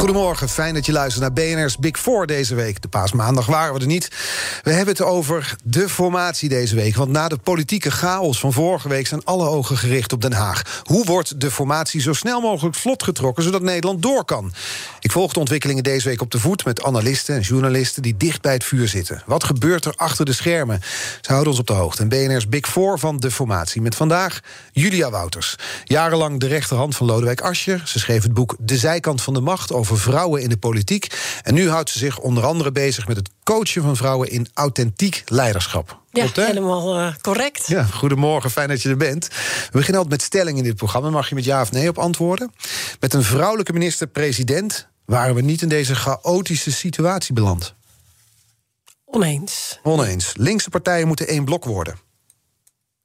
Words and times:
Goedemorgen, 0.00 0.48
fijn 0.48 0.74
dat 0.74 0.86
je 0.86 0.92
luistert 0.92 1.22
naar 1.22 1.32
BNR's 1.32 1.78
Big 1.78 1.98
Four 1.98 2.26
deze 2.26 2.54
week. 2.54 2.82
De 2.82 2.88
paasmaandag 2.88 3.46
waren 3.46 3.74
we 3.74 3.80
er 3.80 3.86
niet. 3.86 4.10
We 4.62 4.70
hebben 4.70 4.94
het 4.94 5.02
over 5.02 5.56
de 5.64 5.88
formatie 5.88 6.48
deze 6.48 6.74
week. 6.74 6.96
Want 6.96 7.10
na 7.10 7.28
de 7.28 7.36
politieke 7.36 7.90
chaos 7.90 8.40
van 8.40 8.52
vorige 8.52 8.88
week 8.88 9.06
zijn 9.06 9.24
alle 9.24 9.48
ogen 9.48 9.76
gericht 9.76 10.12
op 10.12 10.22
Den 10.22 10.32
Haag. 10.32 10.82
Hoe 10.84 11.04
wordt 11.04 11.40
de 11.40 11.50
formatie 11.50 12.00
zo 12.00 12.12
snel 12.12 12.40
mogelijk 12.40 12.76
vlot 12.76 13.02
getrokken 13.02 13.42
zodat 13.42 13.62
Nederland 13.62 14.02
door 14.02 14.24
kan? 14.24 14.52
Ik 15.00 15.12
volg 15.12 15.32
de 15.32 15.38
ontwikkelingen 15.38 15.82
deze 15.82 16.08
week 16.08 16.20
op 16.20 16.30
de 16.30 16.38
voet 16.38 16.64
met 16.64 16.82
analisten 16.82 17.34
en 17.34 17.40
journalisten 17.40 18.02
die 18.02 18.16
dicht 18.16 18.42
bij 18.42 18.52
het 18.52 18.64
vuur 18.64 18.88
zitten. 18.88 19.22
Wat 19.26 19.44
gebeurt 19.44 19.84
er 19.84 19.94
achter 19.96 20.24
de 20.24 20.32
schermen? 20.32 20.80
Ze 21.20 21.32
houden 21.32 21.50
ons 21.50 21.60
op 21.60 21.66
de 21.66 21.72
hoogte. 21.72 22.02
En 22.02 22.08
BNR's 22.08 22.48
Big 22.48 22.68
Four 22.68 22.98
van 22.98 23.16
de 23.16 23.30
formatie. 23.30 23.82
Met 23.82 23.94
vandaag 23.94 24.40
Julia 24.72 25.10
Wouters. 25.10 25.56
Jarenlang 25.84 26.40
de 26.40 26.46
rechterhand 26.46 26.96
van 26.96 27.06
Lodewijk 27.06 27.40
Asscher. 27.40 27.82
Ze 27.84 27.98
schreef 27.98 28.22
het 28.22 28.34
boek 28.34 28.56
De 28.58 28.76
Zijkant 28.76 29.22
van 29.22 29.34
de 29.34 29.40
Macht 29.40 29.72
over 29.72 29.88
vrouwen 29.96 30.42
in 30.42 30.48
de 30.48 30.56
politiek. 30.56 31.06
En 31.42 31.54
nu 31.54 31.68
houdt 31.68 31.90
ze 31.90 31.98
zich 31.98 32.18
onder 32.18 32.44
andere 32.44 32.72
bezig 32.72 33.08
met 33.08 33.16
het 33.16 33.30
coachen 33.44 33.82
van 33.82 33.96
vrouwen 33.96 34.30
in 34.30 34.48
authentiek 34.54 35.22
leiderschap. 35.26 36.00
Ja, 36.10 36.22
Klopt, 36.22 36.46
helemaal 36.48 36.98
eh, 36.98 37.14
correct. 37.20 37.66
Ja, 37.66 37.84
goedemorgen, 37.84 38.50
fijn 38.50 38.68
dat 38.68 38.82
je 38.82 38.88
er 38.88 38.96
bent. 38.96 39.28
We 39.28 39.68
beginnen 39.70 40.02
altijd 40.02 40.20
met 40.20 40.22
stellingen 40.22 40.58
in 40.58 40.64
dit 40.64 40.76
programma. 40.76 41.10
Mag 41.10 41.28
je 41.28 41.34
met 41.34 41.44
ja 41.44 41.60
of 41.60 41.72
nee 41.72 41.88
op 41.88 41.98
antwoorden? 41.98 42.52
Met 43.00 43.14
een 43.14 43.22
vrouwelijke 43.22 43.72
minister-president 43.72 44.88
waren 45.04 45.34
we 45.34 45.40
niet 45.40 45.62
in 45.62 45.68
deze 45.68 45.94
chaotische 45.94 46.72
situatie 46.72 47.34
beland. 47.34 47.74
Oneens. 49.04 49.78
Oneens. 49.82 50.32
Linkse 50.36 50.70
partijen 50.70 51.06
moeten 51.06 51.26
één 51.26 51.44
blok 51.44 51.64
worden. 51.64 51.98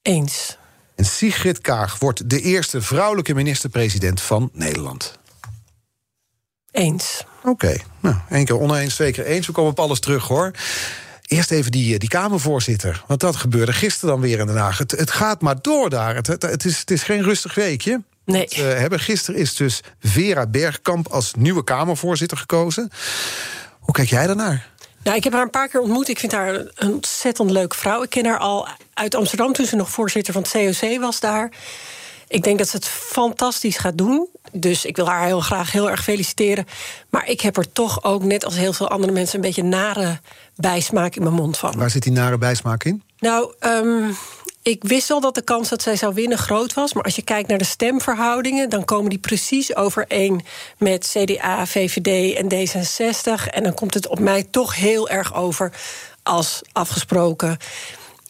Eens. 0.02 0.58
En 0.96 1.06
Sigrid 1.06 1.62
Kaag 1.62 2.00
wordt 2.00 2.30
de 2.30 2.42
eerste 2.42 2.82
vrouwelijke 2.82 3.34
minister-president 3.34 4.22
van 4.22 4.50
Nederland. 4.54 5.20
Eens. 6.76 7.24
Oké, 7.44 7.76
nou, 8.00 8.16
één 8.30 8.46
keer 8.46 8.60
oneens, 8.60 8.96
twee 8.96 9.12
keer 9.12 9.26
eens. 9.26 9.48
We 9.48 9.54
komen 9.54 9.72
op 9.72 9.80
alles 9.80 10.00
terug, 10.00 10.28
hoor. 10.28 10.52
Eerst 11.26 11.52
even 11.52 11.72
die, 11.72 11.94
eh, 11.94 12.00
die 12.00 12.10
Kamervoorzitter. 12.10 13.04
Want 13.08 13.20
dat 13.20 13.36
gebeurde 13.36 13.74
gisteren 13.74 14.10
dan 14.10 14.20
weer 14.22 14.40
in 14.40 14.46
Den 14.46 14.58
Haag. 14.58 14.78
Het, 14.78 14.92
het 14.92 15.12
gaat 15.12 15.42
maar 15.42 15.62
door 15.62 15.90
daar. 15.90 16.16
Het, 16.16 16.28
het, 16.28 16.66
is, 16.66 16.80
het 16.80 16.92
is 16.92 17.04
geen 17.04 17.24
rustig 17.24 17.56
weekje. 17.56 18.02
Nee. 18.26 18.42
Het, 18.42 18.54
eh, 18.54 18.60
hebben. 18.60 19.00
Gisteren 19.00 19.40
is 19.40 19.56
dus 19.56 19.82
Vera 20.00 20.48
Bergkamp 20.48 21.08
als 21.08 21.34
nieuwe 21.38 21.64
Kamervoorzitter 21.64 22.38
gekozen. 22.38 22.90
Hoe 23.80 23.94
kijk 23.94 24.10
jij 24.10 24.28
daarnaar? 24.28 24.70
Nou, 25.04 25.18
ik 25.18 25.24
heb 25.24 25.34
haar 25.34 25.42
een 25.42 25.50
paar 25.50 25.68
keer 25.68 25.82
ontmoet. 25.82 26.10
Ik 26.10 26.20
vind 26.20 26.32
haar 26.32 26.54
een 26.56 26.94
ontzettend 26.94 27.52
leuke 27.52 27.78
vrouw. 27.78 28.04
Ik 28.04 28.10
ken 28.10 28.26
haar 28.26 28.40
al 28.40 28.68
uit 28.94 29.16
Amsterdam 29.16 29.54
toen 29.54 29.66
ze 29.66 29.76
nog 29.76 29.90
voorzitter 29.90 30.34
van 30.34 30.42
het 30.42 30.52
COC 30.52 31.00
was 31.00 31.20
daar. 31.20 31.52
Ik 32.28 32.44
denk 32.44 32.58
dat 32.58 32.68
ze 32.68 32.76
het 32.76 32.86
fantastisch 32.88 33.78
gaat 33.78 33.98
doen. 33.98 34.28
Dus 34.52 34.86
ik 34.86 34.96
wil 34.96 35.08
haar 35.08 35.26
heel 35.26 35.40
graag 35.40 35.72
heel 35.72 35.90
erg 35.90 36.04
feliciteren. 36.04 36.68
Maar 37.10 37.30
ik 37.30 37.42
heb 37.42 37.58
er 37.58 37.72
toch 37.72 38.04
ook, 38.04 38.24
net 38.24 38.46
als 38.46 38.56
heel 38.56 38.74
veel 38.74 38.90
andere 38.90 39.14
mensen, 39.14 39.36
een 39.36 39.42
beetje 39.42 39.64
nare 39.64 40.20
bijsmaak 40.56 41.16
in 41.16 41.24
mijn 41.24 41.36
mond 41.36 41.58
van. 41.58 41.78
Waar 41.78 41.90
zit 41.90 42.04
die 42.04 42.12
nare 42.12 42.38
bijsmaak 42.38 42.84
in? 42.84 43.04
Nou, 43.20 43.54
ehm, 43.60 44.12
ik 44.62 44.84
wist 44.84 45.12
al 45.12 45.22
dat 45.22 45.36
de 45.36 45.42
kans 45.42 45.70
dat 45.70 45.82
zij 45.82 45.96
zou 45.96 46.14
winnen 46.14 46.38
groot 46.38 46.74
was. 46.74 46.94
Maar 46.94 47.04
als 47.04 47.16
je 47.16 47.22
kijkt 47.22 47.50
naar 47.50 47.58
de 47.58 47.64
stemverhoudingen, 47.64 48.70
dan 48.70 48.86
komen 48.86 49.10
die 49.10 49.20
precies 49.20 49.76
overeen 49.76 50.46
met 50.78 51.16
CDA, 51.18 51.66
VVD 51.66 52.36
en 52.36 52.52
D66. 52.52 53.48
En 53.50 53.64
dan 53.64 53.74
komt 53.74 53.94
het 53.94 54.08
op 54.08 54.20
mij 54.20 54.44
toch 54.44 54.76
heel 54.76 55.10
erg 55.10 55.36
over 55.36 55.72
als 56.24 56.62
afgesproken. 56.72 57.58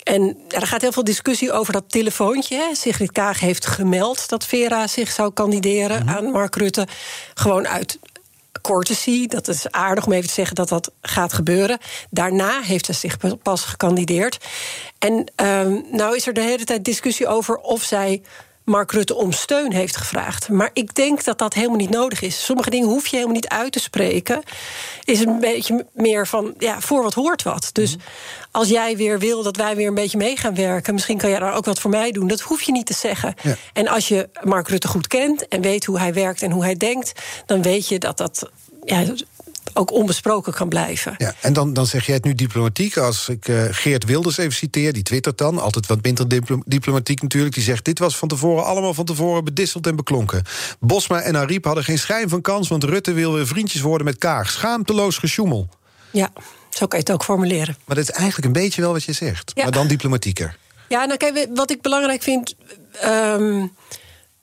En 0.05 0.37
er 0.47 0.67
gaat 0.67 0.81
heel 0.81 0.91
veel 0.91 1.03
discussie 1.03 1.51
over 1.51 1.73
dat 1.73 1.83
telefoontje. 1.87 2.55
Hè. 2.55 2.75
Sigrid 2.75 3.11
Kaag 3.11 3.39
heeft 3.39 3.65
gemeld 3.65 4.29
dat 4.29 4.45
Vera 4.45 4.87
zich 4.87 5.11
zou 5.11 5.33
kandideren 5.33 6.07
aan 6.07 6.31
Mark 6.31 6.55
Rutte. 6.55 6.87
Gewoon 7.33 7.67
uit 7.67 7.99
courtesy. 8.61 9.27
Dat 9.27 9.47
is 9.47 9.71
aardig 9.71 10.05
om 10.05 10.11
even 10.11 10.27
te 10.27 10.33
zeggen 10.33 10.55
dat 10.55 10.69
dat 10.69 10.91
gaat 11.01 11.33
gebeuren. 11.33 11.77
Daarna 12.09 12.61
heeft 12.61 12.85
ze 12.85 12.93
zich 12.93 13.17
pas 13.41 13.63
gekandideerd. 13.63 14.37
En 14.99 15.31
um, 15.35 15.85
nou 15.91 16.15
is 16.15 16.27
er 16.27 16.33
de 16.33 16.41
hele 16.41 16.63
tijd 16.63 16.83
discussie 16.83 17.27
over 17.27 17.57
of 17.57 17.83
zij 17.83 18.21
Mark 18.65 18.91
Rutte 18.91 19.15
om 19.15 19.31
steun 19.31 19.71
heeft 19.71 19.97
gevraagd. 19.97 20.49
Maar 20.49 20.69
ik 20.73 20.95
denk 20.95 21.23
dat 21.23 21.37
dat 21.37 21.53
helemaal 21.53 21.77
niet 21.77 21.89
nodig 21.89 22.21
is. 22.21 22.45
Sommige 22.45 22.69
dingen 22.69 22.87
hoef 22.87 23.07
je 23.07 23.15
helemaal 23.15 23.35
niet 23.35 23.47
uit 23.47 23.71
te 23.71 23.79
spreken. 23.79 24.43
Is 25.03 25.19
een 25.19 25.39
beetje 25.39 25.85
meer 25.93 26.27
van, 26.27 26.53
ja, 26.57 26.81
voor 26.81 27.03
wat 27.03 27.13
hoort 27.13 27.43
wat. 27.43 27.69
Dus 27.71 27.95
als 28.51 28.69
jij 28.69 28.97
weer 28.97 29.19
wil 29.19 29.43
dat 29.43 29.57
wij 29.57 29.75
weer 29.75 29.87
een 29.87 29.93
beetje 29.93 30.17
mee 30.17 30.37
gaan 30.37 30.55
werken... 30.55 30.93
misschien 30.93 31.17
kan 31.17 31.29
jij 31.29 31.39
daar 31.39 31.55
ook 31.55 31.65
wat 31.65 31.79
voor 31.79 31.91
mij 31.91 32.11
doen. 32.11 32.27
Dat 32.27 32.41
hoef 32.41 32.61
je 32.61 32.71
niet 32.71 32.85
te 32.85 32.93
zeggen. 32.93 33.33
Ja. 33.41 33.55
En 33.73 33.87
als 33.87 34.07
je 34.07 34.29
Mark 34.43 34.67
Rutte 34.67 34.87
goed 34.87 35.07
kent 35.07 35.47
en 35.47 35.61
weet 35.61 35.85
hoe 35.85 35.99
hij 35.99 36.13
werkt 36.13 36.41
en 36.41 36.51
hoe 36.51 36.63
hij 36.63 36.75
denkt... 36.75 37.11
dan 37.45 37.61
weet 37.61 37.87
je 37.87 37.99
dat 37.99 38.17
dat 38.17 38.49
ja, 38.83 39.03
ook 39.77 39.91
onbesproken 39.91 40.53
kan 40.53 40.69
blijven. 40.69 41.15
Ja, 41.17 41.33
en 41.41 41.53
dan, 41.53 41.73
dan 41.73 41.85
zeg 41.85 42.05
jij 42.05 42.15
het 42.15 42.23
nu 42.23 42.35
diplomatiek. 42.35 42.97
Als 42.97 43.29
ik 43.29 43.47
eh, 43.47 43.63
Geert 43.69 44.05
Wilders 44.05 44.37
even 44.37 44.53
citeer, 44.53 44.93
die 44.93 45.03
twittert 45.03 45.37
dan... 45.37 45.59
altijd 45.59 45.85
wat 45.87 46.03
minder 46.03 46.27
diplo- 46.27 46.61
diplomatiek 46.65 47.21
natuurlijk... 47.21 47.53
die 47.53 47.63
zegt, 47.63 47.85
dit 47.85 47.99
was 47.99 48.17
van 48.17 48.27
tevoren 48.27 48.65
allemaal 48.65 48.93
van 48.93 49.05
tevoren 49.05 49.43
bedisseld 49.43 49.87
en 49.87 49.95
beklonken. 49.95 50.43
Bosma 50.79 51.21
en 51.21 51.35
Ariep 51.35 51.65
hadden 51.65 51.83
geen 51.83 51.99
schijn 51.99 52.29
van 52.29 52.41
kans... 52.41 52.67
want 52.67 52.83
Rutte 52.83 53.13
wil 53.13 53.33
weer 53.33 53.47
vriendjes 53.47 53.81
worden 53.81 54.05
met 54.05 54.17
Kaag. 54.17 54.49
Schaamteloos 54.49 55.17
gesjoemel. 55.17 55.69
Ja, 56.11 56.29
zo 56.69 56.87
kan 56.87 56.99
je 56.99 57.05
het 57.05 57.13
ook 57.13 57.23
formuleren. 57.23 57.77
Maar 57.85 57.95
dat 57.95 58.09
is 58.09 58.11
eigenlijk 58.15 58.45
een 58.47 58.61
beetje 58.63 58.81
wel 58.81 58.91
wat 58.91 59.03
je 59.03 59.13
zegt. 59.13 59.51
Ja. 59.55 59.63
Maar 59.63 59.71
dan 59.71 59.87
diplomatieker. 59.87 60.57
Ja, 60.89 61.05
nou 61.05 61.17
kijk, 61.17 61.47
wat 61.53 61.71
ik 61.71 61.81
belangrijk 61.81 62.23
vind. 62.23 62.55
ehm, 63.01 63.65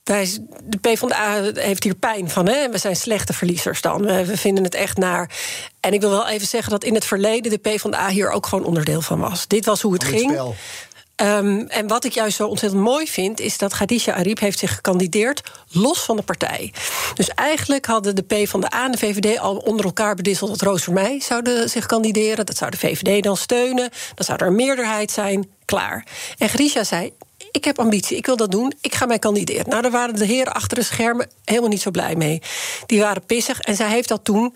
wij, 0.05 0.39
de 0.65 0.79
PvdA 0.79 1.43
heeft 1.55 1.85
hier 1.85 1.95
pijn 1.95 2.31
van. 2.31 2.49
Hè? 2.49 2.71
We 2.71 2.79
zijn 2.79 2.97
slechte 2.97 3.33
verliezers 3.33 3.81
dan. 3.81 4.03
We, 4.03 4.37
vinden 4.37 4.65
het 4.65 4.75
echt 4.75 4.97
naar. 4.97 5.31
En 5.81 5.93
ik 5.93 6.01
wil 6.01 6.11
wel 6.11 6.29
even 6.29 6.47
zeggen 6.47 6.71
dat 6.71 6.85
in 6.85 6.95
het 6.95 7.05
verleden 7.05 7.51
de 7.51 7.59
PvdA 7.59 8.09
hier 8.09 8.31
ook 8.31 8.47
gewoon 8.47 8.65
onderdeel 8.65 9.01
van 9.01 9.21
was. 9.21 9.47
Dit 9.47 9.65
was 9.65 9.81
hoe 9.81 9.93
het 9.93 10.05
Van 10.05 10.13
ging. 10.13 10.55
Ehm, 11.17 11.65
en 11.69 11.87
wat 11.87 12.05
ik 12.05 12.13
juist 12.13 12.37
zo 12.37 12.47
ontzettend 12.47 12.83
mooi 12.83 13.07
vind, 13.07 13.41
is 13.41 13.59
dat 13.59 13.75
Khadija 13.75 14.15
Ariep 14.15 14.39
heeft 14.39 14.59
zich 14.59 14.75
gekandideerd 14.75 15.43
los 15.71 16.01
van 16.01 16.17
de 16.17 16.23
partij. 16.23 16.73
Dus 17.15 17.29
eigenlijk 17.29 17.87
hadden 17.87 18.15
de 18.15 18.23
PvdA 18.23 18.85
en 18.85 18.93
de 18.93 18.99
VVD 18.99 19.39
al 19.39 19.57
onder 19.57 19.85
elkaar 19.85 20.15
bedisseld 20.15 20.51
dat 20.51 20.61
Roos 20.61 20.85
voor 20.85 20.95
mij 20.95 21.21
zouden 21.21 21.71
zich 21.71 21.87
kandideren. 21.87 22.47
Dat 22.47 22.57
zou 22.57 22.71
de 22.71 22.77
VVD 22.77 23.23
dan 23.23 23.37
steunen. 23.37 23.91
Dan 24.15 24.25
zou 24.25 24.39
er 24.39 24.47
een 24.47 24.55
meerderheid 24.55 25.11
zijn. 25.11 25.51
Klaar. 25.65 26.07
En 26.39 26.49
Khadija 26.49 26.85
zei. 26.85 27.13
Ik 27.53 27.65
heb 27.65 27.79
ambitie, 27.79 28.17
ik 28.17 28.27
wil 28.27 28.37
dat 28.37 28.51
doen, 28.51 28.73
ik 28.81 28.95
ga 28.95 29.07
mij 29.07 29.19
kandideren. 29.19 29.69
Nou, 29.69 29.83
daar 29.83 29.91
waren 29.91 30.15
de 30.15 30.25
heren 30.27 30.55
achter 30.55 30.77
de 30.79 30.85
schermen 30.85 31.29
helemaal 31.45 31.69
niet 31.69 31.83
zo 31.83 31.91
blij 31.91 32.17
mee. 32.17 32.43
Die 32.87 33.01
waren 33.01 33.25
pissig 33.27 33.61
en 33.61 33.77
zij 33.77 33.89
heeft 33.89 34.09
dat 34.09 34.25
toen 34.25 34.55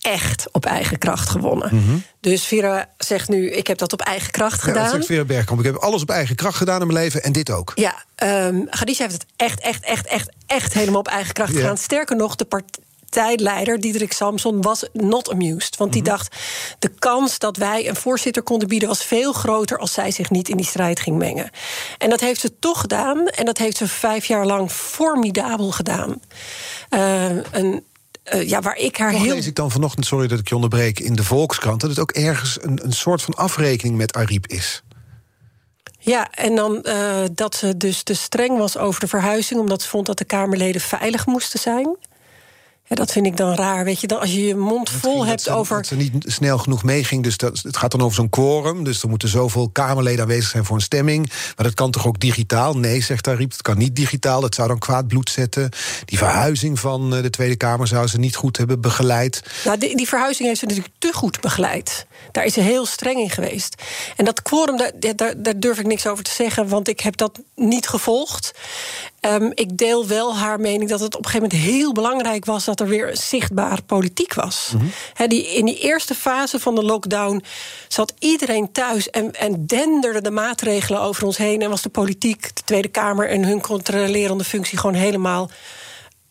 echt 0.00 0.46
op 0.52 0.66
eigen 0.66 0.98
kracht 0.98 1.28
gewonnen. 1.28 2.04
Dus 2.20 2.44
Vera 2.44 2.88
zegt 2.98 3.28
nu, 3.28 3.50
ik 3.50 3.66
heb 3.66 3.78
dat 3.78 3.92
op 3.92 4.00
eigen 4.00 4.30
kracht 4.30 4.56
Mhm. 4.60 4.66
Ja, 4.68 4.72
dat 4.72 4.82
gedaan. 4.82 4.94
zegt 4.96 5.06
Vera 5.12 5.24
Bergkamp. 5.24 5.60
Ik 5.60 5.66
heb 5.66 5.76
alles 5.76 6.02
op 6.02 6.10
eigen 6.10 6.36
kracht 6.36 6.56
gedaan 6.56 6.80
in 6.80 6.86
mijn 6.86 6.98
leven 6.98 7.22
en 7.22 7.32
dit 7.32 7.50
ook. 7.50 7.72
Ja, 7.74 8.04
um, 8.46 8.68
Khadija 8.70 8.98
heeft 9.02 9.12
het 9.12 9.26
echt, 9.36 9.60
echt, 9.60 9.84
echt, 9.84 10.06
echt, 10.06 10.30
echt 10.46 10.72
helemaal 10.72 11.00
op 11.00 11.08
eigen 11.08 11.34
kracht 11.34 11.52
Ja. 11.52 11.58
gedaan. 11.60 11.76
Sterker 11.78 12.16
nog, 12.16 12.34
de 12.36 12.44
partijleider 13.14 13.80
Diederik 13.80 14.12
Samson 14.12 14.62
was 14.62 14.88
not 14.92 15.30
amused. 15.30 15.76
Want 15.76 15.92
die 15.92 16.02
Mhm. 16.02 16.10
dacht, 16.10 16.36
de 16.78 16.88
kans 16.98 17.38
dat 17.38 17.56
wij 17.56 17.88
een 17.88 17.96
voorzitter 17.96 18.42
konden 18.42 18.68
bieden... 18.68 18.88
was 18.88 19.04
veel 19.04 19.32
groter 19.32 19.78
als 19.78 19.92
zij 19.92 20.10
zich 20.10 20.30
niet 20.30 20.48
in 20.48 20.56
die 20.56 20.66
strijd 20.66 21.00
ging 21.00 21.18
mengen. 21.18 21.50
En 21.98 22.10
dat 22.10 22.20
heeft 22.20 22.40
ze 22.40 22.58
toch 22.58 22.80
gedaan. 22.80 23.26
En 23.26 23.44
dat 23.44 23.58
heeft 23.58 23.76
ze 23.76 23.88
vijf 23.88 24.24
jaar 24.24 24.46
lang 24.46 24.70
formidabel 24.70 25.70
gedaan. 25.70 26.20
Uh, 26.90 27.24
een, 27.52 27.84
uh, 28.34 28.48
ja, 28.48 28.60
waar 28.60 28.76
ik 28.76 28.96
haar 28.96 29.12
Toch 29.12 29.22
heel... 29.22 29.34
lees 29.34 29.46
ik 29.46 29.54
dan 29.54 29.70
vanochtend, 29.70 30.06
sorry 30.06 30.26
dat 30.26 30.38
ik 30.38 30.48
je 30.48 30.54
onderbreek... 30.54 31.00
in 31.00 31.14
de 31.14 31.24
Volkskrant, 31.24 31.80
dat 31.80 31.90
het 31.90 31.98
ook 31.98 32.12
ergens 32.12 32.58
een, 32.62 32.84
een 32.84 32.92
soort 32.92 33.22
van 33.22 33.34
afrekening 33.34 33.96
met 33.96 34.14
Ariep 34.14 34.46
is. 34.46 34.82
Ja, 35.98 36.30
en 36.30 36.54
dan 36.54 36.78
uh, 36.82 37.24
dat 37.32 37.54
ze 37.54 37.76
dus 37.76 38.02
te 38.02 38.14
streng 38.14 38.58
was 38.58 38.76
over 38.76 39.00
de 39.00 39.08
verhuizing... 39.08 39.60
omdat 39.60 39.82
ze 39.82 39.88
vond 39.88 40.06
dat 40.06 40.18
de 40.18 40.24
Kamerleden 40.24 40.80
veilig 40.80 41.26
moesten 41.26 41.60
zijn. 41.60 41.96
Ja, 42.86 42.96
dat 42.96 43.12
vind 43.12 43.26
ik 43.26 43.36
dan 43.36 43.54
raar. 43.54 43.84
Weet 43.84 44.00
je, 44.00 44.06
dan 44.06 44.20
als 44.20 44.32
je 44.32 44.46
je 44.46 44.56
mond 44.56 44.90
vol 44.90 45.26
hebt 45.26 45.48
over. 45.48 45.76
Dat 45.76 45.86
ze 45.86 45.96
niet 45.96 46.12
snel 46.18 46.58
genoeg 46.58 46.82
meeging. 46.82 47.22
Dus 47.22 47.36
dat, 47.36 47.60
het 47.62 47.76
gaat 47.76 47.90
dan 47.90 48.00
over 48.00 48.14
zo'n 48.14 48.28
quorum. 48.28 48.84
Dus 48.84 49.02
er 49.02 49.08
moeten 49.08 49.28
zoveel 49.28 49.68
Kamerleden 49.68 50.20
aanwezig 50.20 50.50
zijn 50.50 50.64
voor 50.64 50.76
een 50.76 50.82
stemming. 50.82 51.28
Maar 51.28 51.66
dat 51.66 51.74
kan 51.74 51.90
toch 51.90 52.06
ook 52.06 52.20
digitaal? 52.20 52.76
Nee, 52.76 53.02
zegt 53.02 53.28
Ariep. 53.28 53.50
Het 53.50 53.62
kan 53.62 53.78
niet 53.78 53.96
digitaal. 53.96 54.40
Dat 54.40 54.54
zou 54.54 54.68
dan 54.68 54.78
kwaad 54.78 55.08
bloed 55.08 55.30
zetten. 55.30 55.70
Die 56.04 56.18
verhuizing 56.18 56.78
van 56.78 57.14
eh, 57.14 57.22
de 57.22 57.30
Tweede 57.30 57.56
Kamer 57.56 57.86
zou 57.86 58.06
ze 58.06 58.18
niet 58.18 58.36
goed 58.36 58.56
hebben 58.56 58.80
begeleid. 58.80 59.42
Nou, 59.64 59.78
die, 59.78 59.96
die 59.96 60.08
verhuizing 60.08 60.48
heeft 60.48 60.60
ze 60.60 60.66
natuurlijk 60.66 60.94
te 60.98 61.12
goed 61.12 61.40
begeleid. 61.40 62.06
Daar 62.32 62.44
is 62.44 62.52
ze 62.52 62.60
heel 62.60 62.86
streng 62.86 63.18
in 63.18 63.30
geweest. 63.30 63.82
En 64.16 64.24
dat 64.24 64.42
quorum, 64.42 64.76
daar, 64.76 64.92
daar, 65.16 65.42
daar 65.42 65.60
durf 65.60 65.78
ik 65.78 65.86
niks 65.86 66.06
over 66.06 66.24
te 66.24 66.30
zeggen, 66.30 66.68
want 66.68 66.88
ik 66.88 67.00
heb 67.00 67.16
dat 67.16 67.40
niet 67.54 67.88
gevolgd. 67.88 68.52
Um, 69.26 69.50
ik 69.54 69.76
deel 69.76 70.06
wel 70.06 70.36
haar 70.36 70.60
mening 70.60 70.90
dat 70.90 71.00
het 71.00 71.16
op 71.16 71.24
een 71.24 71.30
gegeven 71.30 71.48
moment 71.50 71.70
heel 71.70 71.92
belangrijk 71.92 72.44
was 72.44 72.64
dat 72.64 72.80
er 72.80 72.88
weer 72.88 73.10
zichtbaar 73.16 73.82
politiek 73.82 74.34
was. 74.34 74.70
Mm 74.74 74.90
-hmm. 75.16 75.28
die, 75.28 75.54
in 75.54 75.64
die 75.64 75.78
eerste 75.78 76.14
fase 76.14 76.58
van 76.58 76.74
de 76.74 76.82
lockdown 76.82 77.42
zat 77.88 78.14
iedereen 78.18 78.72
thuis 78.72 79.10
en, 79.10 79.32
en 79.32 79.66
denderden 79.66 80.22
de 80.22 80.30
maatregelen 80.30 81.00
over 81.00 81.24
ons 81.24 81.36
heen. 81.36 81.62
En 81.62 81.70
was 81.70 81.82
de 81.82 81.88
politiek, 81.88 82.42
de 82.42 82.62
Tweede 82.64 82.88
Kamer 82.88 83.28
en 83.28 83.44
hun 83.44 83.60
controlerende 83.60 84.44
functie 84.44 84.78
gewoon 84.78 84.96
helemaal 84.96 85.50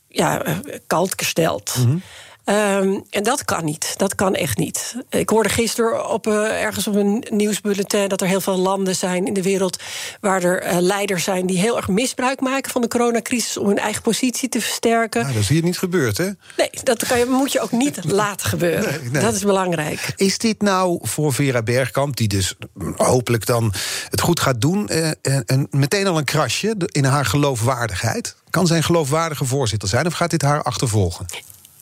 ja, 0.07 0.47
uh, 0.47 0.55
kalt 0.87 1.13
gesteld. 1.15 1.75
Mm 1.77 1.83
-hmm. 1.85 2.01
Um, 2.45 3.03
en 3.09 3.23
dat 3.23 3.45
kan 3.45 3.65
niet. 3.65 3.93
Dat 3.97 4.15
kan 4.15 4.35
echt 4.35 4.57
niet. 4.57 4.95
Ik 5.09 5.29
hoorde 5.29 5.49
gisteren 5.49 6.09
op, 6.09 6.27
uh, 6.27 6.61
ergens 6.63 6.87
op 6.87 6.95
een 6.95 7.25
nieuwsbulletin 7.29 8.07
dat 8.07 8.21
er 8.21 8.27
heel 8.27 8.41
veel 8.41 8.57
landen 8.57 8.95
zijn 8.95 9.25
in 9.25 9.33
de 9.33 9.41
wereld 9.41 9.79
waar 10.21 10.43
er 10.43 10.67
uh, 10.67 10.77
leiders 10.79 11.23
zijn 11.23 11.45
die 11.45 11.57
heel 11.57 11.77
erg 11.77 11.87
misbruik 11.87 12.41
maken 12.41 12.71
van 12.71 12.81
de 12.81 12.87
coronacrisis 12.87 13.57
om 13.57 13.67
hun 13.67 13.77
eigen 13.77 14.01
positie 14.01 14.49
te 14.49 14.61
versterken. 14.61 15.21
Nou, 15.21 15.33
dat 15.33 15.41
is 15.41 15.49
hier 15.49 15.63
niet 15.63 15.77
gebeurd, 15.77 16.17
hè? 16.17 16.29
Nee, 16.57 16.69
dat 16.83 17.05
kan 17.05 17.19
je, 17.19 17.25
moet 17.25 17.51
je 17.51 17.61
ook 17.61 17.71
niet 17.71 17.99
laten 18.21 18.49
gebeuren. 18.49 19.01
Nee, 19.01 19.09
nee. 19.09 19.21
Dat 19.21 19.33
is 19.33 19.43
belangrijk. 19.43 20.13
Is 20.15 20.37
dit 20.37 20.61
nou 20.61 20.99
voor 21.01 21.33
Vera 21.33 21.61
Bergkamp, 21.61 22.15
die 22.15 22.27
dus 22.27 22.55
hopelijk 22.95 23.45
dan 23.45 23.73
het 24.09 24.21
goed 24.21 24.39
gaat 24.39 24.61
doen, 24.61 24.89
uh, 24.91 25.09
en 25.45 25.67
meteen 25.69 26.07
al 26.07 26.17
een 26.17 26.23
krasje 26.23 26.75
in 26.85 27.05
haar 27.05 27.25
geloofwaardigheid? 27.25 28.35
Kan 28.49 28.67
zij 28.67 28.77
een 28.77 28.83
geloofwaardige 28.83 29.45
voorzitter 29.45 29.89
zijn 29.89 30.05
of 30.05 30.13
gaat 30.13 30.29
dit 30.29 30.41
haar 30.41 30.63
achtervolgen? 30.63 31.25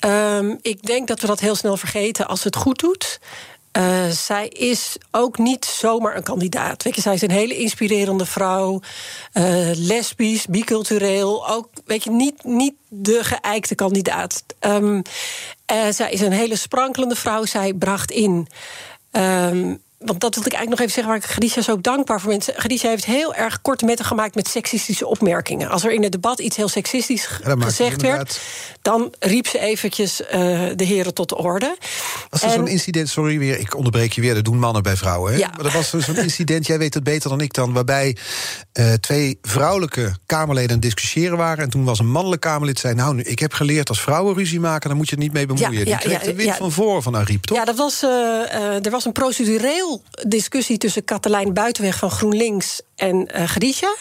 Um, 0.06 0.60
ik 0.62 0.86
denk 0.86 1.08
dat 1.08 1.20
we 1.20 1.28
dat 1.28 1.40
heel 1.40 1.56
snel 1.56 1.78
vergeten 1.78 2.28
als 2.28 2.44
het 2.44 2.56
goed 2.56 2.80
doet. 2.80 3.20
Uh, 3.78 4.08
zij 4.10 4.48
is 4.48 4.98
ook 5.12 5.38
niet 5.38 5.66
zomaar 5.66 6.16
een 6.16 6.24
kandidaat. 6.24 6.84
Weet 6.84 6.96
je, 6.96 7.02
zij 7.02 7.14
is 7.14 7.22
een 7.22 7.32
hele 7.32 7.58
inspirerende 7.58 8.26
vrouw. 8.26 8.82
Uh, 9.34 9.72
lesbisch, 9.74 10.46
bicultureel. 10.46 11.48
Ook, 11.50 11.70
weet 11.86 12.04
je, 12.04 12.12
niet, 12.12 12.44
niet 12.44 12.74
de 12.88 13.24
geëikte 13.24 13.76
kandidaat. 13.76 14.44
Um, 14.60 15.02
uh, 15.72 15.88
zij 15.90 16.12
is 16.12 16.22
een 16.22 16.32
hele 16.32 16.56
sprankelende 16.56 17.16
vrouw. 17.16 17.46
Zij 17.46 17.74
bracht 17.74 18.12
in. 18.12 18.48
Um, 19.12 19.82
want 20.06 20.20
dat 20.20 20.36
wil 20.36 20.46
ik 20.46 20.54
eigenlijk 20.54 20.70
nog 20.70 20.80
even 20.80 20.92
zeggen 20.92 21.14
waar 21.14 21.24
ik 21.24 21.26
Gadisha 21.26 21.62
zo 21.62 21.82
dankbaar 21.82 22.22
voor 22.22 22.30
ben. 22.30 22.42
Gadisha 22.56 22.90
heeft 22.90 23.06
heel 23.06 23.36
erg 23.36 23.62
korte 23.62 23.86
metten 23.86 24.06
gemaakt 24.06 24.36
met 24.36 24.48
seksistische 24.48 25.08
opmerkingen. 25.08 25.70
Als 25.70 25.84
er 25.84 25.92
in 25.92 26.04
het 26.04 26.12
debat 26.12 26.40
iets 26.40 26.56
heel 26.56 26.70
seksistisch 26.70 27.28
gezegd 27.44 28.02
werd, 28.02 28.40
dan 28.82 29.14
riep 29.20 29.48
ze 29.48 29.60
eventjes 29.60 30.22
uh, 30.22 30.28
de 30.76 30.84
heren 30.84 31.14
tot 31.14 31.30
de 31.30 31.38
orde. 31.38 31.78
Als 32.30 32.42
er 32.42 32.48
en... 32.48 32.54
zo'n 32.54 32.68
incident, 32.68 33.10
sorry 33.10 33.40
weer, 33.40 33.60
ik 33.60 33.76
onderbreek 33.76 34.14
je 34.14 34.22
weer, 34.22 34.34
dat 34.34 34.44
doen 34.44 34.60
mannen 34.60 34.84
bij 34.84 34.96
vrouwen. 34.96 35.32
Hè? 35.32 35.38
Ja. 35.38 35.52
Maar 35.56 35.66
er 35.66 35.72
was 35.72 35.90
zo'n 35.90 36.18
incident, 36.18 36.68
jij 36.68 36.78
weet 36.78 36.94
het 36.94 37.04
beter 37.04 37.30
dan 37.30 37.42
ik 37.42 37.54
dan, 37.54 37.74
waarbij 37.74 38.18
uh, 38.74 38.94
twee 38.94 39.38
vrouwelijke 39.42 40.16
Kamerleden 40.26 40.70
aan 40.70 40.76
het 40.76 40.84
discussiiëren 40.84 41.38
waren. 41.38 41.64
En 41.64 41.70
toen 41.70 41.84
was 41.84 42.00
een 42.00 42.12
mannelijk 42.12 42.42
Kamerlid 42.42 42.80
zei: 42.80 42.94
Nou, 42.94 43.16
nu, 43.16 43.22
ik 43.22 43.40
heb 43.40 43.54
geleerd 43.54 43.90
als 43.90 44.02
vrouwen 44.02 44.36
ruzie 44.36 44.60
maken, 44.60 44.90
dan 44.90 44.98
moet 44.98 45.10
je 45.10 45.16
het 45.16 45.24
niet 45.24 45.34
mee 45.34 45.46
bemoeien. 45.46 45.72
Ja, 45.74 45.84
Die 45.84 45.98
kreeg 45.98 46.22
de 46.22 46.36
wind 46.36 46.56
van 46.56 46.72
voren 46.72 47.04
van 47.04 47.16
Ariep, 47.16 47.44
toch? 47.44 47.58
Ja, 47.58 47.66
dat 47.66 47.78
was, 47.78 48.04
uh, 48.04 48.86
er 48.86 48.92
was 48.92 49.06
een 49.06 49.12
procedureel 49.12 50.04
discussie 50.28 50.78
tussen 50.78 51.04
Katelijn 51.04 51.54
Buitenweg 51.54 51.98
van 51.98 52.12
GroenLinks 52.12 52.82
en 53.02 53.30
uh, 53.36 53.44
Grisha. 53.44 53.96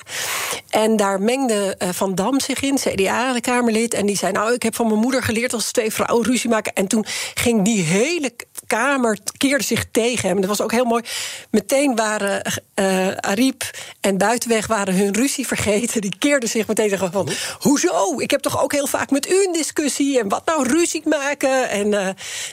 En 0.68 0.96
daar 0.96 1.20
mengde 1.20 1.76
uh, 1.78 1.88
Van 1.92 2.14
Dam 2.14 2.40
zich 2.40 2.60
in, 2.60 2.74
CDA, 2.74 3.32
de 3.32 3.40
Kamerlid. 3.40 3.94
En 3.94 4.06
die 4.06 4.16
zei, 4.16 4.32
nou, 4.32 4.54
ik 4.54 4.62
heb 4.62 4.74
van 4.74 4.86
mijn 4.86 5.00
moeder 5.00 5.22
geleerd... 5.22 5.52
als 5.52 5.72
twee 5.72 5.92
vrouwen 5.92 6.26
ruzie 6.26 6.50
maken. 6.50 6.72
En 6.72 6.86
toen 6.86 7.04
ging 7.34 7.64
die 7.64 7.82
hele 7.82 8.32
Kamer, 8.66 9.18
keerde 9.36 9.64
zich 9.64 9.86
tegen 9.90 10.28
hem. 10.28 10.40
Dat 10.40 10.48
was 10.48 10.60
ook 10.60 10.72
heel 10.72 10.84
mooi. 10.84 11.02
Meteen 11.50 11.96
waren 11.96 12.60
uh, 12.74 13.50
en 14.00 14.18
Buitenweg 14.18 14.66
waren 14.66 14.94
hun 14.94 15.14
ruzie 15.14 15.46
vergeten. 15.46 16.00
Die 16.00 16.14
keerden 16.18 16.48
zich 16.48 16.66
meteen 16.66 16.88
tegen 16.88 17.12
van... 17.12 17.28
hoezo? 17.58 18.20
Ik 18.20 18.30
heb 18.30 18.40
toch 18.40 18.62
ook 18.62 18.72
heel 18.72 18.86
vaak 18.86 19.10
met 19.10 19.30
u 19.30 19.44
een 19.46 19.52
discussie... 19.52 20.20
en 20.20 20.28
wat 20.28 20.46
nou 20.46 20.68
ruzie 20.68 21.02
maken? 21.04 21.68
En 21.68 21.88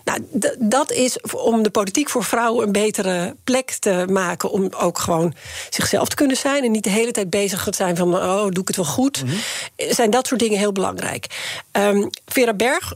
nou, 0.03 0.27
dat 0.59 0.91
is 0.91 1.21
om 1.21 1.63
de 1.63 1.69
politiek 1.69 2.09
voor 2.09 2.23
vrouwen 2.23 2.65
een 2.65 2.71
betere 2.71 3.35
plek 3.43 3.71
te 3.71 4.05
maken... 4.09 4.51
om 4.51 4.69
ook 4.77 5.00
gewoon 5.00 5.33
zichzelf 5.69 6.07
te 6.07 6.15
kunnen 6.15 6.37
zijn 6.38 6.63
en 6.63 6.72
niet 6.72 6.84
de 6.84 6.89
hele 6.89 7.12
tijd 7.12 7.30
bezig 7.30 7.63
te 7.63 7.75
zijn 7.75 7.95
van 7.95 8.16
oh, 8.16 8.42
doe 8.50 8.62
ik 8.62 8.68
het 8.68 8.75
wel 8.75 8.86
goed. 8.86 9.24
Mm 9.24 9.30
-hmm. 9.30 9.94
Zijn 9.94 10.10
dat 10.10 10.28
soort 10.28 10.39
dingen 10.39 10.60
heel 10.60 10.72
belangrijk. 10.72 11.25
Um, 11.72 12.10
Vera 12.25 12.54
Berg 12.54 12.94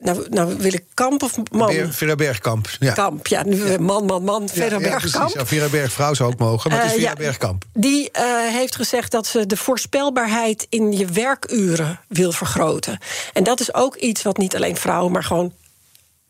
nou, 0.00 0.26
nou 0.30 0.56
wil 0.56 0.72
ik 0.72 0.84
Kamp 0.94 1.22
of 1.22 1.36
man? 1.50 1.92
Vera 1.92 2.14
Bergkamp. 2.14 2.68
Ja. 2.78 2.92
Kamp, 2.92 3.26
ja. 3.26 3.42
Nu 3.42 3.78
man, 3.78 4.04
man, 4.04 4.24
man. 4.24 4.48
Vera 4.48 4.78
ja, 4.78 4.88
Bergkamp. 4.88 5.34
Ja, 5.34 5.46
Vera 5.46 5.68
Bergvrouw 5.68 6.14
zou 6.14 6.32
ook 6.32 6.38
mogen, 6.38 6.70
maar 6.70 6.82
het 6.82 6.90
is 6.90 6.98
Vera 6.98 7.10
uh, 7.10 7.16
Bergkamp. 7.16 7.64
Die 7.72 8.10
uh, 8.12 8.22
heeft 8.48 8.76
gezegd 8.76 9.10
dat 9.10 9.26
ze 9.26 9.46
de 9.46 9.56
voorspelbaarheid 9.56 10.66
in 10.68 10.92
je 10.92 11.06
werkuren 11.06 12.00
wil 12.08 12.32
vergroten. 12.32 12.98
En 13.32 13.42
dat 13.42 13.60
is 13.60 13.74
ook 13.74 13.96
iets 13.96 14.22
wat 14.22 14.36
niet 14.36 14.56
alleen 14.56 14.76
vrouwen, 14.76 15.12
maar 15.12 15.24
gewoon 15.24 15.52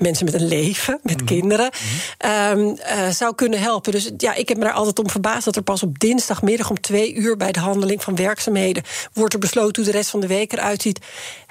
mensen 0.01 0.25
met 0.25 0.35
een 0.35 0.47
leven, 0.47 1.01
met 1.03 1.13
mm 1.13 1.19
-hmm. 1.19 1.27
kinderen, 1.27 1.71
um, 2.59 2.77
uh, 2.79 3.09
zou 3.09 3.35
kunnen 3.35 3.61
helpen. 3.61 3.93
Dus 3.93 4.11
ja, 4.17 4.35
ik 4.35 4.49
heb 4.49 4.59
me 4.59 4.65
daar 4.65 4.73
altijd 4.73 4.99
om 4.99 5.11
verbaasd 5.11 5.45
dat 5.45 5.57
er 5.57 5.63
pas 5.63 5.83
op 5.83 5.99
dinsdagmiddag 5.99 6.71
om 6.71 6.81
twee 6.81 7.15
uur 7.15 7.37
bij 7.37 7.53
de 7.53 7.61
handeling 7.61 8.03
van 8.03 8.17
werkzaamheden 8.17 8.83
wordt 9.13 9.35
er 9.35 9.41
besloten 9.41 9.83
hoe 9.83 9.93
de 9.93 9.99
rest 9.99 10.11
van 10.11 10.21
de 10.21 10.27
week 10.27 10.53
eruit 10.53 10.83
ziet. 10.83 11.01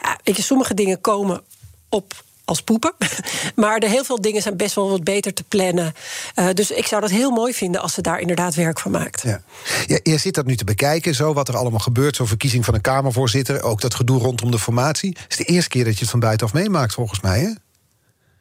Ja, 0.01 0.19
weet 0.23 0.35
je, 0.35 0.41
sommige 0.41 0.73
dingen 0.73 1.01
komen 1.01 1.41
op 1.89 2.13
als 2.49 2.61
poepen. 2.61 2.93
Maar 3.55 3.77
er 3.77 3.89
heel 3.89 4.03
veel 4.03 4.21
dingen 4.21 4.41
zijn 4.41 4.57
best 4.57 4.75
wel 4.75 4.89
wat 4.89 5.03
beter 5.03 5.33
te 5.33 5.43
plannen. 5.43 5.93
Uh, 6.35 6.47
dus 6.53 6.71
ik 6.71 6.87
zou 6.87 7.01
dat 7.01 7.09
heel 7.09 7.31
mooi 7.31 7.53
vinden 7.53 7.81
als 7.81 7.93
ze 7.93 8.01
daar 8.01 8.19
inderdaad 8.19 8.55
werk 8.55 8.79
van 8.79 8.91
maakt. 8.91 9.21
Ja. 9.21 9.41
Ja, 9.85 9.99
je 10.03 10.17
zit 10.17 10.35
dat 10.35 10.45
nu 10.45 10.55
te 10.55 10.63
bekijken, 10.63 11.15
zo 11.15 11.33
wat 11.33 11.47
er 11.47 11.57
allemaal 11.57 11.79
gebeurt. 11.79 12.15
Zo'n 12.15 12.27
verkiezing 12.27 12.65
van 12.65 12.73
een 12.73 12.81
Kamervoorzitter. 12.81 13.63
Ook 13.63 13.81
dat 13.81 13.95
gedoe 13.95 14.19
rondom 14.19 14.51
de 14.51 14.59
formatie. 14.59 15.09
Het 15.09 15.31
is 15.31 15.37
de 15.37 15.43
eerste 15.43 15.69
keer 15.69 15.83
dat 15.83 15.93
je 15.93 15.99
het 15.99 16.09
van 16.09 16.19
buitenaf 16.19 16.53
meemaakt, 16.53 16.93
volgens 16.93 17.19
mij. 17.21 17.39
Hè? 17.39 17.49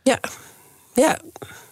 Ja, 0.09 0.21
ja. 0.95 1.19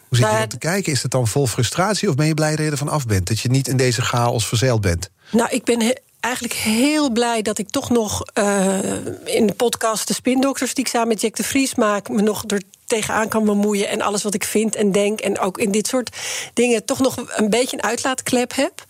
Hoe 0.08 0.18
zit 0.18 0.26
je 0.26 0.32
nou, 0.32 0.46
te 0.46 0.58
kijken? 0.58 0.92
Is 0.92 1.02
het 1.02 1.10
dan 1.10 1.28
vol 1.28 1.46
frustratie 1.46 2.08
of 2.08 2.14
ben 2.14 2.26
je 2.26 2.34
blij 2.34 2.56
dat 2.56 2.64
je 2.64 2.70
ervan 2.70 2.88
af 2.88 3.06
bent? 3.06 3.26
Dat 3.26 3.40
je 3.40 3.48
niet 3.48 3.68
in 3.68 3.76
deze 3.76 4.02
chaos 4.02 4.46
verzeild 4.46 4.80
bent? 4.80 5.10
Nou, 5.30 5.48
ik 5.50 5.64
ben 5.64 5.80
he 5.80 5.92
eigenlijk 6.20 6.54
heel 6.54 7.10
blij 7.10 7.42
dat 7.42 7.58
ik 7.58 7.70
toch 7.70 7.90
nog 7.90 8.22
uh, 8.34 8.94
in 9.24 9.46
de 9.46 9.54
podcast 9.56 10.08
De 10.08 10.14
Spindokters... 10.14 10.74
die 10.74 10.84
ik 10.84 10.90
samen 10.90 11.08
met 11.08 11.20
Jack 11.20 11.36
de 11.36 11.42
Vries 11.42 11.74
maak... 11.74 12.08
me 12.08 12.22
nog 12.22 12.44
er 12.46 12.62
tegenaan 12.86 13.28
kan 13.28 13.44
bemoeien 13.44 13.88
en 13.88 14.00
alles 14.00 14.22
wat 14.22 14.34
ik 14.34 14.44
vind 14.44 14.74
en 14.76 14.92
denk... 14.92 15.20
en 15.20 15.38
ook 15.38 15.58
in 15.58 15.70
dit 15.70 15.86
soort 15.86 16.16
dingen 16.54 16.84
toch 16.84 16.98
nog 16.98 17.16
een 17.26 17.50
beetje 17.50 17.76
een 17.76 17.82
uitlaatklep 17.82 18.54
heb. 18.54 18.84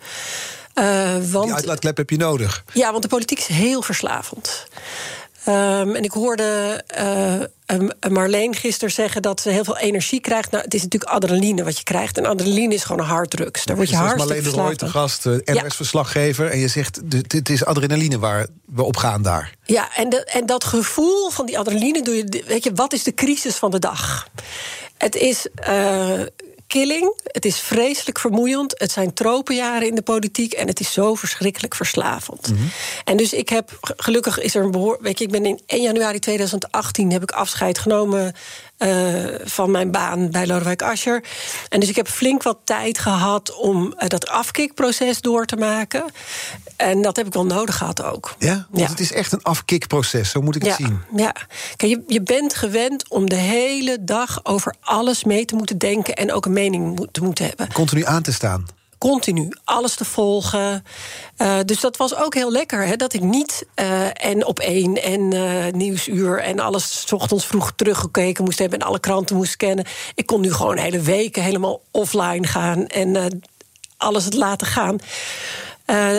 Uh, 0.75 1.17
want, 1.31 1.45
die 1.45 1.55
uitlaatklep 1.55 1.97
heb 1.97 2.11
je 2.11 2.17
nodig. 2.17 2.65
Ja, 2.73 2.91
want 2.91 3.03
de 3.03 3.09
politiek 3.09 3.39
is 3.39 3.47
heel 3.47 3.83
verslavend. 3.83 4.67
Um, 5.49 5.95
en 5.95 6.03
ik 6.03 6.11
hoorde 6.11 6.83
uh, 7.71 8.11
Marleen 8.11 8.55
gisteren 8.55 8.95
zeggen 8.95 9.23
dat 9.23 9.41
ze 9.41 9.51
heel 9.51 9.65
veel 9.65 9.79
energie 9.79 10.21
krijgt. 10.21 10.51
Nou, 10.51 10.65
het 10.65 10.75
is 10.75 10.83
natuurlijk 10.83 11.13
adrenaline 11.13 11.65
wat 11.65 11.79
je 11.79 11.83
krijgt. 11.85 12.19
En 12.19 12.27
adrenaline 12.27 12.75
is 12.75 12.85
gewoon 12.85 13.01
een 13.01 13.09
harddrugs. 13.09 13.65
Daar 13.65 13.77
word 13.77 13.89
je 13.89 13.97
hartstikke 13.97 14.35
Marleen 14.35 14.53
de 14.53 14.61
Roy 14.61 14.77
te 14.77 14.89
gast, 14.89 15.27
uh, 15.27 15.39
NOS-verslaggever. 15.45 16.51
En 16.51 16.59
je 16.59 16.69
zegt, 16.69 17.01
het 17.29 17.49
is 17.49 17.65
adrenaline 17.65 18.19
waar 18.19 18.47
we 18.65 18.83
op 18.83 18.97
gaan 18.97 19.23
daar. 19.23 19.55
Ja, 19.65 19.97
en, 19.97 20.09
de, 20.09 20.25
en 20.25 20.47
dat 20.47 20.65
gevoel 20.65 21.31
van 21.31 21.47
die 21.47 21.59
adrenaline 21.59 22.03
doe 22.03 22.17
je... 22.17 22.43
Weet 22.47 22.65
je, 22.65 22.73
wat 22.75 22.93
is 22.93 23.03
de 23.03 23.15
crisis 23.15 23.55
van 23.55 23.71
de 23.71 23.79
dag? 23.79 24.29
Het 24.97 25.15
is 25.15 25.47
uh, 25.69 26.21
killing. 26.67 27.21
Het 27.25 27.45
is 27.45 27.59
vreselijk 27.61 28.19
vermoeiend. 28.19 28.75
Het 28.79 28.93
zijn 28.93 29.13
tropenjaren 29.15 29.89
in 29.89 29.95
de 29.95 30.03
politiek. 30.03 30.53
En 30.53 30.67
het 30.67 30.81
is 30.81 30.93
zo 30.93 31.15
verschrikkelijk 31.15 31.75
verslavend. 31.75 32.49
Mm 32.51 32.57
-hmm. 32.57 32.71
En 33.05 33.17
dus 33.17 33.33
ik 33.33 33.49
heb, 33.49 33.79
gelukkig 33.81 34.39
is 34.39 34.55
er 34.55 34.65
een 34.65 34.71
behoor. 34.71 34.99
Weet 35.01 35.19
je, 35.19 35.25
ik 35.25 35.31
ben 35.31 35.47
in 35.47 35.61
1 35.67 35.83
januari 35.83 36.19
2018 36.19 37.13
heb 37.13 37.23
ik 37.23 37.31
afscheid 37.31 37.79
genomen 37.79 38.35
uh, 38.79 39.25
van 39.45 39.71
mijn 39.71 39.91
baan 39.91 40.31
bij 40.31 40.47
Lodewijk 40.47 40.83
Asscher. 40.83 41.25
En 41.69 41.81
dus 41.81 41.89
ik 41.89 41.97
heb 41.97 42.09
flink 42.09 42.43
wat 42.43 42.59
tijd 42.65 42.99
gehad 42.99 43.57
om 43.57 43.95
uh, 43.99 44.09
dat 44.09 44.29
afkikproces 44.29 45.21
door 45.21 45.47
te 45.47 45.57
maken. 45.57 46.05
En 46.77 47.03
dat 47.03 47.17
heb 47.17 47.27
ik 47.27 47.33
wel 47.33 47.47
nodig 47.47 47.77
gehad 47.77 48.03
ook. 48.03 48.35
Ja, 48.39 48.67
want 48.71 48.83
ja. 48.83 48.89
het 48.91 49.01
is 49.01 49.13
echt 49.13 49.33
een 49.33 49.43
afkikproces, 49.43 50.31
zo 50.31 50.41
moet 50.41 50.57
ik 50.57 50.63
het 50.63 50.79
ja, 50.79 50.87
zien. 50.87 51.01
Ja, 51.17 51.35
Kijk, 51.77 51.93
je, 51.93 52.03
je 52.07 52.23
bent 52.23 52.55
gewend 52.55 53.09
om 53.09 53.29
de 53.29 53.35
hele 53.35 53.99
dag 54.01 54.41
over 54.43 54.75
alles 54.81 55.25
mee 55.25 55.45
te 55.45 55.55
moeten 55.55 55.79
denken... 55.79 56.15
en 56.15 56.33
ook 56.33 56.47
een 56.47 56.53
mening 56.53 57.09
te 57.13 57.23
moeten 57.23 57.47
hebben. 57.47 57.73
Continu 57.73 58.05
aan 58.05 58.23
te 58.23 58.33
staan 58.33 58.76
continu 58.99 59.49
alles 59.65 59.95
te 59.95 60.05
volgen. 60.05 60.85
Uh, 61.39 61.59
dus 61.65 61.81
dat 61.81 61.97
was 61.97 62.15
ook 62.17 62.35
heel 62.35 62.53
lekker. 62.53 62.87
Hè, 62.87 62.97
dat 62.97 63.13
ik 63.13 63.21
niet 63.21 63.67
uh, 63.81 64.25
en 64.27 64.47
op 64.47 64.59
één 64.59 65.03
en 65.03 65.35
uh, 65.35 65.73
nieuwsuur 65.73 66.39
en 66.39 66.61
alles 66.61 67.01
s 67.07 67.13
ochtends 67.13 67.47
vroeg 67.47 67.73
teruggekeken 67.77 68.45
moest 68.45 68.59
hebben 68.59 68.79
en 68.79 68.87
alle 68.87 69.01
kranten 69.01 69.37
moest 69.37 69.53
scannen. 69.53 69.87
Ik 70.15 70.27
kon 70.27 70.41
nu 70.41 70.53
gewoon 70.53 70.77
hele 70.77 71.01
weken 71.01 71.43
helemaal 71.43 71.81
offline 71.91 72.47
gaan 72.47 72.87
en 72.87 73.43
alles 73.97 74.25
het 74.25 74.35
laten 74.35 74.67
gaan. 74.67 74.99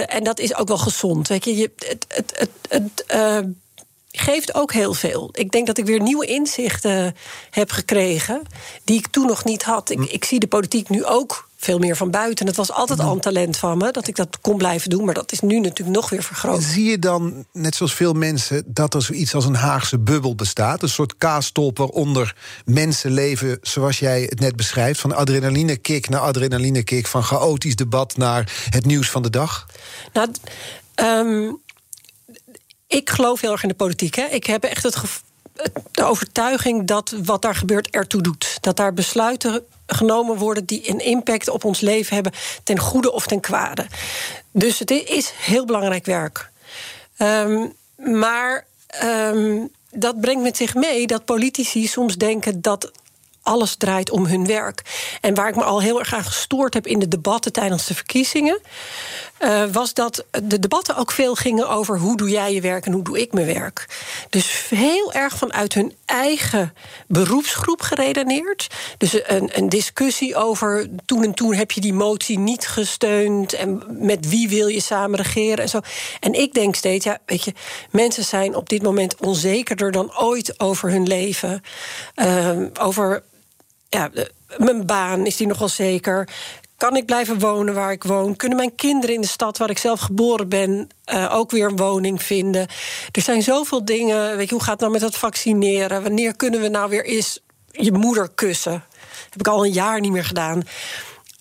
en 0.08 0.24
dat 0.24 0.40
is 0.40 0.56
ook 0.56 0.68
wel 0.68 0.78
gezond. 0.78 1.28
Weet 1.28 1.46
je, 1.46 1.56
je 1.56 1.72
het, 1.78 2.06
het, 2.08 2.34
het, 2.38 2.50
het 2.68 3.06
geeft 4.12 4.54
ook 4.54 4.74
heel 4.74 4.94
veel. 4.94 5.30
Ik 5.34 5.52
denk 5.52 5.68
dat 5.68 5.78
ik 5.78 5.86
weer 5.86 6.02
nieuwe 6.02 6.26
inzichten 6.26 7.16
heb 7.50 7.72
gekregen 7.72 8.42
die 8.84 8.98
ik 8.98 9.08
toen 9.08 9.28
nog 9.28 9.44
niet 9.44 9.64
had. 9.64 9.90
Ik, 9.90 10.00
ik 10.00 10.26
zie 10.26 10.40
de 10.40 10.48
politiek 10.48 10.90
nu 10.90 11.06
ook 11.06 11.47
veel 11.58 11.78
meer 11.78 11.96
van 11.96 12.12
buiten. 12.12 12.48
Het 12.48 12.56
was 12.56 12.72
altijd 12.72 13.00
al 13.00 13.12
een 13.12 13.20
talent 13.20 13.58
van 13.58 13.78
me 13.78 13.92
dat 13.92 14.08
ik 14.08 14.16
dat 14.16 14.38
kon 14.42 14.58
blijven 14.58 14.90
doen, 14.90 15.06
maar 15.06 15.14
dat 15.14 15.32
is 15.32 15.40
nu 15.40 15.60
natuurlijk 15.60 15.98
nog 15.98 16.10
weer 16.10 16.24
vergroot. 16.24 16.64
Zie 16.64 16.90
je 16.90 17.00
dan, 17.00 17.46
net 17.54 17.76
zoals 17.76 17.94
veel 17.94 18.14
mensen, 18.14 18.64
dat 18.66 18.94
er 18.94 19.02
zoiets 19.02 19.36
als 19.36 19.46
een 19.46 19.56
Haagse 19.56 20.00
bubbel 20.00 20.36
bestaat? 20.36 20.84
Een 20.84 20.90
soort 20.90 21.18
kaastolp 21.18 21.78
waaronder 21.78 22.36
mensen 22.66 23.12
leven 23.12 23.58
zoals 23.62 24.00
jij 24.00 24.22
het 24.22 24.40
net 24.40 24.56
beschrijft: 24.56 25.00
van 25.00 25.16
adrenalinekick 25.16 26.10
naar 26.10 26.22
adrenalinekick, 26.22 27.08
van 27.08 27.24
chaotisch 27.24 27.76
debat 27.76 28.18
naar 28.18 28.52
het 28.70 28.86
nieuws 28.86 29.10
van 29.10 29.22
de 29.22 29.30
dag? 29.30 29.66
Nou, 30.14 30.32
um, 30.96 31.62
ik 32.88 33.10
geloof 33.10 33.42
heel 33.42 33.52
erg 33.52 33.64
in 33.64 33.70
de 33.70 33.76
politiek. 33.76 34.16
Hè. 34.16 34.26
Ik 34.26 34.46
heb 34.46 34.64
echt 34.64 34.84
het 34.84 34.96
de 35.92 36.04
overtuiging 36.04 36.88
dat 36.88 37.14
wat 37.24 37.42
daar 37.42 37.56
gebeurt 37.56 37.90
ertoe 37.90 38.22
doet. 38.22 38.58
Dat 38.62 38.76
daar 38.76 38.94
besluiten 38.94 39.66
genomen 39.88 40.38
worden 40.38 40.66
die 40.66 40.90
een 40.90 41.00
impact 41.00 41.50
op 41.50 41.64
ons 41.64 41.80
leven 41.80 42.16
hebben, 42.16 42.34
ten 42.64 42.80
goede 42.80 43.12
of 43.12 43.28
ten 43.28 43.40
kwade. 43.40 43.88
Dus 44.52 44.80
het 44.80 44.92
is 44.92 45.34
heel 45.38 45.66
belangrijk 45.66 46.06
werk. 46.06 46.50
Um, 47.18 47.74
maar 47.96 48.66
um, 49.04 49.70
dat 49.92 50.22
brengt 50.22 50.44
met 50.44 50.58
zich 50.58 50.76
mee 50.76 51.08
dat 51.08 51.26
politici 51.26 51.88
soms 51.88 52.18
denken 52.18 52.62
dat 52.62 52.92
alles 53.42 53.76
draait 53.76 54.10
om 54.10 54.26
hun 54.26 54.46
werk. 54.46 54.82
En 55.22 55.34
waar 55.34 55.50
ik 55.50 55.56
me 55.56 55.64
al 55.64 55.82
heel 55.82 56.00
erg 56.00 56.14
aan 56.14 56.24
gestoord 56.24 56.74
heb 56.74 56.88
in 56.88 57.00
de 57.00 57.08
debatten 57.08 57.54
tijdens 57.54 57.86
de 57.86 57.96
verkiezingen. 57.96 58.60
Uh, 59.40 59.64
was 59.72 59.94
dat 59.94 60.26
de 60.44 60.60
debatten 60.60 60.96
ook 60.96 61.12
veel 61.12 61.36
gingen 61.36 61.70
over 61.70 62.00
hoe 62.00 62.18
doe 62.18 62.30
jij 62.30 62.54
je 62.54 62.62
werk 62.62 62.86
en 62.86 62.92
hoe 62.92 63.04
doe 63.04 63.22
ik 63.22 63.34
mijn 63.34 63.46
werk. 63.46 63.86
Dus 64.30 64.66
heel 64.70 65.14
erg 65.14 65.38
vanuit 65.38 65.74
hun 65.74 65.96
eigen 66.06 66.74
beroepsgroep 67.08 67.82
geredeneerd. 67.82 68.68
Dus 68.98 69.20
een, 69.28 69.50
een 69.54 69.70
discussie 69.70 70.36
over 70.36 70.88
toen 71.06 71.24
en 71.24 71.34
toen 71.34 71.54
heb 71.54 71.72
je 71.72 71.82
die 71.82 71.94
motie 71.94 72.40
niet 72.40 72.68
gesteund 72.68 73.54
en 73.54 73.84
met 73.88 74.30
wie 74.30 74.50
wil 74.50 74.68
je 74.68 74.82
samen 74.82 75.22
regeren 75.22 75.58
en 75.58 75.70
zo. 75.70 75.80
En 76.20 76.34
ik 76.34 76.54
denk 76.54 76.76
steeds, 76.76 77.06
ja, 77.06 77.18
weet 77.26 77.44
je, 77.44 77.54
mensen 77.92 78.24
zijn 78.24 78.56
op 78.56 78.70
dit 78.70 78.82
moment 78.82 79.16
onzekerder 79.16 79.92
dan 79.92 80.18
ooit 80.18 80.60
over 80.60 80.90
hun 80.90 81.08
leven. 81.08 81.62
Uh, 82.16 82.58
over 82.80 83.24
ja, 83.90 84.12
mijn 84.58 84.86
baan, 84.86 85.26
is 85.26 85.36
die 85.36 85.48
nog 85.48 85.60
wel 85.60 85.70
zeker? 85.70 86.28
Kan 86.78 86.96
ik 86.96 87.06
blijven 87.06 87.40
wonen 87.40 87.74
waar 87.74 87.92
ik 87.92 88.04
woon? 88.04 88.36
Kunnen 88.36 88.58
mijn 88.58 88.76
kinderen 88.76 89.16
in 89.16 89.22
de 89.22 89.28
stad 89.28 89.58
waar 89.58 89.70
ik 89.70 89.78
zelf 89.78 90.00
geboren 90.00 90.50
ben 90.50 90.90
uh, 91.14 91.36
ook 91.36 91.52
weer 91.52 91.68
een 91.68 91.76
woning 91.76 92.24
vinden? 92.24 92.68
Er 93.12 93.22
zijn 93.22 93.42
zoveel 93.42 93.86
dingen. 93.86 94.38
Weet 94.38 94.50
je, 94.50 94.54
hoe 94.56 94.64
gaat 94.64 94.72
het 94.72 94.80
nou 94.80 94.92
met 94.92 95.02
dat 95.02 95.16
vaccineren? 95.16 96.04
Wanneer 96.04 96.36
kunnen 96.36 96.62
we 96.62 96.68
nou 96.68 96.90
weer 96.90 97.06
eens 97.06 97.40
je 97.72 97.92
moeder 97.92 98.30
kussen? 98.36 98.84
Heb 99.30 99.40
ik 99.40 99.48
al 99.48 99.66
een 99.66 99.72
jaar 99.72 100.00
niet 100.00 100.12
meer 100.12 100.26
gedaan. 100.26 100.64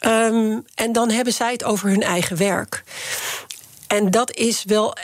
Um, 0.07 0.64
en 0.75 0.93
dan 0.93 1.11
hebben 1.11 1.33
zij 1.33 1.52
het 1.52 1.64
over 1.64 1.88
hun 1.88 2.02
eigen 2.02 2.37
werk. 2.37 2.85
En 3.87 4.11
dat 4.11 4.33
is 4.35 4.64
wel. 4.64 4.97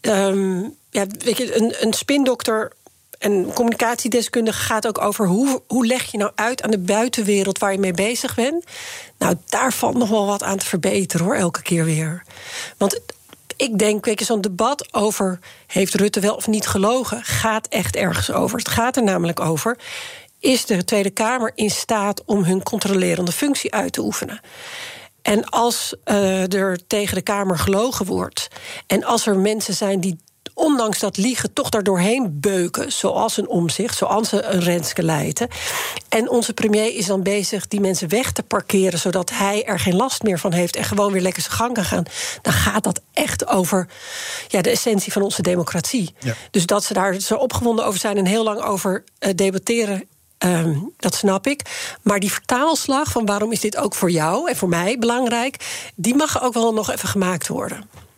Um, 0.00 0.76
ja, 0.90 1.06
weet 1.18 1.36
je, 1.36 1.82
een 1.82 1.92
spindokter 1.92 2.72
en 3.18 3.52
communicatiedeskundige 3.52 4.60
gaat 4.62 4.86
ook 4.86 5.00
over 5.00 5.26
hoe, 5.26 5.62
hoe 5.66 5.86
leg 5.86 6.10
je 6.10 6.18
nou 6.18 6.30
uit 6.34 6.62
aan 6.62 6.70
de 6.70 6.78
buitenwereld 6.78 7.58
waar 7.58 7.72
je 7.72 7.78
mee 7.78 7.92
bezig 7.92 8.34
bent. 8.34 8.64
Nou, 9.18 9.34
daar 9.48 9.72
valt 9.72 9.96
nog 9.96 10.08
wel 10.08 10.26
wat 10.26 10.42
aan 10.42 10.58
te 10.58 10.66
verbeteren 10.66 11.26
hoor, 11.26 11.34
elke 11.34 11.62
keer 11.62 11.84
weer. 11.84 12.22
Want 12.76 13.00
ik 13.56 13.78
denk, 13.78 14.04
weet 14.04 14.18
je, 14.18 14.24
zo'n 14.24 14.40
debat 14.40 14.94
over 14.94 15.38
heeft 15.66 15.94
Rutte 15.94 16.20
wel 16.20 16.34
of 16.34 16.46
niet 16.46 16.66
gelogen, 16.66 17.24
gaat 17.24 17.66
echt 17.66 17.96
ergens 17.96 18.30
over. 18.30 18.58
Het 18.58 18.68
gaat 18.68 18.96
er 18.96 19.02
namelijk 19.02 19.40
over. 19.40 19.78
Is 20.40 20.66
de 20.66 20.84
Tweede 20.84 21.10
Kamer 21.10 21.52
in 21.54 21.70
staat 21.70 22.24
om 22.24 22.44
hun 22.44 22.62
controlerende 22.62 23.32
functie 23.32 23.74
uit 23.74 23.92
te 23.92 24.00
oefenen? 24.00 24.40
En 25.22 25.44
als 25.44 25.94
uh, 26.04 26.52
er 26.52 26.86
tegen 26.86 27.14
de 27.14 27.22
Kamer 27.22 27.58
gelogen 27.58 28.06
wordt. 28.06 28.48
en 28.86 29.04
als 29.04 29.26
er 29.26 29.38
mensen 29.38 29.74
zijn 29.74 30.00
die 30.00 30.18
ondanks 30.56 30.98
dat 30.98 31.16
liegen 31.16 31.52
toch 31.52 31.68
daardoorheen 31.68 32.40
beuken. 32.40 32.92
Zoals 32.92 33.36
een 33.36 33.48
omzicht, 33.48 33.96
zoals 33.96 34.32
een 34.32 34.60
Renske 34.60 35.02
Leijten. 35.02 35.48
En 36.08 36.30
onze 36.30 36.52
premier 36.52 36.94
is 36.94 37.06
dan 37.06 37.22
bezig 37.22 37.68
die 37.68 37.80
mensen 37.80 38.08
weg 38.08 38.32
te 38.32 38.42
parkeren. 38.42 38.98
zodat 38.98 39.30
hij 39.30 39.64
er 39.64 39.78
geen 39.78 39.96
last 39.96 40.22
meer 40.22 40.38
van 40.38 40.52
heeft 40.52 40.76
en 40.76 40.84
gewoon 40.84 41.12
weer 41.12 41.22
lekker 41.22 41.42
zijn 41.42 41.54
gang 41.54 41.74
kan 41.74 41.84
gaan. 41.84 42.04
Dan 42.42 42.52
gaat 42.52 42.84
dat 42.84 43.00
echt 43.12 43.46
over 43.46 43.88
ja, 44.48 44.62
de 44.62 44.70
essentie 44.70 45.12
van 45.12 45.22
onze 45.22 45.42
democratie. 45.42 46.14
Dus 46.50 46.66
dat 46.66 46.84
ze 46.84 46.92
daar 46.92 47.20
zo 47.20 47.34
opgewonden 47.34 47.84
over 47.84 48.00
zijn 48.00 48.16
en 48.16 48.26
heel 48.26 48.44
lang 48.44 48.60
over 48.60 49.04
uh, 49.20 49.30
debatteren. 49.34 50.04
Um, 50.38 50.92
dat 50.96 51.14
snap 51.14 51.46
ik. 51.46 51.62
Maar 52.02 52.20
die 52.20 52.32
vertaalslag 52.32 53.10
van 53.10 53.26
waarom 53.26 53.52
is 53.52 53.60
dit 53.60 53.76
ook 53.76 53.94
voor 53.94 54.10
jou 54.10 54.50
en 54.50 54.56
voor 54.56 54.68
mij 54.68 54.98
belangrijk, 54.98 55.56
die 55.94 56.14
mag 56.14 56.42
ook 56.42 56.54
wel 56.54 56.72
nog 56.72 56.90
even 56.90 57.08
gemaakt 57.08 57.48
worden. 57.48 58.05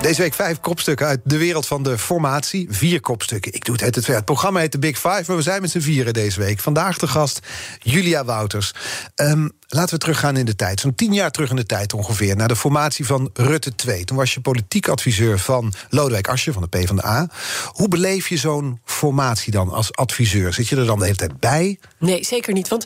Deze 0.00 0.22
week 0.22 0.34
vijf 0.34 0.60
kopstukken 0.60 1.06
uit 1.06 1.20
de 1.24 1.38
wereld 1.38 1.66
van 1.66 1.82
de 1.82 1.98
formatie. 1.98 2.66
Vier 2.70 3.00
kopstukken. 3.00 3.52
Ik 3.52 3.64
doe 3.64 3.74
het 3.74 3.94
het 3.94 4.06
Het 4.06 4.24
programma 4.24 4.60
heet 4.60 4.72
de 4.72 4.78
Big 4.78 4.98
Five, 4.98 5.24
maar 5.26 5.36
we 5.36 5.42
zijn 5.42 5.60
met 5.60 5.70
z'n 5.70 5.80
vieren 5.80 6.12
deze 6.12 6.40
week. 6.40 6.60
Vandaag 6.60 6.98
de 6.98 7.06
gast 7.06 7.40
Julia 7.82 8.24
Wouters. 8.24 8.72
Um, 9.14 9.52
laten 9.68 9.94
we 9.94 10.00
teruggaan 10.00 10.36
in 10.36 10.44
de 10.44 10.56
tijd. 10.56 10.80
Zo'n 10.80 10.94
tien 10.94 11.12
jaar 11.12 11.30
terug 11.30 11.50
in 11.50 11.56
de 11.56 11.66
tijd 11.66 11.92
ongeveer. 11.92 12.36
Naar 12.36 12.48
de 12.48 12.56
formatie 12.56 13.06
van 13.06 13.30
Rutte 13.34 13.74
2. 13.74 14.04
Toen 14.04 14.16
was 14.16 14.34
je 14.34 14.40
politiek 14.40 14.88
adviseur 14.88 15.38
van 15.38 15.72
Lodewijk 15.90 16.28
Asscher 16.28 16.52
van 16.52 16.62
de 16.62 16.68
PvdA. 16.68 17.28
Hoe 17.66 17.88
beleef 17.88 18.28
je 18.28 18.36
zo'n 18.36 18.80
formatie 18.84 19.52
dan 19.52 19.68
als 19.68 19.94
adviseur? 19.94 20.52
Zit 20.52 20.68
je 20.68 20.76
er 20.76 20.86
dan 20.86 20.98
de 20.98 21.04
hele 21.04 21.16
tijd 21.16 21.40
bij? 21.40 21.78
Nee, 21.98 22.24
zeker 22.24 22.52
niet. 22.52 22.68
Want 22.68 22.84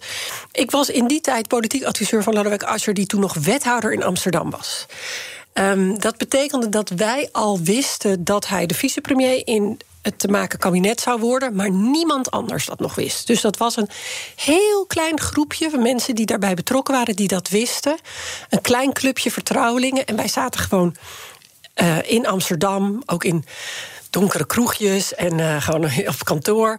ik 0.52 0.70
was 0.70 0.90
in 0.90 1.06
die 1.06 1.20
tijd 1.20 1.48
politiek 1.48 1.84
adviseur 1.84 2.22
van 2.22 2.34
Lodewijk 2.34 2.62
Asscher... 2.62 2.94
die 2.94 3.06
toen 3.06 3.20
nog 3.20 3.34
wethouder 3.34 3.92
in 3.92 4.02
Amsterdam 4.02 4.50
was. 4.50 4.86
Um, 5.60 5.98
dat 5.98 6.16
betekende 6.16 6.68
dat 6.68 6.88
wij 6.88 7.28
al 7.32 7.60
wisten 7.60 8.24
dat 8.24 8.48
hij 8.48 8.66
de 8.66 8.74
vicepremier 8.74 9.46
in 9.46 9.80
het 10.02 10.18
te 10.18 10.28
maken 10.28 10.58
kabinet 10.58 11.00
zou 11.00 11.20
worden, 11.20 11.54
maar 11.54 11.70
niemand 11.70 12.30
anders 12.30 12.66
dat 12.66 12.80
nog 12.80 12.94
wist. 12.94 13.26
Dus 13.26 13.40
dat 13.40 13.56
was 13.56 13.76
een 13.76 13.88
heel 14.36 14.86
klein 14.86 15.20
groepje 15.20 15.70
van 15.70 15.82
mensen 15.82 16.14
die 16.14 16.26
daarbij 16.26 16.54
betrokken 16.54 16.94
waren, 16.94 17.16
die 17.16 17.28
dat 17.28 17.48
wisten. 17.48 17.98
Een 18.48 18.60
klein 18.60 18.92
clubje 18.92 19.30
vertrouwelingen. 19.30 20.06
En 20.06 20.16
wij 20.16 20.28
zaten 20.28 20.60
gewoon 20.60 20.96
uh, 21.82 22.10
in 22.10 22.26
Amsterdam, 22.26 23.02
ook 23.06 23.24
in 23.24 23.44
donkere 24.10 24.46
kroegjes 24.46 25.14
en 25.14 25.38
uh, 25.38 25.62
gewoon 25.62 25.84
op 26.14 26.24
kantoor. 26.24 26.78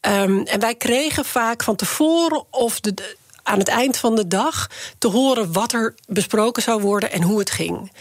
Um, 0.00 0.42
en 0.46 0.60
wij 0.60 0.74
kregen 0.74 1.24
vaak 1.24 1.62
van 1.62 1.76
tevoren 1.76 2.44
of 2.50 2.80
de, 2.80 3.16
aan 3.50 3.58
het 3.58 3.68
eind 3.68 3.96
van 3.96 4.14
de 4.14 4.28
dag 4.28 4.70
te 4.98 5.08
horen 5.08 5.52
wat 5.52 5.72
er 5.72 5.94
besproken 6.06 6.62
zou 6.62 6.80
worden 6.80 7.12
en 7.12 7.22
hoe 7.22 7.38
het 7.38 7.50
ging. 7.50 7.92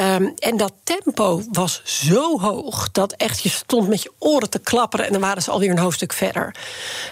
Um, 0.00 0.32
en 0.36 0.56
dat 0.56 0.72
tempo 0.84 1.42
was 1.52 1.82
zo 1.84 2.40
hoog 2.40 2.90
dat 2.92 3.12
echt 3.12 3.42
je 3.42 3.48
stond 3.48 3.88
met 3.88 4.02
je 4.02 4.12
oren 4.18 4.50
te 4.50 4.58
klapperen 4.58 5.06
en 5.06 5.12
dan 5.12 5.20
waren 5.20 5.42
ze 5.42 5.50
alweer 5.50 5.70
een 5.70 5.78
hoofdstuk 5.78 6.12
verder. 6.12 6.54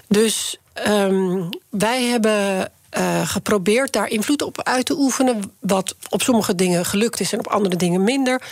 Dus 0.09 0.57
um, 0.87 1.49
wij 1.71 2.05
hebben 2.05 2.71
uh, 2.99 3.29
geprobeerd 3.29 3.93
daar 3.93 4.09
invloed 4.09 4.43
op 4.43 4.63
uit 4.63 4.87
te 4.87 4.99
oefenen, 4.99 5.53
wat 5.61 5.97
op 6.09 6.23
sommige 6.23 6.55
dingen 6.55 6.85
gelukt 6.85 7.21
is 7.21 7.33
en 7.33 7.39
op 7.39 7.47
andere 7.47 7.77
dingen 7.77 8.05
minder. 8.05 8.43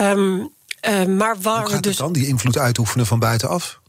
Um, 0.00 0.52
uh, 0.88 1.04
maar 1.04 1.36
waar 1.40 1.60
Hoe 1.60 1.70
gaat 1.70 1.82
dus... 1.82 1.96
dan, 1.96 2.12
die 2.12 2.26
invloed 2.26 2.58
uitoefenen 2.58 3.06
van 3.06 3.18
buitenaf? 3.18 3.80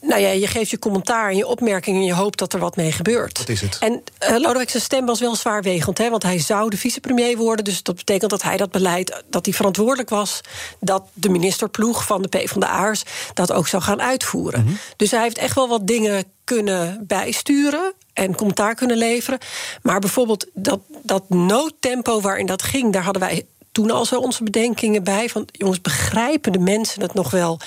Nou 0.00 0.20
ja, 0.20 0.28
je 0.28 0.46
geeft 0.46 0.70
je 0.70 0.78
commentaar 0.78 1.30
en 1.30 1.36
je 1.36 1.46
opmerkingen... 1.46 2.00
en 2.00 2.06
je 2.06 2.14
hoopt 2.14 2.38
dat 2.38 2.52
er 2.52 2.58
wat 2.58 2.76
mee 2.76 2.92
gebeurt. 2.92 3.38
Wat 3.38 3.48
is 3.48 3.60
het? 3.60 3.78
En 3.80 4.02
uh, 4.22 4.30
Lodewijk 4.30 4.70
zijn 4.70 4.82
stem 4.82 5.06
was 5.06 5.20
wel 5.20 5.36
zwaarwegend. 5.36 5.98
Hè, 5.98 6.10
want 6.10 6.22
hij 6.22 6.38
zou 6.38 6.70
de 6.70 6.76
vicepremier 6.76 7.36
worden. 7.36 7.64
Dus 7.64 7.82
dat 7.82 7.96
betekent 7.96 8.30
dat 8.30 8.42
hij 8.42 8.56
dat 8.56 8.70
beleid... 8.70 9.22
dat 9.30 9.44
hij 9.44 9.54
verantwoordelijk 9.54 10.10
was... 10.10 10.40
dat 10.80 11.02
de 11.12 11.28
ministerploeg 11.28 12.04
van 12.04 12.22
de 12.22 12.28
PvdA'ers 12.28 13.02
dat 13.34 13.52
ook 13.52 13.68
zou 13.68 13.82
gaan 13.82 14.02
uitvoeren. 14.02 14.60
Mm 14.60 14.66
-hmm. 14.66 14.78
Dus 14.96 15.10
hij 15.10 15.22
heeft 15.22 15.38
echt 15.38 15.54
wel 15.54 15.68
wat 15.68 15.86
dingen 15.86 16.24
kunnen 16.44 17.04
bijsturen 17.06 17.92
en 18.12 18.34
commentaar 18.34 18.74
kunnen 18.74 18.96
leveren. 18.96 19.38
Maar 19.82 20.00
bijvoorbeeld 20.00 20.46
dat, 20.54 20.80
dat 21.02 21.28
noodtempo 21.28 22.20
waarin 22.20 22.46
dat 22.46 22.62
ging... 22.62 22.92
daar 22.92 23.02
hadden 23.02 23.22
wij 23.22 23.46
toen 23.72 23.90
al 23.90 24.04
zo 24.04 24.18
onze 24.18 24.42
bedenkingen 24.42 25.04
bij. 25.04 25.28
Van 25.28 25.48
jongens, 25.52 25.80
begrijpen 25.80 26.52
de 26.52 26.58
mensen 26.58 27.02
het 27.02 27.14
nog 27.14 27.30
wel? 27.30 27.60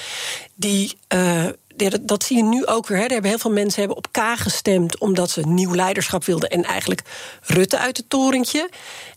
Die, 0.56 0.98
uh, 1.14 1.46
dat, 1.80 2.08
dat 2.08 2.24
zie 2.24 2.38
je 2.38 2.44
nu 2.44 2.66
ook 2.66 2.88
weer. 2.88 2.98
Hè. 2.98 3.04
Er 3.04 3.12
hebben 3.12 3.30
heel 3.30 3.40
veel 3.40 3.52
mensen 3.52 3.80
hebben 3.80 3.98
op 3.98 4.12
K 4.12 4.20
gestemd 4.36 4.98
omdat 4.98 5.30
ze 5.30 5.42
nieuw 5.42 5.76
leiderschap 5.76 6.26
wilden 6.26 6.50
en 6.50 6.64
eigenlijk 6.64 7.02
Rutte 7.42 7.78
uit 7.78 7.98
het 7.98 8.10
torentje. 8.10 8.70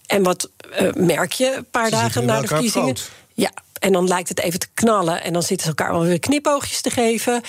En 0.07 0.23
wat 0.23 0.51
uh, 0.81 0.93
merk 0.93 1.33
je 1.33 1.55
een 1.57 1.67
paar 1.71 1.85
Ze 1.85 1.91
dagen 1.91 2.25
na 2.25 2.41
de 2.41 2.47
verkiezingen? 2.47 2.97
groot. 2.97 3.11
Ja, 3.35 3.51
en 3.79 3.93
dan 3.93 4.09
lijkt 4.09 4.29
het 4.29 4.41
even 4.41 4.59
te 4.59 4.69
knallen. 4.75 5.23
En 5.23 5.33
dan 5.33 5.43
zitten 5.43 5.67
ze 5.67 5.75
elkaar 5.77 5.93
wel 5.93 6.03
weer 6.03 6.19
knipoogjes 6.19 6.81
te 6.81 6.91
geven. 6.91 7.43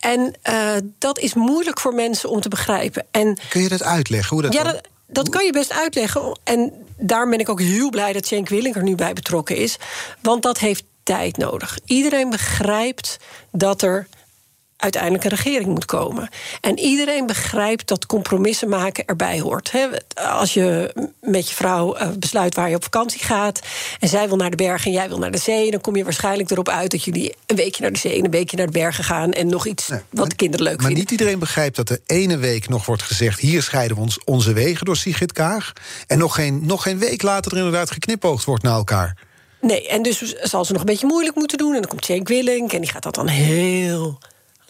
En 0.00 0.34
eh, 0.42 0.74
dat 0.98 1.18
is 1.18 1.34
moeilijk 1.34 1.80
voor 1.80 1.94
mensen 1.94 2.30
om 2.30 2.40
te 2.40 2.48
begrijpen. 2.48 3.06
En 3.10 3.38
Kun 3.48 3.62
je 3.62 3.68
dat 3.68 3.82
uitleggen? 3.82 4.30
Hoe 4.30 4.42
dat 4.42 4.52
ja, 4.52 4.80
dat 5.06 5.28
kan 5.28 5.44
je 5.44 5.52
best 5.52 5.72
uitleggen. 5.72 6.38
En 6.44 6.72
daarom 6.96 7.30
ben 7.30 7.38
ik 7.38 7.48
ook 7.48 7.60
heel 7.60 7.90
blij 7.90 8.12
dat 8.12 8.26
Cenk 8.26 8.48
Willink 8.48 8.76
er 8.76 8.82
nu 8.82 8.94
bij 8.94 9.12
betrokken 9.12 9.56
is. 9.56 9.76
Want 10.20 10.42
dat 10.42 10.58
heeft 10.58 10.84
tijd 11.02 11.36
nodig. 11.36 11.78
Iedereen 11.84 12.30
begrijpt 12.30 13.16
dat 13.50 13.82
er 13.82 14.06
uiteindelijk 14.76 15.24
een 15.24 15.30
regering 15.30 15.66
moet 15.66 15.84
komen. 15.84 16.28
En 16.60 16.78
iedereen 16.78 17.26
begrijpt 17.26 17.88
dat 17.88 18.06
compromissen 18.06 18.68
maken 18.68 19.04
erbij 19.04 19.40
hoort. 19.40 19.72
Als 20.14 20.54
je 20.54 20.92
met 21.20 21.48
je 21.48 21.54
vrouw 21.54 21.94
eh, 21.94 22.08
besluit 22.18 22.54
waar 22.54 22.68
je 22.68 22.76
op 22.76 22.82
vakantie 22.82 23.24
gaat... 23.24 23.60
en 24.00 24.08
zij 24.08 24.28
wil 24.28 24.36
naar 24.36 24.50
de 24.50 24.56
bergen 24.56 24.86
en 24.86 24.96
jij 24.96 25.08
wil 25.08 25.18
naar 25.18 25.30
de 25.30 25.38
zee... 25.38 25.70
dan 25.70 25.80
kom 25.80 25.96
je 25.96 26.04
waarschijnlijk 26.04 26.50
erop 26.50 26.68
uit 26.68 26.90
dat 26.90 27.04
jullie 27.04 27.34
een 27.46 27.56
weekje 27.56 27.82
naar 27.82 27.92
de 27.92 27.98
zee... 27.98 28.18
en 28.18 28.24
een 28.24 28.30
weekje 28.30 28.56
naar 28.56 28.66
de 28.66 28.72
bergen 28.72 29.04
gaan 29.04 29.32
en 29.32 29.46
nog 29.46 29.66
iets 29.66 29.88
Nee, 29.88 30.00
wat 30.10 30.30
de 30.30 30.36
kinderen 30.36 30.64
leuk 30.66 30.76
maar 30.76 30.86
vinden. 30.86 31.02
niet 31.02 31.10
iedereen 31.10 31.38
begrijpt 31.38 31.76
dat 31.76 31.88
de 31.88 32.00
ene 32.06 32.36
week 32.36 32.68
nog 32.68 32.86
wordt 32.86 33.02
gezegd... 33.02 33.40
hier 33.40 33.62
scheiden 33.62 33.96
we 33.96 34.02
ons 34.02 34.24
onze 34.24 34.52
wegen 34.52 34.84
door 34.84 34.96
Sigrid 34.96 35.32
Kaag... 35.32 35.72
en 36.06 36.18
nog 36.18 36.34
geen, 36.34 36.66
nog 36.66 36.82
geen 36.82 36.98
week 36.98 37.22
later 37.22 37.52
er 37.52 37.58
inderdaad 37.58 37.90
geknipoogd 37.90 38.44
wordt 38.44 38.62
naar 38.62 38.74
elkaar. 38.74 39.16
Nee, 39.60 39.88
en 39.88 40.02
dus 40.02 40.34
zal 40.42 40.64
ze 40.64 40.72
nog 40.72 40.80
een 40.80 40.86
beetje 40.86 41.06
moeilijk 41.06 41.36
moeten 41.36 41.58
doen. 41.58 41.74
En 41.74 41.80
dan 41.80 41.90
komt 41.90 42.04
Cenk 42.04 42.28
Willink 42.28 42.72
en 42.72 42.80
die 42.80 42.90
gaat 42.90 43.02
dat 43.02 43.14
dan 43.14 43.28
heel 43.28 44.18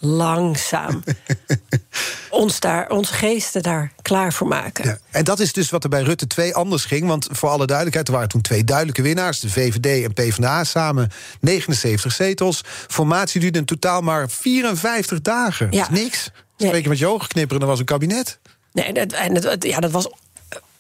langzaam... 0.05 1.03
ons 2.31 2.61
daar, 2.61 2.91
onze 2.91 3.13
geesten 3.13 3.63
daar 3.63 3.93
klaar 4.03 4.33
voor 4.33 4.47
maken. 4.47 4.85
Ja. 4.85 4.99
En 5.11 5.25
dat 5.25 5.41
is 5.41 5.53
dus 5.53 5.71
wat 5.71 5.85
er 5.85 5.91
bij 5.91 6.03
Rutte 6.03 6.27
2 6.27 6.55
anders 6.55 6.85
ging. 6.85 7.07
Want 7.07 7.29
voor 7.31 7.49
alle 7.49 7.67
duidelijkheid, 7.67 8.09
er 8.09 8.15
waren 8.15 8.29
toen 8.29 8.41
twee 8.41 8.65
duidelijke 8.65 9.03
winnaars... 9.03 9.41
de 9.41 9.51
VVD 9.51 10.05
en 10.05 10.13
PvdA 10.13 10.65
samen 10.65 11.11
79 11.41 12.13
zetels. 12.13 12.61
Formatie 12.89 13.41
duurde 13.41 13.59
in 13.59 13.65
totaal 13.65 14.01
maar 14.01 14.31
54 14.31 15.21
dagen. 15.21 15.69
Ja. 15.71 15.87
Dat 15.87 15.97
is 15.97 16.03
niks. 16.03 16.31
Nee. 16.57 16.69
Spreken 16.69 16.89
met 16.91 16.99
je 16.99 17.07
ogen 17.07 17.29
knipperen, 17.29 17.61
dat 17.61 17.69
was 17.69 17.79
een 17.79 17.85
kabinet. 17.85 18.39
Nee, 18.73 18.85
en, 18.93 19.35
het- 19.35 19.65
ja, 19.65 19.81
dat 19.81 19.91
was 19.91 20.09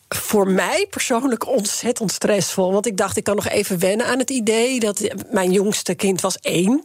voor 0.08 0.48
mij 0.48 0.86
persoonlijk 0.90 1.46
ontzettend 1.46 2.12
stressvol. 2.12 2.72
Want 2.72 2.86
ik 2.86 2.96
dacht, 2.96 3.16
ik 3.16 3.24
kan 3.24 3.34
nog 3.34 3.48
even 3.48 3.78
wennen 3.78 4.06
aan 4.06 4.18
het 4.18 4.30
idee 4.30 4.80
dat 4.80 5.00
mijn 5.30 5.52
jongste 5.52 5.94
kind 5.94 6.20
was 6.20 6.38
één. 6.38 6.84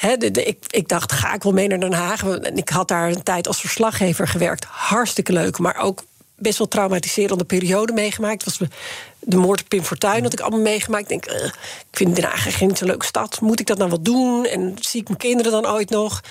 Ik, 0.00 0.58
ik 0.68 0.88
dacht, 0.88 1.12
ga 1.12 1.34
ik 1.34 1.42
wel 1.42 1.52
mee 1.52 1.68
naar 1.68 1.80
Den 1.80 1.92
Haag? 1.92 2.24
Ik 2.54 2.68
had 2.68 2.88
daar 2.88 3.08
een 3.08 3.22
tijd 3.22 3.46
als 3.46 3.60
verslaggever 3.60 4.28
gewerkt. 4.28 4.64
Hartstikke 4.64 5.32
leuk, 5.32 5.58
maar 5.58 5.76
ook 5.76 6.02
best 6.36 6.58
wel 6.58 6.68
traumatiserende 6.68 7.44
periode 7.44 7.92
meegemaakt. 7.92 8.44
Het 8.44 8.58
was 8.58 8.68
de 9.18 9.36
moord 9.36 9.60
op 9.60 9.68
Pim 9.68 9.82
Fortuyn 9.82 10.22
had 10.22 10.32
ik 10.32 10.40
allemaal 10.40 10.60
meegemaakt. 10.60 11.10
Ik 11.10 11.24
denk, 11.24 11.42
ik 11.90 11.96
vind 11.96 12.16
Den 12.16 12.24
Haag 12.24 12.60
niet 12.60 12.78
zo'n 12.78 12.88
leuke 12.88 13.06
stad. 13.06 13.40
Moet 13.40 13.60
ik 13.60 13.66
dat 13.66 13.78
nou 13.78 13.90
wel 13.90 14.02
doen? 14.02 14.44
En 14.46 14.76
zie 14.80 15.00
ik 15.00 15.06
mijn 15.06 15.20
kinderen 15.20 15.52
dan 15.52 15.66
ooit 15.66 15.90
nog? 15.90 16.22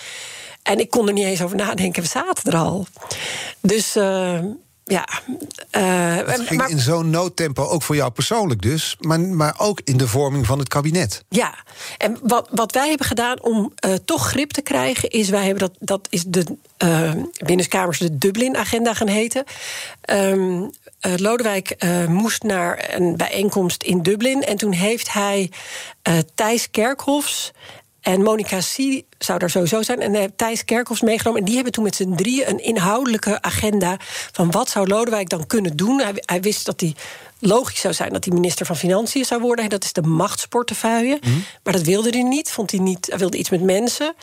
En 0.63 0.79
ik 0.79 0.89
kon 0.89 1.07
er 1.07 1.13
niet 1.13 1.25
eens 1.25 1.41
over 1.41 1.57
nadenken. 1.57 2.01
We 2.01 2.07
zaten 2.07 2.51
er 2.51 2.59
al. 2.59 2.87
Dus 3.59 3.95
eh, 3.95 4.39
ja. 4.87 5.07
Het 5.71 6.41
ging 6.41 6.59
maar- 6.59 6.69
in 6.69 6.79
zo'n 6.79 7.09
noodtempo, 7.09 7.63
ook 7.63 7.83
voor 7.83 7.95
jou 7.95 8.11
persoonlijk 8.11 8.61
dus... 8.61 8.95
Maar, 8.99 9.19
maar 9.19 9.55
ook 9.57 9.81
in 9.83 9.97
de 9.97 10.07
vorming 10.07 10.45
van 10.45 10.59
het 10.59 10.67
kabinet. 10.67 11.23
Ja, 11.29 11.55
en 11.97 12.17
wat, 12.23 12.47
wat 12.51 12.71
wij 12.71 12.87
hebben 12.89 13.07
gedaan 13.07 13.41
om 13.41 13.73
eh, 13.75 13.93
toch 14.05 14.27
grip 14.27 14.51
te 14.51 14.61
krijgen, 14.61 15.09
is 15.09 15.29
wij 15.29 15.43
hebben 15.45 15.59
dat, 15.59 15.75
dat 15.79 16.07
is 16.09 16.23
de 16.27 16.45
eh 16.77 17.11
binnenkamers 17.45 17.99
de 17.99 18.17
Dublin-agenda 18.17 18.93
gaan 18.93 19.07
heten. 19.07 19.43
Ehm, 20.01 20.63
eh, 20.99 21.13
Lodewijk 21.15 21.75
moest 22.07 22.43
naar 22.43 22.93
een 22.93 23.17
bijeenkomst 23.17 23.83
in 23.83 24.01
Dublin 24.01 24.43
en 24.43 24.57
toen 24.57 24.71
heeft 24.71 25.13
hij 25.13 25.51
Thijs 26.35 26.71
Kerkhofs. 26.71 27.51
En 28.07 28.21
Monica 28.21 28.57
C. 28.57 29.03
zou 29.17 29.39
daar 29.39 29.49
sowieso 29.49 29.81
zijn. 29.81 30.01
En 30.01 30.13
heeft 30.13 30.37
Thijs 30.37 30.65
Kerkhofs 30.65 31.01
meegenomen. 31.01 31.39
En 31.39 31.45
die 31.45 31.55
hebben 31.55 31.73
toen 31.73 31.83
met 31.83 31.95
z'n 31.95 32.15
drieën 32.15 32.49
een 32.49 32.63
inhoudelijke 32.63 33.41
agenda... 33.41 33.97
van 34.31 34.51
wat 34.51 34.69
zou 34.69 34.87
Lodewijk 34.87 35.29
dan 35.29 35.47
kunnen 35.47 35.75
doen. 35.75 35.99
Hij, 36.01 36.13
hij 36.15 36.41
wist 36.41 36.65
dat 36.65 36.81
hij 36.81 36.95
logisch 37.39 37.79
zou 37.79 37.93
zijn 37.93 38.13
dat 38.13 38.25
hij 38.25 38.33
minister 38.33 38.65
van 38.65 38.75
Financiën 38.75 39.25
zou 39.25 39.41
worden. 39.41 39.63
En 39.63 39.69
dat 39.69 39.83
is 39.83 39.93
de 39.93 40.01
machtsportefeuille. 40.01 41.19
Maar 41.63 41.73
dat 41.73 41.81
wilde 41.81 42.09
hij 42.09 42.23
niet. 42.23 42.51
Vond 42.51 42.71
hij 42.71 42.79
niet. 42.79 43.07
Hij 43.09 43.17
wilde 43.17 43.37
iets 43.37 43.49
met 43.49 43.61
mensen. 43.61 44.15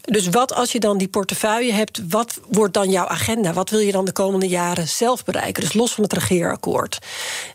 Dus 0.00 0.28
wat 0.28 0.54
als 0.54 0.72
je 0.72 0.80
dan 0.80 0.98
die 0.98 1.08
portefeuille 1.08 1.72
hebt, 1.72 2.02
wat 2.08 2.40
wordt 2.48 2.74
dan 2.74 2.90
jouw 2.90 3.06
agenda? 3.06 3.52
Wat 3.52 3.70
wil 3.70 3.80
je 3.80 3.92
dan 3.92 4.04
de 4.04 4.12
komende 4.12 4.48
jaren 4.48 4.88
zelf 4.88 5.24
bereiken? 5.24 5.62
Dus 5.62 5.72
los 5.72 5.92
van 5.94 6.04
het 6.04 6.12
regeerakkoord. 6.12 6.98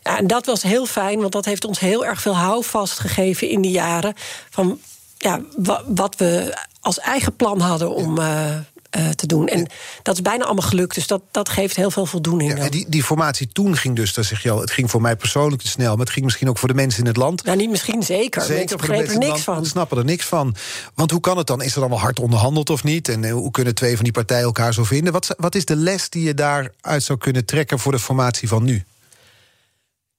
Ja, 0.02 0.18
en 0.18 0.26
dat 0.26 0.46
was 0.46 0.62
heel 0.62 0.86
fijn, 0.86 1.20
want 1.20 1.32
dat 1.32 1.44
heeft 1.44 1.64
ons 1.64 1.78
heel 1.78 2.04
erg 2.04 2.20
veel 2.20 2.36
houvast 2.36 2.98
gegeven 2.98 3.48
in 3.48 3.60
die 3.60 3.70
jaren. 3.70 4.14
Van 4.50 4.80
ja, 5.18 5.40
wa- 5.56 5.82
wat 5.86 6.16
we 6.16 6.58
als 6.80 6.98
eigen 6.98 7.36
plan 7.36 7.60
hadden 7.60 7.94
om 7.94 8.18
eh, 8.18 8.54
eh, 8.90 9.08
te 9.08 9.26
doen. 9.26 9.48
En 9.48 9.66
dat 10.02 10.14
is 10.14 10.22
bijna 10.22 10.44
allemaal 10.44 10.68
gelukt, 10.68 10.94
dus 10.94 11.06
dat, 11.06 11.22
dat 11.30 11.48
geeft 11.48 11.76
heel 11.76 11.90
veel 11.90 12.06
voldoening. 12.06 12.56
Ja, 12.56 12.64
en 12.64 12.70
die, 12.70 12.86
die 12.88 13.04
formatie 13.04 13.48
toen 13.48 13.76
ging 13.76 13.96
dus, 13.96 14.14
daar 14.14 14.24
zeg 14.24 14.42
je 14.42 14.50
al... 14.50 14.60
het 14.60 14.70
ging 14.70 14.90
voor 14.90 15.00
mij 15.00 15.16
persoonlijk 15.16 15.62
te 15.62 15.68
snel... 15.68 15.90
maar 15.90 16.04
het 16.04 16.10
ging 16.10 16.24
misschien 16.24 16.48
ook 16.48 16.58
voor 16.58 16.68
de 16.68 16.74
mensen 16.74 17.00
in 17.00 17.06
het 17.06 17.16
land. 17.16 17.44
Nou, 17.44 17.56
niet 17.56 17.70
misschien 17.70 18.02
zeker. 18.02 18.40
mensen 18.48 18.68
voor 18.68 18.68
de 18.68 18.76
begrepen 18.76 18.96
er 18.96 19.04
mensen 19.04 19.20
het 19.20 19.30
niks 19.32 19.44
van. 19.44 19.66
Snappen 19.66 19.98
er 19.98 20.04
niks 20.04 20.24
van. 20.24 20.54
Want 20.94 21.10
hoe 21.10 21.20
kan 21.20 21.36
het 21.36 21.46
dan? 21.46 21.62
Is 21.62 21.74
er 21.74 21.80
dan 21.80 21.90
wel 21.90 22.00
hard 22.00 22.20
onderhandeld 22.20 22.70
of 22.70 22.84
niet? 22.84 23.08
En 23.08 23.24
eh, 23.24 23.32
hoe 23.32 23.50
kunnen 23.50 23.74
twee 23.74 23.94
van 23.94 24.04
die 24.04 24.12
partijen 24.12 24.44
elkaar 24.44 24.74
zo 24.74 24.84
vinden? 24.84 25.12
Wat, 25.12 25.34
wat 25.36 25.54
is 25.54 25.64
de 25.64 25.76
les 25.76 26.08
die 26.08 26.22
je 26.22 26.34
daaruit 26.34 27.02
zou 27.02 27.18
kunnen 27.18 27.44
trekken... 27.44 27.78
voor 27.78 27.92
de 27.92 27.98
formatie 27.98 28.48
van 28.48 28.64
nu? 28.64 28.84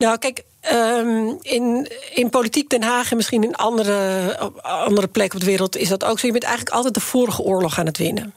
Nou, 0.04 0.18
kijk, 0.18 0.44
ehm, 0.60 1.34
in, 1.42 1.92
in 2.14 2.30
politiek 2.30 2.70
Den 2.70 2.84
Haag 2.84 3.12
en 3.12 3.18
misschien 3.18 3.44
in 3.44 3.56
andere, 3.56 4.38
andere 4.62 5.08
plekken 5.08 5.40
op 5.40 5.44
de 5.44 5.50
wereld 5.50 5.78
is 5.78 5.90
dat 5.90 6.04
ook 6.04 6.20
zo. 6.20 6.28
Je 6.28 6.34
bent 6.34 6.44
eigenlijk 6.44 6.76
altijd 6.76 6.94
de 6.94 7.00
vorige 7.00 7.42
oorlog 7.42 7.80
aan 7.80 7.86
het 7.86 7.98
winnen. 7.98 8.36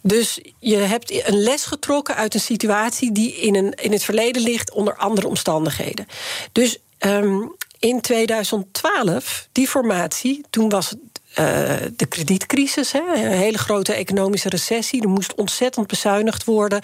Dus 0.00 0.40
je 0.58 0.76
hebt 0.76 1.28
een 1.28 1.42
les 1.42 1.64
getrokken 1.64 2.14
uit 2.14 2.34
een 2.34 2.40
situatie 2.40 3.12
die 3.12 3.34
in, 3.34 3.54
een, 3.54 3.72
in 3.72 3.92
het 3.92 4.04
verleden 4.04 4.42
ligt 4.42 4.72
onder 4.72 4.96
andere 4.96 5.28
omstandigheden. 5.28 6.06
Dus 6.52 6.78
ehm, 6.98 7.40
in 7.78 8.00
2012, 8.00 9.48
die 9.52 9.68
formatie, 9.68 10.44
toen 10.50 10.68
was 10.68 10.94
eh, 11.34 11.74
de 11.96 12.06
kredietcrisis, 12.06 12.92
hè, 12.92 13.00
een 13.14 13.30
hele 13.30 13.58
grote 13.58 13.92
economische 13.92 14.48
recessie. 14.48 15.02
Er 15.02 15.08
moest 15.08 15.34
ontzettend 15.34 15.86
bezuinigd 15.86 16.44
worden. 16.44 16.82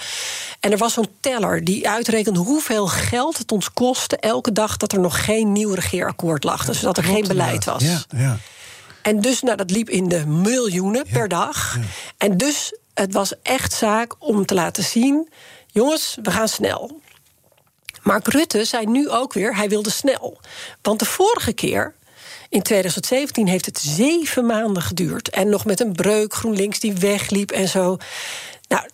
En 0.61 0.73
er 0.73 0.79
was 0.79 0.93
zo'n 0.93 1.09
teller 1.21 1.65
die 1.65 1.89
uitrekende 1.89 2.39
hoeveel 2.39 2.87
geld 2.87 3.39
het 3.39 3.53
ons 3.53 3.73
kostte 3.73 4.17
elke 4.17 4.53
dag 4.53 4.77
dat 4.77 4.93
er 4.93 5.01
nog 5.01 5.25
geen 5.25 5.53
nieuw 5.53 5.75
regeerakkoord 5.75 6.45
lag. 6.45 6.65
Dus 6.65 6.81
dat 6.81 6.97
er 6.97 7.05
geen 7.05 7.27
beleid 7.27 7.65
was. 7.65 7.83
Ja, 7.83 8.03
ja. 8.17 8.39
En 9.03 9.21
dus, 9.21 9.43
nou, 9.43 9.57
dat 9.57 9.71
liep 9.71 9.91
in 9.91 10.09
de 10.09 10.27
miljoenen 10.27 11.07
per 11.13 11.29
dag. 11.29 11.79
En 12.19 12.37
dus, 12.37 12.75
het 12.95 13.13
was 13.13 13.33
echt 13.43 13.73
zaak 13.73 14.15
om 14.19 14.47
te 14.47 14.55
laten 14.55 14.85
zien... 14.85 15.29
jongens, 15.67 16.19
we 16.23 16.31
gaan 16.31 16.49
snel. 16.49 17.01
Mark 18.03 18.27
Rutte 18.27 18.65
zei 18.65 18.87
nu 18.87 19.11
ook 19.11 19.33
weer, 19.33 19.57
hij 19.57 19.69
wilde 19.69 19.91
snel. 19.91 20.41
Want 20.83 20.99
de 20.99 21.05
vorige 21.05 21.53
keer, 21.53 21.95
in 22.49 22.63
2017, 22.63 23.47
heeft 23.47 23.67
het 23.67 23.79
zeven 23.79 24.47
maanden 24.47 24.83
geduurd. 24.83 25.31
En 25.31 25.49
nog 25.49 25.65
met 25.65 25.81
een 25.81 25.93
breuk, 25.93 26.35
GroenLinks 26.35 26.81
die 26.81 26.93
wegliep 26.93 27.51
en 27.51 27.69
zo. 27.69 27.97
Nou, 28.69 28.89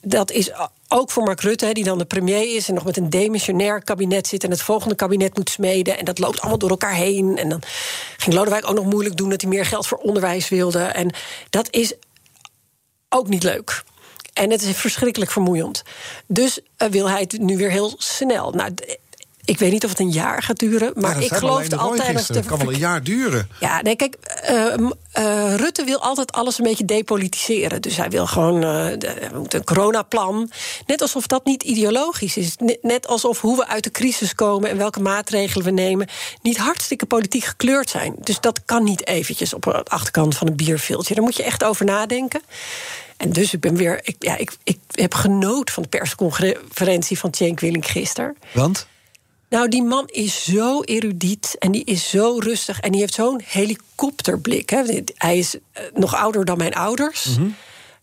dat 0.00 0.30
is 0.30 0.50
ook 0.88 1.10
voor 1.10 1.22
Mark 1.22 1.40
Rutte, 1.40 1.72
die 1.72 1.84
dan 1.84 1.98
de 1.98 2.04
premier 2.04 2.54
is... 2.54 2.68
en 2.68 2.74
nog 2.74 2.84
met 2.84 2.96
een 2.96 3.10
demissionair 3.10 3.82
kabinet 3.82 4.26
zit... 4.26 4.44
en 4.44 4.50
het 4.50 4.62
volgende 4.62 4.94
kabinet 4.94 5.36
moet 5.36 5.50
smeden. 5.50 5.98
En 5.98 6.04
dat 6.04 6.18
loopt 6.18 6.40
allemaal 6.40 6.58
door 6.58 6.70
elkaar 6.70 6.94
heen. 6.94 7.36
En 7.38 7.48
dan 7.48 7.62
ging 8.16 8.34
Lodewijk 8.34 8.68
ook 8.68 8.74
nog 8.74 8.84
moeilijk 8.84 9.16
doen... 9.16 9.30
dat 9.30 9.40
hij 9.40 9.50
meer 9.50 9.66
geld 9.66 9.86
voor 9.86 9.98
onderwijs 9.98 10.48
wilde. 10.48 10.82
En 10.82 11.14
dat 11.50 11.68
is 11.70 11.94
ook 13.08 13.28
niet 13.28 13.42
leuk. 13.42 13.82
En 14.32 14.50
het 14.50 14.62
is 14.62 14.76
verschrikkelijk 14.76 15.30
vermoeiend. 15.30 15.82
Dus 16.26 16.60
eh, 16.76 16.88
wil 16.88 17.08
hij 17.08 17.20
het 17.20 17.38
nu 17.38 17.56
weer 17.56 17.70
heel 17.70 17.94
snel. 17.96 18.50
Nou, 18.50 18.74
ik 19.48 19.58
weet 19.58 19.72
niet 19.72 19.84
of 19.84 19.90
het 19.90 19.98
een 20.00 20.10
jaar 20.10 20.42
gaat 20.42 20.58
duren... 20.58 20.92
maar 20.94 21.08
Ja, 21.08 21.14
dat 21.14 21.22
ik 21.22 21.28
zei 21.28 21.40
geloofde 21.40 21.76
altijd... 21.76 22.26
de 22.26 22.34
Het 22.34 22.46
kan 22.46 22.58
wel 22.58 22.72
een 22.72 22.78
jaar 22.78 23.02
duren. 23.02 23.48
ja, 23.60 23.82
nee, 23.82 23.96
kijk, 23.96 24.14
eh, 24.14 24.72
eh, 25.12 25.54
Rutte 25.54 25.84
wil 25.84 26.00
altijd 26.00 26.32
alles 26.32 26.58
een 26.58 26.64
beetje 26.64 26.84
depolitiseren. 26.84 27.82
Dus 27.82 27.96
hij 27.96 28.10
wil 28.10 28.26
gewoon 28.26 28.54
eh, 28.64 28.98
de- 28.98 29.28
een 29.48 29.64
coronaplan. 29.64 30.50
Net 30.86 31.00
alsof 31.02 31.26
dat 31.26 31.44
niet 31.44 31.62
ideologisch 31.62 32.36
is. 32.36 32.56
Net- 32.56 32.78
Net 32.82 33.06
alsof 33.06 33.40
hoe 33.40 33.56
we 33.56 33.66
uit 33.66 33.84
de 33.84 33.90
crisis 33.90 34.34
komen 34.34 34.70
en 34.70 34.76
welke 34.76 35.00
maatregelen 35.00 35.64
we 35.64 35.70
nemen... 35.70 36.08
niet 36.42 36.56
hartstikke 36.56 37.06
politiek 37.06 37.44
gekleurd 37.44 37.90
zijn. 37.90 38.14
Dus 38.20 38.40
dat 38.40 38.60
kan 38.64 38.84
niet 38.84 39.06
eventjes 39.06 39.54
op 39.54 39.62
de 39.62 39.82
achterkant 39.84 40.36
van 40.36 40.46
een 40.46 40.56
bierviltje. 40.56 41.14
Daar 41.14 41.24
moet 41.24 41.36
je 41.36 41.42
echt 41.42 41.64
over 41.64 41.84
nadenken. 41.84 42.42
En 43.16 43.32
dus 43.32 43.52
ik 43.52 43.60
ben 43.60 43.76
weer. 43.76 44.00
Ik, 44.02 44.16
ja, 44.18 44.36
ik, 44.36 44.52
ik 44.64 44.78
heb 44.90 45.14
genoten 45.14 45.74
van 45.74 45.82
de 45.82 45.88
persconferentie 45.88 47.18
van 47.18 47.34
Cenk 47.34 47.60
Willink 47.60 47.86
gisteren. 47.86 48.36
Want? 48.52 48.86
Nou, 49.48 49.68
die 49.68 49.82
man 49.82 50.06
is 50.06 50.44
zo 50.44 50.82
erudiet 50.82 51.56
en 51.58 51.72
die 51.72 51.84
is 51.84 52.10
zo 52.10 52.38
rustig 52.38 52.80
en 52.80 52.90
die 52.90 53.00
heeft 53.00 53.14
zo'n 53.14 53.40
helikopterblik. 53.44 54.70
Hè. 54.70 54.82
Hij 55.14 55.38
is 55.38 55.54
eh, 55.72 55.82
nog 55.94 56.14
ouder 56.14 56.44
dan 56.44 56.58
mijn 56.58 56.74
ouders. 56.74 57.24
Mhm. 57.24 57.48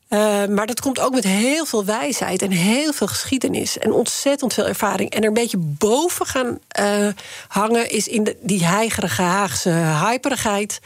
Uh, 0.10 0.46
maar 0.46 0.68
dat 0.68 0.82
komt 0.82 1.00
ook 1.00 1.14
met 1.14 1.24
heel 1.24 1.66
veel 1.66 1.86
wijsheid 1.86 2.42
en 2.42 2.52
heel 2.52 2.94
veel 2.94 3.08
geschiedenis 3.08 3.78
en 3.78 3.92
ontzettend 3.92 4.54
veel 4.54 4.68
ervaring. 4.68 5.10
En 5.10 5.22
er 5.22 5.28
een 5.28 5.34
beetje 5.34 5.58
boven 5.58 6.26
gaan 6.26 6.60
uh, 6.80 7.08
hangen 7.48 7.90
is 7.90 8.08
in 8.08 8.24
de, 8.24 8.38
die 8.42 8.66
heigerige 8.66 9.22
Haagse 9.22 9.70
hyperigheid. 9.70 10.80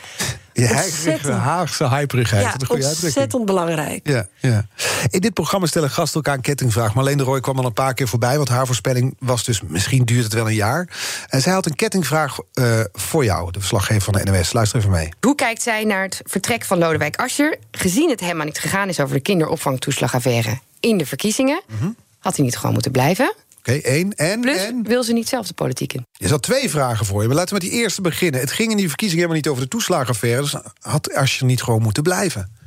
Die 0.60 0.76
heigerige 0.76 1.32
Haagse 1.32 1.90
hyperigheid. 1.90 2.44
Ja, 2.44 2.52
dat 2.52 2.78
is 2.78 2.86
een 2.86 3.04
ontzettend 3.04 3.46
belangrijk. 3.46 4.08
Ja, 4.08 4.28
ja. 4.38 4.68
In 5.10 5.20
dit 5.20 5.34
programma 5.34 5.68
stellen 5.68 5.90
gasten 5.90 6.16
elkaar 6.16 6.36
een 6.36 6.42
kettingvraag. 6.42 6.94
Marleen 6.94 7.18
de 7.18 7.24
Roy 7.24 7.40
kwam 7.40 7.58
al 7.58 7.66
een 7.66 7.74
paar 7.74 7.94
keer 7.94 8.08
voorbij, 8.08 8.38
want 8.38 8.50
haar 8.50 8.66
voorspelling 8.66 9.16
was 9.20 9.44
dus 9.44 9.62
misschien 9.62 10.04
duurt 10.04 10.24
het 10.24 10.34
wel 10.34 10.48
een 10.48 10.56
jaar. 10.56 10.88
En 11.28 11.42
zij 11.42 11.54
had 11.54 11.66
een 11.66 11.76
kettingvraag 11.76 12.38
uh, 12.54 12.80
voor 12.94 13.24
jou, 13.24 13.52
de 13.52 13.60
verslaggever 13.60 14.02
van 14.02 14.14
de 14.14 14.32
NOS. 14.32 14.54
Luister 14.54 14.80
even 14.80 14.92
mee. 14.92 15.10
Hoe 15.20 15.36
kijkt 15.36 15.62
zij 15.62 15.84
naar 15.84 16.04
het 16.04 16.22
vertrek 16.24 16.66
van 16.66 16.78
Lodewijk 16.78 17.16
Asscher, 17.16 17.58
gezien 17.72 18.10
het 18.10 18.20
helemaal 18.20 18.46
niet 18.46 18.60
gegaan 18.60 18.90
is 18.90 19.00
over 19.00 19.16
de 19.16 19.22
kinderopvangtoeslagaffaire 19.22 20.60
in 20.80 20.98
de 20.98 21.06
verkiezingen? 21.06 21.62
Mm 21.68 21.78
-hmm. 21.80 21.96
Had 22.20 22.36
hij 22.36 22.46
niet 22.46 22.58
gewoon 22.58 22.74
moeten 22.74 22.92
blijven? 22.92 23.34
Oké, 23.70 23.78
okay, 23.78 23.92
één. 23.92 24.14
En, 24.16 24.42
Plus, 24.42 24.58
en? 24.58 24.84
wil 24.84 25.04
ze 25.04 25.14
niet 25.14 25.30
zelf 25.30 25.48
de 25.48 25.54
politiek 25.54 25.94
in? 25.94 26.06
Je 26.12 26.28
zat 26.28 26.42
twee 26.42 26.70
vragen 26.70 27.06
voor 27.06 27.22
je, 27.22 27.28
maar 27.28 27.38
laten 27.38 27.56
we 27.58 27.62
met 27.62 27.72
die 27.72 27.82
eerste 27.82 28.02
beginnen. 28.02 28.40
Het 28.40 28.52
ging 28.52 28.72
in 28.72 28.78
die 28.78 28.88
verkiezingen 28.88 29.24
helemaal 29.24 29.44
niet 29.44 29.52
over 29.52 29.64
de 29.64 29.78
toeslagenaffaire... 29.78 30.42
dus 30.42 30.56
had 30.80 31.14
Asscher 31.14 31.46
niet 31.46 31.62
gewoon 31.62 31.82
moeten 31.82 32.04
blijven? 32.04 32.58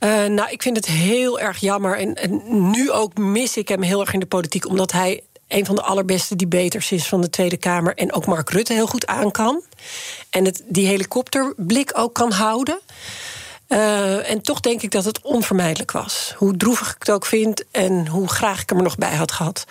Uh, 0.00 0.10
nou, 0.24 0.50
ik 0.50 0.62
vind 0.62 0.76
het 0.76 0.86
heel 0.86 1.40
erg 1.40 1.58
jammer. 1.58 1.98
En, 1.98 2.14
en, 2.14 2.42
nu 2.70 2.90
ook 2.90 3.18
mis 3.18 3.56
ik 3.56 3.68
hem 3.68 3.82
heel 3.82 4.00
erg 4.00 4.12
in 4.12 4.20
de 4.20 4.26
politiek... 4.26 4.68
omdat 4.68 4.92
hij 4.92 5.20
een 5.48 5.64
van 5.64 5.74
de 5.74 5.82
allerbeste 5.82 6.36
debaters 6.36 6.92
is 6.92 7.08
van 7.08 7.20
de 7.20 7.30
Tweede 7.30 7.56
Kamer... 7.56 7.94
en 7.94 8.12
ook 8.12 8.26
Mark 8.26 8.50
Rutte 8.50 8.72
heel 8.72 8.86
goed 8.86 9.06
aan 9.06 9.30
kan. 9.30 9.62
En 10.30 10.44
het, 10.44 10.62
die 10.66 10.86
helikopterblik 10.86 11.90
ook 11.94 12.14
kan 12.14 12.32
houden... 12.32 12.80
Uh, 13.68 14.30
en 14.30 14.42
toch 14.42 14.60
denk 14.60 14.82
ik 14.82 14.90
dat 14.90 15.04
het 15.04 15.20
onvermijdelijk 15.22 15.90
was. 15.90 16.34
Hoe 16.36 16.56
droevig 16.56 16.88
ik 16.88 16.96
het 16.98 17.10
ook 17.10 17.26
vind 17.26 17.64
en 17.70 18.06
hoe 18.06 18.28
graag 18.28 18.62
ik 18.62 18.68
hem 18.68 18.78
er 18.78 18.84
nog 18.84 18.98
bij 18.98 19.14
had 19.14 19.32
gehad. 19.32 19.64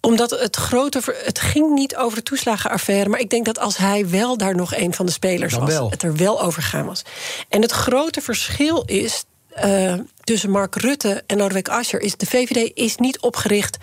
Omdat 0.00 0.30
het 0.30 0.56
grote. 0.56 1.00
Het 1.24 1.38
ging 1.38 1.70
niet 1.74 1.96
over 1.96 2.16
de 2.16 2.22
toeslagenaffaire. 2.22 3.08
Maar 3.08 3.20
ik 3.20 3.30
denk 3.30 3.44
dat 3.44 3.58
als 3.58 3.76
hij 3.76 4.08
wel 4.08 4.36
daar 4.36 4.54
nog 4.54 4.74
een 4.74 4.94
van 4.94 5.06
de 5.06 5.12
spelers 5.12 5.52
Dan 5.52 5.64
was, 5.64 5.72
wel. 5.72 5.90
het 5.90 6.02
er 6.02 6.16
wel 6.16 6.42
over 6.42 6.62
gaan 6.62 6.86
was. 6.86 7.02
En 7.48 7.62
het 7.62 7.72
grote 7.72 8.20
verschil 8.20 8.82
is. 8.86 9.24
Uh, 9.64 9.94
tussen 10.24 10.50
Mark 10.50 10.74
Rutte 10.74 11.22
en 11.26 11.36
Lodewijk 11.36 11.68
Asscher 11.68 12.00
is 12.00 12.16
de 12.16 12.26
VVD 12.26 12.70
is 12.74 12.96
niet 12.96 13.20
opgericht 13.20 13.76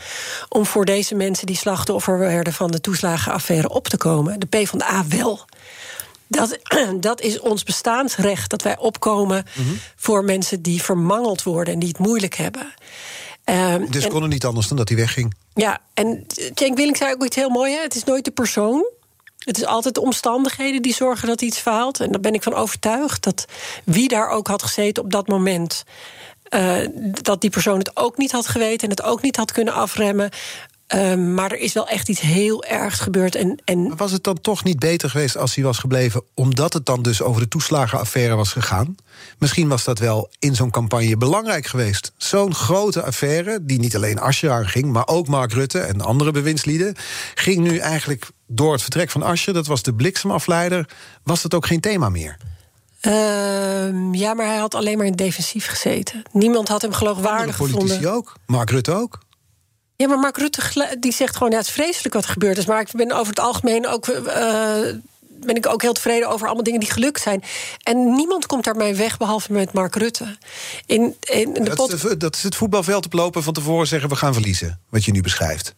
om 0.50 0.65
voor 0.65 0.86
deze 0.86 1.15
mensen 1.15 1.45
die 1.45 1.56
slachtoffer 1.56 2.19
werden 2.19 2.54
van 2.54 2.71
de 2.71 2.82
toeslagenaffaire 2.82 3.69
op 3.69 3.88
te 3.88 3.98
komen. 3.98 4.39
De 4.39 4.45
PvdA 4.45 5.06
wel. 5.08 5.45
Dat, 6.28 6.58
dat 7.00 7.22
is 7.22 7.40
ons 7.40 7.64
bestaansrecht, 7.64 8.50
dat 8.50 8.62
wij 8.62 8.78
opkomen 8.78 9.46
mm 9.56 9.66
-hmm. 9.66 9.80
voor 9.96 10.24
mensen 10.24 10.62
die 10.62 10.82
vermangeld 10.82 11.44
worden 11.44 11.74
en 11.74 11.80
die 11.80 11.90
het 11.90 12.00
moeilijk 12.00 12.36
hebben. 12.36 12.74
Um, 13.46 13.92
dus 13.92 14.04
en, 14.04 14.10
kon 14.10 14.22
het 14.22 14.32
niet 14.32 14.46
anders 14.46 14.68
dan 14.68 14.78
dat 14.78 14.90
hij 14.90 14.98
wegging? 14.98 15.36
Ja, 15.54 15.80
en 15.94 16.26
Cenk 16.54 16.78
Willink 16.78 16.96
zei 16.96 17.14
ook 17.14 17.26
iets 17.26 17.36
heel 17.36 17.50
moois: 17.50 17.74
hè? 17.74 17.82
het 17.82 17.96
is 17.96 18.04
nooit 18.04 18.26
de 18.26 18.32
persoon. 18.32 18.86
Het 19.38 19.58
is 19.58 19.66
altijd 19.66 19.94
de 19.94 20.02
omstandigheden 20.02 20.82
die 20.82 20.94
zorgen 20.94 21.28
dat 21.28 21.42
iets 21.42 21.58
faalt. 21.58 22.00
En 22.00 22.12
daar 22.12 22.20
ben 22.22 22.34
ik 22.34 22.44
van 22.44 22.54
overtuigd 22.54 23.24
dat 23.24 23.46
wie 23.84 24.08
daar 24.08 24.30
ook 24.30 24.48
had 24.48 24.64
gezeten 24.64 25.04
op 25.04 25.12
dat 25.12 25.28
moment. 25.28 25.84
Uh, 26.50 26.78
dat 27.22 27.42
die 27.42 27.50
persoon 27.50 27.78
het 27.78 27.98
ook 27.98 28.18
niet 28.18 28.32
had 28.32 28.48
geweten 28.48 28.84
en 28.84 28.96
het 28.96 29.04
ook 29.04 29.22
niet 29.22 29.36
had 29.36 29.52
kunnen 29.52 29.74
afremmen. 29.74 30.30
Uh, 30.93 31.15
maar 31.15 31.52
er 31.52 31.60
is 31.60 31.74
wel 31.74 31.88
echt 31.88 32.10
iets 32.10 32.19
heel 32.19 32.63
ergs 32.63 33.00
gebeurd. 33.00 33.36
En, 33.36 33.60
en... 33.63 33.98
Was 33.98 34.12
het 34.12 34.24
dan 34.24 34.41
toch 34.41 34.63
niet 34.63 34.80
beter 34.80 35.10
geweest 35.10 35.38
als 35.38 35.56
hij 35.56 35.63
was 35.63 35.78
gebleven... 35.78 36.24
omdat 36.34 36.74
het 36.74 36.86
dan 36.86 37.02
dus 37.02 37.21
over 37.21 37.41
de 37.41 37.48
toeslagenaffaire 37.48 38.36
was 38.36 38.52
gegaan? 38.52 38.95
Misschien 39.38 39.67
was 39.67 39.84
dat 39.84 40.00
wel 40.00 40.30
in 40.39 40.56
zo'n 40.56 40.69
campagne 40.69 41.17
belangrijk 41.17 41.65
geweest. 41.65 42.12
Zo'n 42.17 42.56
grote 42.56 43.04
affaire, 43.04 43.60
die 43.62 43.80
niet 43.80 43.95
alleen 43.95 44.19
Asscher 44.19 44.52
aanging... 44.52 44.91
maar 44.91 45.08
ook 45.08 45.28
Mark 45.28 45.54
Rutte 45.54 45.80
en 45.80 46.02
andere 46.02 46.32
bewindslieden... 46.32 46.95
ging 47.36 47.60
nu 47.60 47.78
eigenlijk 47.78 48.28
door 48.48 48.71
het 48.71 48.82
vertrek 48.82 49.10
van 49.10 49.24
Asscher... 49.24 49.54
dat 49.54 49.67
was 49.67 49.84
de 49.84 49.93
bliksemafleider, 49.93 50.89
was 51.24 51.41
dat 51.41 51.54
ook 51.54 51.65
geen 51.65 51.82
thema 51.82 52.10
meer. 52.10 52.38
Uh, 53.02 54.12
ja, 54.12 54.34
maar 54.34 54.45
hij 54.45 54.58
had 54.58 54.76
alleen 54.76 54.98
maar 54.98 55.06
in 55.06 55.15
defensief 55.15 55.67
gezeten. 55.67 56.24
Niemand 56.32 56.67
had 56.67 56.82
hem 56.82 56.93
geloofwaardig 56.93 57.58
politici 57.58 57.88
gevonden. 57.88 58.12
ook. 58.12 58.36
Mark 58.45 58.69
Rutte 58.69 58.91
ook. 58.91 59.19
Ja, 59.95 60.08
maar 60.08 60.19
Mark 60.19 60.38
Rutte 60.38 60.95
die 60.99 61.13
zegt 61.13 61.36
gewoon: 61.36 61.51
ja, 61.51 61.58
het 61.58 61.67
is 61.67 61.73
vreselijk 61.73 62.13
wat 62.13 62.23
er 62.23 62.29
gebeurd 62.29 62.58
is. 62.58 62.65
Maar 62.65 62.81
ik 62.81 62.91
ben 62.91 63.12
over 63.12 63.27
het 63.27 63.39
algemeen 63.39 63.88
ook. 63.88 64.08
Uh, 64.08 64.77
ben 65.45 65.55
ik 65.55 65.67
ook 65.67 65.81
heel 65.81 65.93
tevreden 65.93 66.29
over 66.29 66.45
allemaal 66.45 66.63
dingen 66.63 66.79
die 66.79 66.91
gelukt 66.91 67.21
zijn. 67.21 67.43
En 67.84 68.15
niemand 68.15 68.45
komt 68.45 68.63
daarmee 68.63 68.95
weg, 68.95 69.17
behalve 69.17 69.51
met 69.51 69.73
Mark 69.73 69.95
Rutte. 69.95 70.38
In, 70.86 71.15
in 71.19 71.53
de 71.53 71.63
dat, 71.63 71.75
pot... 71.75 71.93
is 71.93 72.01
de, 72.01 72.17
dat 72.17 72.36
is 72.36 72.43
het 72.43 72.55
voetbalveld 72.55 73.05
oplopen 73.05 73.43
van 73.43 73.53
tevoren 73.53 73.88
zeggen... 73.88 74.10
we 74.10 74.15
gaan 74.15 74.34
verliezen, 74.34 74.79
wat 74.89 75.05
je 75.05 75.12
nu 75.12 75.21
beschrijft. 75.21 75.75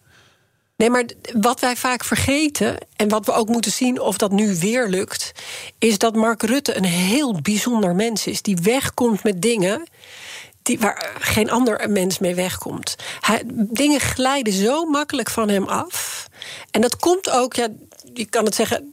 Nee, 0.77 0.89
maar 0.89 1.05
wat 1.39 1.59
wij 1.59 1.75
vaak 1.75 2.03
vergeten, 2.03 2.77
en 2.95 3.09
wat 3.09 3.25
we 3.25 3.31
ook 3.31 3.47
moeten 3.47 3.71
zien 3.71 4.01
of 4.01 4.17
dat 4.17 4.31
nu 4.31 4.55
weer 4.59 4.87
lukt, 4.87 5.31
is 5.79 5.97
dat 5.97 6.15
Mark 6.15 6.43
Rutte 6.43 6.77
een 6.77 6.83
heel 6.83 7.41
bijzonder 7.41 7.95
mens 7.95 8.27
is. 8.27 8.41
Die 8.41 8.57
wegkomt 8.61 9.23
met 9.23 9.41
dingen 9.41 9.87
waar 10.79 11.11
geen 11.19 11.51
ander 11.51 11.89
mens 11.89 12.19
mee 12.19 12.35
wegkomt. 12.35 12.95
Hij, 13.19 13.41
dingen 13.53 13.99
glijden 13.99 14.53
zo 14.53 14.85
makkelijk 14.85 15.29
van 15.29 15.49
hem 15.49 15.63
af. 15.63 16.27
En 16.71 16.81
dat 16.81 16.97
komt 16.97 17.29
ook, 17.29 17.53
ja, 17.53 17.67
je 18.13 18.25
kan 18.25 18.45
het 18.45 18.55
zeggen. 18.55 18.91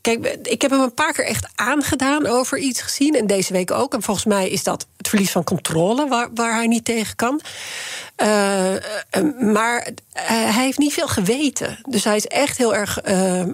Kijk, 0.00 0.26
ik 0.42 0.62
heb 0.62 0.70
hem 0.70 0.80
een 0.80 0.94
paar 0.94 1.12
keer 1.12 1.24
echt 1.24 1.48
aangedaan 1.54 2.26
over 2.26 2.58
iets 2.58 2.80
gezien. 2.80 3.14
En 3.14 3.26
deze 3.26 3.52
week 3.52 3.70
ook. 3.70 3.94
En 3.94 4.02
volgens 4.02 4.26
mij 4.26 4.50
is 4.50 4.62
dat 4.62 4.86
het 4.96 5.08
verlies 5.08 5.30
van 5.30 5.44
controle 5.44 6.08
waar, 6.08 6.28
waar 6.34 6.54
hij 6.54 6.66
niet 6.66 6.84
tegen 6.84 7.16
kan. 7.16 7.40
Uh, 8.22 8.74
uh, 8.74 8.80
maar 9.52 9.88
uh, 9.88 10.22
hij 10.26 10.64
heeft 10.64 10.78
niet 10.78 10.92
veel 10.92 11.08
geweten. 11.08 11.78
Dus 11.88 12.04
hij 12.04 12.16
is 12.16 12.26
echt 12.26 12.56
heel 12.56 12.74
erg 12.74 13.02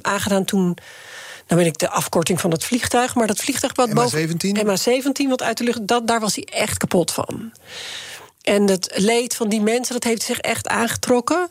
aangedaan 0.03 0.45
toen. 0.45 0.79
Dan 1.47 1.59
ben 1.59 1.67
ik 1.67 1.79
de 1.79 1.91
afkorting 1.91 2.41
van 2.41 2.51
het 2.51 2.65
vliegtuig. 2.65 3.15
Maar 3.15 3.27
dat 3.27 3.39
vliegtuig 3.39 3.75
wat 3.75 3.93
boven. 3.93 4.39
MH17, 4.41 5.29
wat 5.29 5.43
uit 5.43 5.59
de 5.59 5.65
lucht. 5.65 5.87
Dat, 5.87 6.07
daar 6.07 6.21
was 6.21 6.35
hij 6.35 6.45
echt 6.45 6.77
kapot 6.77 7.13
van. 7.13 7.53
En 8.43 8.69
het 8.69 8.93
leed 8.95 9.37
van 9.37 9.49
die 9.49 9.61
mensen, 9.61 9.95
dat 9.95 10.05
heeft 10.05 10.23
zich 10.23 10.39
echt 10.39 10.69
aangetrokken. 10.69 11.49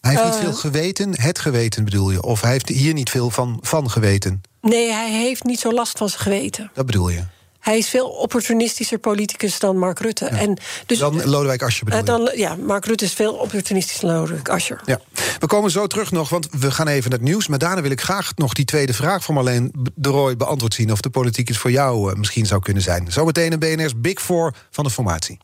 Hij 0.00 0.14
heeft 0.14 0.24
niet 0.24 0.34
veel 0.34 0.52
geweten, 0.52 1.20
het 1.20 1.38
geweten 1.38 1.84
bedoel 1.84 2.10
je? 2.10 2.22
Of 2.22 2.40
hij 2.40 2.50
heeft 2.50 2.68
hier 2.68 2.92
niet 2.92 3.10
veel 3.10 3.30
van, 3.30 3.58
van 3.62 3.90
geweten? 3.90 4.42
Nee, 4.60 4.92
hij 4.92 5.10
heeft 5.10 5.44
niet 5.44 5.60
zo 5.60 5.72
last 5.72 5.98
van 5.98 6.08
zijn 6.08 6.22
geweten. 6.22 6.70
Dat 6.74 6.86
bedoel 6.86 7.08
je? 7.08 7.22
Hij 7.64 7.78
is 7.78 7.88
veel 7.88 8.08
opportunistischer 8.08 8.98
politicus 8.98 9.58
dan 9.58 9.78
Mark 9.78 9.98
Rutte. 9.98 10.24
Ja. 10.24 10.38
En 10.38 10.56
dus, 10.86 10.98
dan 10.98 11.24
Lodewijk 11.24 11.62
Asscher 11.62 11.84
bedoel 11.84 12.00
je? 12.00 12.04
dan, 12.06 12.30
Ja, 12.34 12.56
Mark 12.56 12.84
Rutte 12.84 13.04
is 13.04 13.12
veel 13.12 13.34
opportunistischer 13.34 14.08
dan 14.08 14.18
Lodewijk 14.18 14.48
Asscher. 14.48 14.80
Ja. 14.84 15.00
We 15.38 15.46
komen 15.46 15.70
zo 15.70 15.86
terug 15.86 16.10
nog, 16.10 16.28
want 16.28 16.48
we 16.50 16.70
gaan 16.70 16.88
even 16.88 17.10
naar 17.10 17.18
het 17.18 17.28
nieuws. 17.28 17.48
Maar 17.48 17.58
daarna 17.58 17.82
wil 17.82 17.90
ik 17.90 18.00
graag 18.00 18.32
nog 18.36 18.52
die 18.52 18.64
tweede 18.64 18.94
vraag 18.94 19.24
van 19.24 19.34
Marleen 19.34 19.72
de 19.94 20.08
Roy 20.08 20.36
beantwoord 20.36 20.74
zien... 20.74 20.92
of 20.92 21.00
de 21.00 21.10
politiek 21.10 21.48
is 21.48 21.58
voor 21.58 21.70
jou 21.70 22.10
uh, 22.10 22.16
misschien 22.16 22.46
zou 22.46 22.60
kunnen 22.62 22.82
zijn. 22.82 23.12
Zometeen 23.12 23.52
een 23.52 23.58
BNR's 23.58 24.00
Big 24.00 24.20
Four 24.22 24.54
van 24.70 24.84
de 24.84 24.90
formatie. 24.90 25.38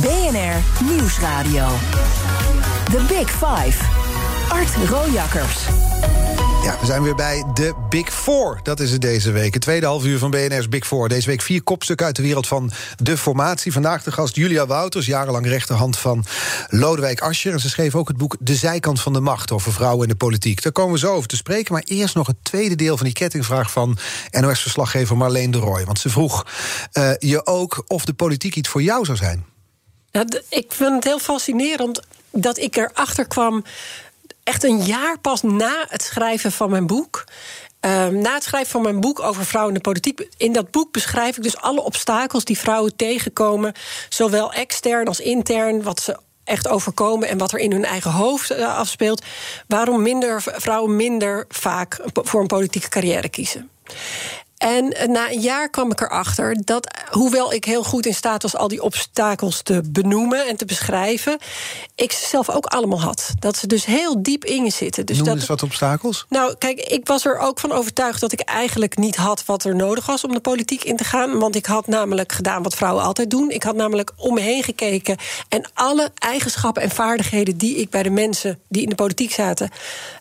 BNR 0.00 0.84
Nieuwsradio. 0.84 1.68
The 2.84 3.04
Big 3.08 3.30
Five. 3.30 3.84
Art 4.48 4.74
Rojakkers. 4.88 5.58
Ja, 6.64 6.76
we 6.80 6.86
zijn 6.86 7.02
weer 7.02 7.14
bij 7.14 7.44
de 7.54 7.74
Big 7.88 8.12
Four. 8.12 8.60
Dat 8.62 8.80
is 8.80 8.90
het 8.90 9.00
deze 9.00 9.30
week. 9.30 9.54
Het 9.54 9.62
tweede 9.62 9.86
half 9.86 10.04
uur 10.04 10.18
van 10.18 10.30
BNR's 10.30 10.68
Big 10.68 10.86
Four. 10.86 11.08
Deze 11.08 11.26
week 11.26 11.42
vier 11.42 11.62
kopstukken 11.62 12.06
uit 12.06 12.16
de 12.16 12.22
wereld 12.22 12.46
van 12.46 12.70
de 12.96 13.16
formatie. 13.16 13.72
Vandaag 13.72 14.02
de 14.02 14.12
gast 14.12 14.36
Julia 14.36 14.66
Wouters, 14.66 15.06
jarenlang 15.06 15.46
rechterhand 15.46 15.98
van 15.98 16.24
Lodewijk 16.68 17.20
Asscher. 17.20 17.52
En 17.52 17.60
ze 17.60 17.68
schreef 17.68 17.94
ook 17.94 18.08
het 18.08 18.16
boek 18.16 18.36
De 18.40 18.54
Zijkant 18.54 19.00
van 19.00 19.12
de 19.12 19.20
Macht 19.20 19.52
over 19.52 19.72
vrouwen 19.72 20.02
in 20.02 20.08
de 20.08 20.16
politiek. 20.16 20.62
Daar 20.62 20.72
komen 20.72 20.92
we 20.92 20.98
zo 20.98 21.14
over 21.14 21.28
te 21.28 21.36
spreken. 21.36 21.72
Maar 21.72 21.82
eerst 21.84 22.14
nog 22.14 22.26
het 22.26 22.36
tweede 22.42 22.74
deel 22.74 22.96
van 22.96 23.06
die 23.06 23.14
kettingvraag 23.14 23.70
van 23.70 23.98
NOS-verslaggever 24.30 25.16
Marleen 25.16 25.50
de 25.50 25.58
Roy. 25.58 25.84
Want 25.84 25.98
ze 25.98 26.08
vroeg 26.08 26.46
uh, 26.92 27.10
je 27.18 27.46
ook 27.46 27.84
of 27.86 28.04
de 28.04 28.14
politiek 28.14 28.56
iets 28.56 28.68
voor 28.68 28.82
jou 28.82 29.04
zou 29.04 29.16
zijn. 29.16 29.44
Ja, 30.10 30.24
ik 30.48 30.66
vind 30.68 30.94
het 30.94 31.04
heel 31.04 31.18
fascinerend 31.18 32.00
dat 32.30 32.58
ik 32.58 32.76
erachter 32.76 33.26
kwam 33.26 33.64
echt 34.44 34.64
een 34.64 34.82
jaar 34.82 35.18
pas 35.18 35.42
na 35.42 35.86
het 35.88 36.02
schrijven 36.02 36.52
van 36.52 36.70
mijn 36.70 36.86
boek. 36.86 37.24
Uh, 37.80 38.06
na 38.06 38.34
het 38.34 38.44
schrijven 38.44 38.70
van 38.70 38.82
mijn 38.82 39.00
boek 39.00 39.20
over 39.20 39.44
vrouwen 39.44 39.74
in 39.74 39.82
de 39.82 39.88
politiek. 39.90 40.28
In 40.36 40.52
dat 40.52 40.70
boek 40.70 40.92
beschrijf 40.92 41.36
ik 41.36 41.42
dus 41.42 41.56
alle 41.56 41.82
obstakels 41.82 42.44
die 42.44 42.58
vrouwen 42.58 42.96
tegenkomen. 42.96 43.72
Zowel 44.08 44.52
extern 44.52 45.06
als 45.06 45.20
intern. 45.20 45.82
Wat 45.82 46.00
ze 46.00 46.18
echt 46.44 46.68
overkomen 46.68 47.28
en 47.28 47.38
wat 47.38 47.52
er 47.52 47.58
in 47.58 47.72
hun 47.72 47.84
eigen 47.84 48.10
hoofd 48.10 48.50
uh, 48.50 48.76
afspeelt. 48.76 49.24
Waarom 49.66 50.02
minder, 50.02 50.42
vrouwen 50.42 50.96
minder 50.96 51.44
vaak 51.48 52.00
voor 52.12 52.40
een 52.40 52.46
politieke 52.46 52.88
carrière 52.88 53.28
kiezen. 53.28 53.70
En 54.64 54.92
eh, 54.92 55.08
na 55.08 55.30
een 55.30 55.40
jaar 55.40 55.70
kwam 55.70 55.90
ik 55.90 56.00
erachter 56.00 56.56
dat, 56.64 56.96
hoewel 57.10 57.52
ik 57.52 57.64
heel 57.64 57.82
goed 57.82 58.06
in 58.06 58.14
staat 58.14 58.42
was 58.42 58.56
al 58.56 58.68
die 58.68 58.82
obstakels 58.82 59.62
te 59.62 59.82
benoemen 59.90 60.46
en 60.46 60.56
te 60.56 60.64
beschrijven, 60.64 61.38
ik 61.94 62.12
ze 62.12 62.26
zelf 62.26 62.50
ook 62.50 62.66
allemaal 62.66 63.00
had. 63.00 63.32
Dat 63.38 63.56
ze 63.56 63.66
dus 63.66 63.84
heel 63.84 64.22
diep 64.22 64.44
in 64.44 64.64
je 64.64 64.70
zitten. 64.70 65.06
Dus 65.06 65.16
Noem 65.16 65.26
dat, 65.26 65.36
eens 65.36 65.46
wat 65.46 65.62
obstakels. 65.62 66.26
nou, 66.28 66.54
kijk, 66.58 66.80
ik 66.80 67.06
was 67.06 67.24
er 67.24 67.38
ook 67.38 67.60
van 67.60 67.72
overtuigd 67.72 68.20
dat 68.20 68.32
ik 68.32 68.40
eigenlijk 68.40 68.96
niet 68.96 69.16
had 69.16 69.44
wat 69.44 69.64
er 69.64 69.76
nodig 69.76 70.06
was 70.06 70.24
om 70.24 70.32
de 70.32 70.40
politiek 70.40 70.84
in 70.84 70.96
te 70.96 71.04
gaan. 71.04 71.38
Want 71.38 71.56
ik 71.56 71.66
had 71.66 71.86
namelijk 71.86 72.32
gedaan 72.32 72.62
wat 72.62 72.74
vrouwen 72.74 73.04
altijd 73.04 73.30
doen. 73.30 73.50
Ik 73.50 73.62
had 73.62 73.76
namelijk 73.76 74.12
om 74.16 74.34
me 74.34 74.40
heen 74.40 74.62
gekeken 74.62 75.16
en 75.48 75.70
alle 75.74 76.10
eigenschappen 76.14 76.82
en 76.82 76.90
vaardigheden 76.90 77.56
die 77.56 77.76
ik 77.76 77.90
bij 77.90 78.02
de 78.02 78.10
mensen 78.10 78.58
die 78.68 78.82
in 78.82 78.88
de 78.88 78.94
politiek 78.94 79.32
zaten 79.32 79.70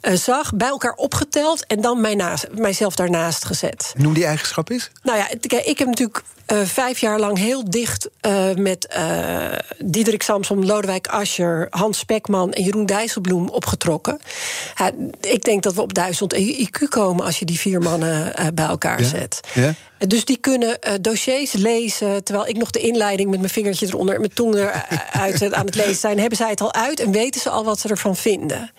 eh, 0.01 0.13
zag, 0.13 0.53
bij 0.56 0.67
elkaar 0.67 0.93
opgeteld 0.93 1.65
en 1.65 1.82
dan 1.82 2.01
mij 2.01 2.15
naast, 2.15 2.47
mijzelf 2.51 2.95
daarnaast 2.95 3.45
gezet. 3.45 3.93
Noem 3.97 4.13
die 4.13 4.32
eigenschap 4.34 4.69
eens. 4.69 4.89
Nou 5.04 5.17
ja, 5.17 5.28
ik 5.63 5.78
heb 5.78 5.88
natuurlijk 5.88 6.24
eh, 6.46 6.62
vijf 6.62 7.00
jaar 7.00 7.19
lang 7.19 7.38
heel 7.38 7.69
dicht 7.69 8.10
eh, 8.22 8.54
met 8.56 8.88
eh 8.88 9.52
Diederik 9.86 10.24
Samsom, 10.24 10.65
Lodewijk 10.65 11.08
Asscher, 11.08 11.67
Hans 11.69 11.98
Spekman 11.98 12.54
en 12.54 12.63
Jeroen 12.63 12.86
Dijsselbloem 12.86 13.50
opgetrokken. 13.50 14.19
Ik 15.22 15.43
denk 15.43 15.63
dat 15.63 15.74
we 15.74 15.82
op 15.82 15.93
duizend 15.93 16.36
IQ 16.36 16.88
komen 16.89 17.26
als 17.26 17.39
je 17.39 17.46
die 17.46 17.60
vier 17.60 17.82
mannen 17.82 18.34
bij 18.54 18.65
elkaar 18.65 19.02
Ja? 19.02 19.08
zet. 19.08 19.39
Ja? 19.54 19.74
Dus 20.08 20.26
die 20.26 20.38
kunnen 20.38 20.82
eh, 20.82 20.94
dossiers 21.02 21.52
lezen. 21.52 22.24
Terwijl 22.24 22.48
ik 22.48 22.58
nog 22.58 22.70
de 22.70 22.80
inleiding 22.80 23.30
met 23.30 23.39
mijn 23.39 23.52
vingertje 23.52 23.88
eronder 23.88 24.13
en 24.13 24.20
mijn 24.20 24.34
tong 24.34 24.56
eruit 25.13 25.54
aan 25.54 25.66
het 25.66 25.76
lezen 25.76 25.96
zijn. 25.96 26.20
Hebben 26.20 26.38
zij 26.38 26.50
het 26.50 26.62
al 26.62 26.74
uit 26.74 27.00
en 27.00 27.12
weten 27.12 27.42
ze 27.42 27.50
al 27.50 27.63
wat 27.63 27.80
ze 27.80 27.88
ervan 27.88 28.16
vinden. 28.16 28.72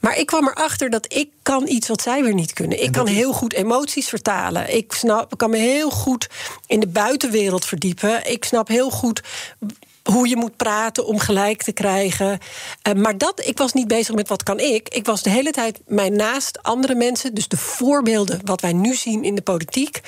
Maar 0.00 0.18
ik 0.18 0.26
kwam 0.26 0.48
erachter 0.48 0.90
dat 0.90 1.14
ik 1.14 1.30
kan 1.42 1.68
iets 1.68 1.88
wat 1.88 2.02
zij 2.02 2.22
weer 2.22 2.34
niet 2.34 2.52
kunnen. 2.52 2.82
Ik 2.82 2.92
kan 2.92 3.06
heel 3.06 3.32
goed 3.32 3.52
emoties 3.52 4.08
vertalen. 4.08 4.74
Ik 4.74 4.92
snap, 4.92 5.32
ik 5.32 5.38
kan 5.38 5.50
me 5.50 5.56
heel 5.56 5.90
goed 5.90 6.28
in 6.66 6.80
de 6.80 6.88
buitenwereld 6.88 7.64
verdiepen. 7.64 8.30
Ik 8.30 8.44
snap 8.44 8.68
heel 8.68 8.90
goed 8.90 9.22
hoe 10.06 10.28
je 10.28 10.36
moet 10.36 10.56
praten 10.56 11.06
om 11.06 11.18
gelijk 11.18 11.62
te 11.62 11.72
krijgen. 11.72 12.38
Eh, 12.82 12.92
maar 12.92 13.18
dat, 13.18 13.46
ik 13.46 13.58
was 13.58 13.72
niet 13.72 13.88
bezig 13.88 14.14
met 14.14 14.28
wat 14.28 14.42
kan 14.42 14.60
ik. 14.60 14.88
Ik 14.88 15.06
was 15.06 15.22
de 15.22 15.30
hele 15.30 15.50
tijd 15.50 15.80
mij 15.86 16.08
naast 16.08 16.62
andere 16.62 16.94
mensen, 16.94 17.34
dus 17.34 17.48
de 17.48 17.56
voorbeelden 17.56 18.40
wat 18.44 18.60
wij 18.60 18.72
nu 18.72 18.94
zien 18.94 19.24
in 19.24 19.34
de 19.34 19.42
politiek, 19.42 20.00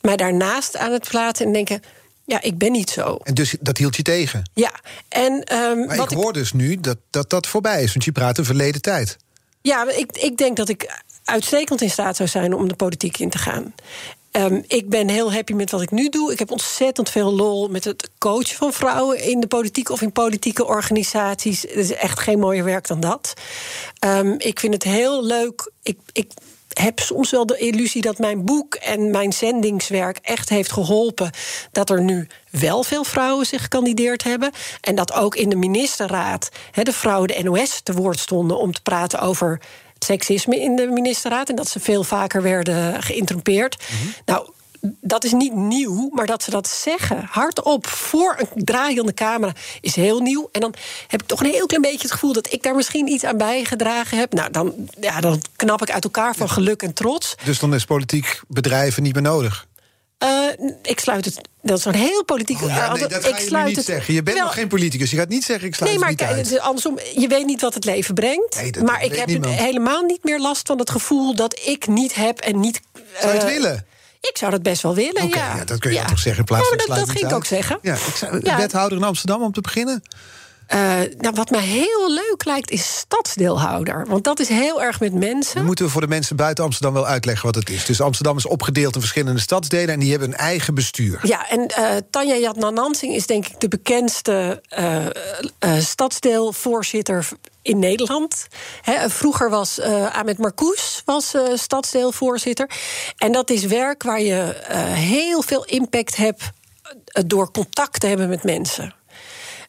mij 0.00 0.16
daarnaast 0.16 0.76
aan 0.76 0.92
het 0.92 1.08
plaatsen 1.08 1.46
en 1.46 1.52
denken: 1.52 1.82
ja, 2.24 2.42
ik 2.42 2.58
ben 2.58 2.72
niet 2.72 2.90
zo. 2.90 3.18
En 3.22 3.34
dus 3.34 3.56
dat 3.60 3.78
hield 3.78 3.96
je 3.96 4.02
tegen. 4.02 4.50
Ja, 4.54 4.72
en 5.08 5.44
ehm, 5.44 5.86
Maar 5.86 5.96
wat 5.96 6.10
ik 6.10 6.16
hoor 6.16 6.32
dus 6.32 6.52
nu 6.52 6.80
dat, 6.80 6.98
dat 7.10 7.30
dat 7.30 7.46
voorbij 7.46 7.82
is, 7.82 7.92
want 7.92 8.04
je 8.04 8.12
praat 8.12 8.38
een 8.38 8.44
verleden 8.44 8.82
tijd. 8.82 9.16
Ja, 9.62 9.90
ik, 9.90 10.18
ik 10.18 10.36
denk 10.36 10.56
dat 10.56 10.68
ik 10.68 11.02
uitstekend 11.24 11.80
in 11.80 11.90
staat 11.90 12.16
zou 12.16 12.28
zijn 12.28 12.54
om 12.54 12.68
de 12.68 12.74
politiek 12.74 13.18
in 13.18 13.30
te 13.30 13.38
gaan. 13.38 13.74
Ehm, 14.34 14.60
ik 14.66 14.88
ben 14.88 15.08
heel 15.08 15.32
happy 15.32 15.52
met 15.52 15.70
wat 15.70 15.82
ik 15.82 15.90
nu 15.90 16.08
doe. 16.08 16.32
Ik 16.32 16.38
heb 16.38 16.50
ontzettend 16.50 17.10
veel 17.10 17.32
lol 17.32 17.68
met 17.68 17.84
het 17.84 18.10
coachen 18.18 18.56
van 18.56 18.72
vrouwen 18.72 19.22
in 19.22 19.40
de 19.40 19.46
politiek 19.46 19.90
of 19.90 20.00
in 20.00 20.12
politieke 20.12 20.66
organisaties. 20.66 21.62
Het 21.62 21.76
is 21.76 21.92
echt 21.92 22.20
geen 22.20 22.38
mooier 22.38 22.64
werk 22.64 22.86
dan 22.86 23.00
dat. 23.00 23.34
Ehm, 23.98 24.34
ik 24.38 24.60
vind 24.60 24.74
het 24.74 24.82
heel 24.82 25.24
leuk. 25.24 25.70
Ik, 25.82 25.98
ik 26.12 26.32
heb 26.68 26.98
soms 26.98 27.30
wel 27.30 27.46
de 27.46 27.58
illusie 27.58 28.02
dat 28.02 28.18
mijn 28.18 28.44
boek 28.44 28.74
en 28.74 29.10
mijn 29.10 29.32
zendingswerk 29.32 30.18
echt 30.22 30.48
heeft 30.48 30.72
geholpen. 30.72 31.30
Dat 31.72 31.90
er 31.90 32.02
nu 32.02 32.26
wel 32.50 32.82
veel 32.82 33.04
vrouwen 33.04 33.46
zich 33.46 33.62
gekandideerd 33.62 34.24
hebben. 34.24 34.52
En 34.80 34.94
dat 34.94 35.12
ook 35.12 35.36
in 35.36 35.48
de 35.48 35.56
ministerraad 35.56 36.48
de 36.82 36.92
vrouwen 36.92 37.28
de 37.28 37.42
NOS 37.42 37.80
te 37.82 37.92
woord 37.92 38.18
stonden 38.18 38.58
om 38.58 38.72
te 38.72 38.82
praten 38.82 39.20
over 39.20 39.60
seksisme 40.04 40.60
in 40.60 40.76
de 40.76 40.86
ministerraad. 40.86 41.48
En 41.48 41.56
dat 41.56 41.68
ze 41.68 41.80
veel 41.80 42.04
vaker 42.04 42.42
werden 42.42 43.02
geïnterrumpeerd. 43.02 43.84
Nou. 44.24 44.48
Dat 45.00 45.24
is 45.24 45.32
niet 45.32 45.54
nieuw, 45.54 46.10
maar 46.12 46.26
dat 46.26 46.42
ze 46.42 46.50
dat 46.50 46.68
zeggen 46.68 47.26
hardop 47.30 47.86
voor 47.86 48.36
een 48.38 48.64
draaiende 48.64 49.14
camera 49.14 49.52
is 49.80 49.96
heel 49.96 50.20
nieuw. 50.20 50.48
En 50.52 50.60
dan 50.60 50.74
heb 51.08 51.22
ik 51.22 51.28
toch 51.28 51.40
een 51.40 51.50
heel 51.50 51.66
klein 51.66 51.82
beetje 51.82 52.02
het 52.02 52.12
gevoel 52.12 52.32
dat 52.32 52.52
ik 52.52 52.62
daar 52.62 52.74
misschien 52.74 53.08
iets 53.08 53.24
aan 53.24 53.36
bijgedragen 53.36 54.18
heb. 54.18 54.32
Nou, 54.32 54.50
dan, 54.50 54.74
ja, 55.00 55.20
dan 55.20 55.42
knap 55.56 55.82
ik 55.82 55.90
uit 55.90 56.04
elkaar 56.04 56.34
van 56.34 56.50
geluk 56.50 56.82
en 56.82 56.92
trots. 56.92 57.34
Dus 57.44 57.58
dan 57.58 57.74
is 57.74 57.84
politiek 57.84 58.40
bedrijven 58.48 59.02
niet 59.02 59.14
meer 59.14 59.22
nodig. 59.22 59.66
Eh, 60.24 60.66
ik 60.82 61.00
sluit 61.00 61.24
het. 61.24 61.40
Dat 61.62 61.78
is 61.78 61.84
een 61.84 61.94
heel 61.94 62.24
politiek. 62.24 62.62
Oh 62.62 62.68
ja, 62.68 62.92
nee, 62.92 63.02
eh, 63.04 63.08
dat 63.10 63.26
ik 63.28 63.36
sluit 63.36 63.66
niet 63.66 63.76
het, 63.76 63.84
zeggen. 63.84 64.14
Je 64.14 64.22
bent 64.22 64.36
Wel, 64.36 64.46
nog 64.46 64.54
geen 64.54 64.68
politicus. 64.68 65.10
Je 65.10 65.16
gaat 65.16 65.28
niet 65.28 65.44
zeggen, 65.44 65.66
ik 65.68 65.74
sluit 65.74 65.90
Nee, 65.92 66.00
maar 66.00 66.08
het 66.10 66.20
niet 66.36 66.50
uit. 66.52 66.60
andersom, 66.60 66.98
je 67.14 67.28
weet 67.28 67.46
niet 67.46 67.60
wat 67.60 67.74
het 67.74 67.84
leven 67.84 68.14
brengt. 68.14 68.56
Nee, 68.60 68.72
dat 68.72 68.82
maar 68.82 69.04
ik 69.04 69.14
heb 69.14 69.26
niemand. 69.26 69.54
helemaal 69.54 70.02
niet 70.02 70.24
meer 70.24 70.38
last 70.40 70.66
van 70.66 70.78
het 70.78 70.90
gevoel 70.90 71.34
dat 71.34 71.60
ik 71.64 71.86
niet 71.86 72.14
heb 72.14 72.38
en 72.38 72.60
niet. 72.60 72.80
Zou 73.20 73.32
je 73.32 73.38
het 73.38 73.48
eh, 73.48 73.54
willen? 73.54 73.86
Ik 74.20 74.36
zou 74.38 74.50
dat 74.50 74.62
best 74.62 74.82
wel 74.82 74.94
willen. 74.94 75.28
Ja. 75.28 75.56
ja, 75.56 75.64
dat 75.64 75.78
kun 75.78 75.90
je 75.90 75.96
Ja. 75.96 76.04
toch 76.04 76.18
zeggen 76.18 76.38
in 76.38 76.44
plaats 76.44 76.68
van 76.68 76.76
dat, 76.78 76.86
dat 76.86 76.98
ging 77.08 77.18
ik 77.18 77.24
uit. 77.24 77.32
ook 77.32 77.44
zeggen. 77.46 77.78
Ja, 77.82 77.94
ik 77.94 78.14
zou. 78.16 78.40
Wethouder 78.56 78.98
in 78.98 79.04
Amsterdam 79.04 79.42
om 79.42 79.52
te 79.52 79.60
beginnen. 79.60 80.02
Eh, 80.66 81.00
nou, 81.18 81.34
wat 81.34 81.50
mij 81.50 81.60
heel 81.60 82.12
leuk 82.12 82.44
lijkt, 82.44 82.70
is 82.70 82.96
stadsdeelhouder. 82.96 84.06
Want 84.06 84.24
dat 84.24 84.40
is 84.40 84.48
heel 84.48 84.82
erg 84.82 85.00
met 85.00 85.14
mensen. 85.14 85.64
Moeten 85.64 85.84
we 85.84 85.90
voor 85.90 86.00
de 86.00 86.06
mensen 86.06 86.36
buiten 86.36 86.64
Amsterdam 86.64 86.94
wel 86.94 87.06
uitleggen 87.06 87.46
wat 87.46 87.54
het 87.54 87.70
is. 87.70 87.84
Dus 87.84 88.00
Amsterdam 88.00 88.36
is 88.36 88.46
opgedeeld 88.46 88.94
in 88.94 89.00
verschillende 89.00 89.40
stadsdelen... 89.40 89.94
en 89.94 90.00
die 90.00 90.10
hebben 90.10 90.28
een 90.28 90.36
eigen 90.36 90.74
bestuur. 90.74 91.20
Ja, 91.22 91.48
en 91.48 91.66
eh 91.66 91.96
Tanja 92.10 92.36
Jatna 92.36 92.70
Nansing 92.70 93.14
is 93.14 93.26
denk 93.26 93.46
ik 93.46 93.60
de 93.60 93.68
bekendste 93.68 94.62
eh, 94.68 95.06
stadsdeelvoorzitter 95.78 97.28
in 97.62 97.78
Nederland. 97.78 98.46
Vroeger 99.06 99.50
was 99.50 99.78
eh 99.78 100.16
Ahmed 100.16 100.38
was, 101.04 101.34
stadsdeelvoorzitter. 101.54 102.70
En 103.16 103.32
dat 103.32 103.50
is 103.50 103.64
werk 103.64 104.02
waar 104.02 104.20
je 104.20 104.56
heel 104.94 105.42
veel 105.42 105.64
impact 105.64 106.16
hebt 106.16 106.42
door 107.26 107.50
contact 107.50 108.00
te 108.00 108.06
hebben 108.06 108.28
met 108.28 108.44
mensen. 108.44 108.94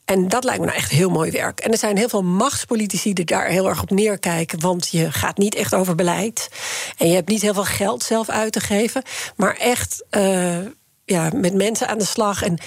En 0.06 0.28
dat 0.28 0.44
lijkt 0.44 0.60
me 0.60 0.66
nou 0.66 0.78
echt 0.78 0.92
heel 0.92 1.10
mooi 1.10 1.32
werk. 1.32 1.60
En 1.60 1.72
er 1.72 1.78
zijn 1.78 1.98
heel 1.98 2.10
veel 2.10 2.24
machtspolitici 2.24 3.14
die 3.14 3.26
daar 3.26 3.48
heel 3.48 3.70
erg 3.70 3.82
op 3.82 3.90
neerkijken. 3.90 4.60
Want 4.60 4.90
je 4.90 5.12
gaat 5.12 5.38
niet 5.38 5.56
echt 5.56 5.74
over 5.74 5.96
beleid. 5.96 6.50
En 6.98 7.08
je 7.08 7.14
hebt 7.14 7.30
niet 7.30 7.42
heel 7.42 7.54
veel 7.54 7.64
geld 7.64 8.04
zelf 8.04 8.30
uit 8.30 8.52
te 8.52 8.60
geven. 8.60 9.04
Maar 9.36 9.56
echt 9.56 10.06
eh, 10.10 10.58
ja, 11.06 11.30
met 11.36 11.54
mensen 11.54 11.88
aan 11.88 11.98
de 11.98 12.06
slag. 12.06 12.44
En 12.44 12.58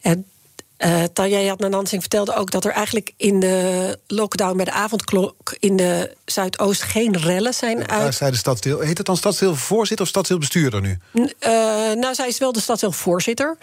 eh, 0.00 0.12
eh 0.76 1.02
Tanja 1.12 1.38
Jatna 1.38 1.68
Nansing 1.68 2.00
vertelde 2.00 2.34
ook 2.34 2.50
dat 2.50 2.64
er 2.64 2.70
eigenlijk 2.72 3.12
in 3.16 3.40
de 3.40 3.98
lockdown 4.06 4.56
bij 4.56 4.64
de 4.64 4.70
avondklok 4.72 5.56
in 5.58 5.76
de 5.76 6.14
Zuidoost 6.24 6.82
geen 6.82 7.16
rellen 7.16 7.54
zijn 7.54 7.88
uit. 7.88 8.14
zei 8.14 8.30
de 8.30 8.36
stadsdeel. 8.36 8.80
Heet 8.80 8.96
het 8.98 9.06
dan 9.06 9.16
stadsdeelvoorzitter 9.16 10.04
of 10.04 10.10
stadsdeelbestuurder 10.10 10.80
nu? 10.80 10.98
Eh, 11.38 11.50
nou, 11.92 12.14
zij 12.14 12.28
is 12.28 12.38
wel 12.38 12.52
de 12.52 12.60
stadsdeelvoorzitter. 12.60 13.56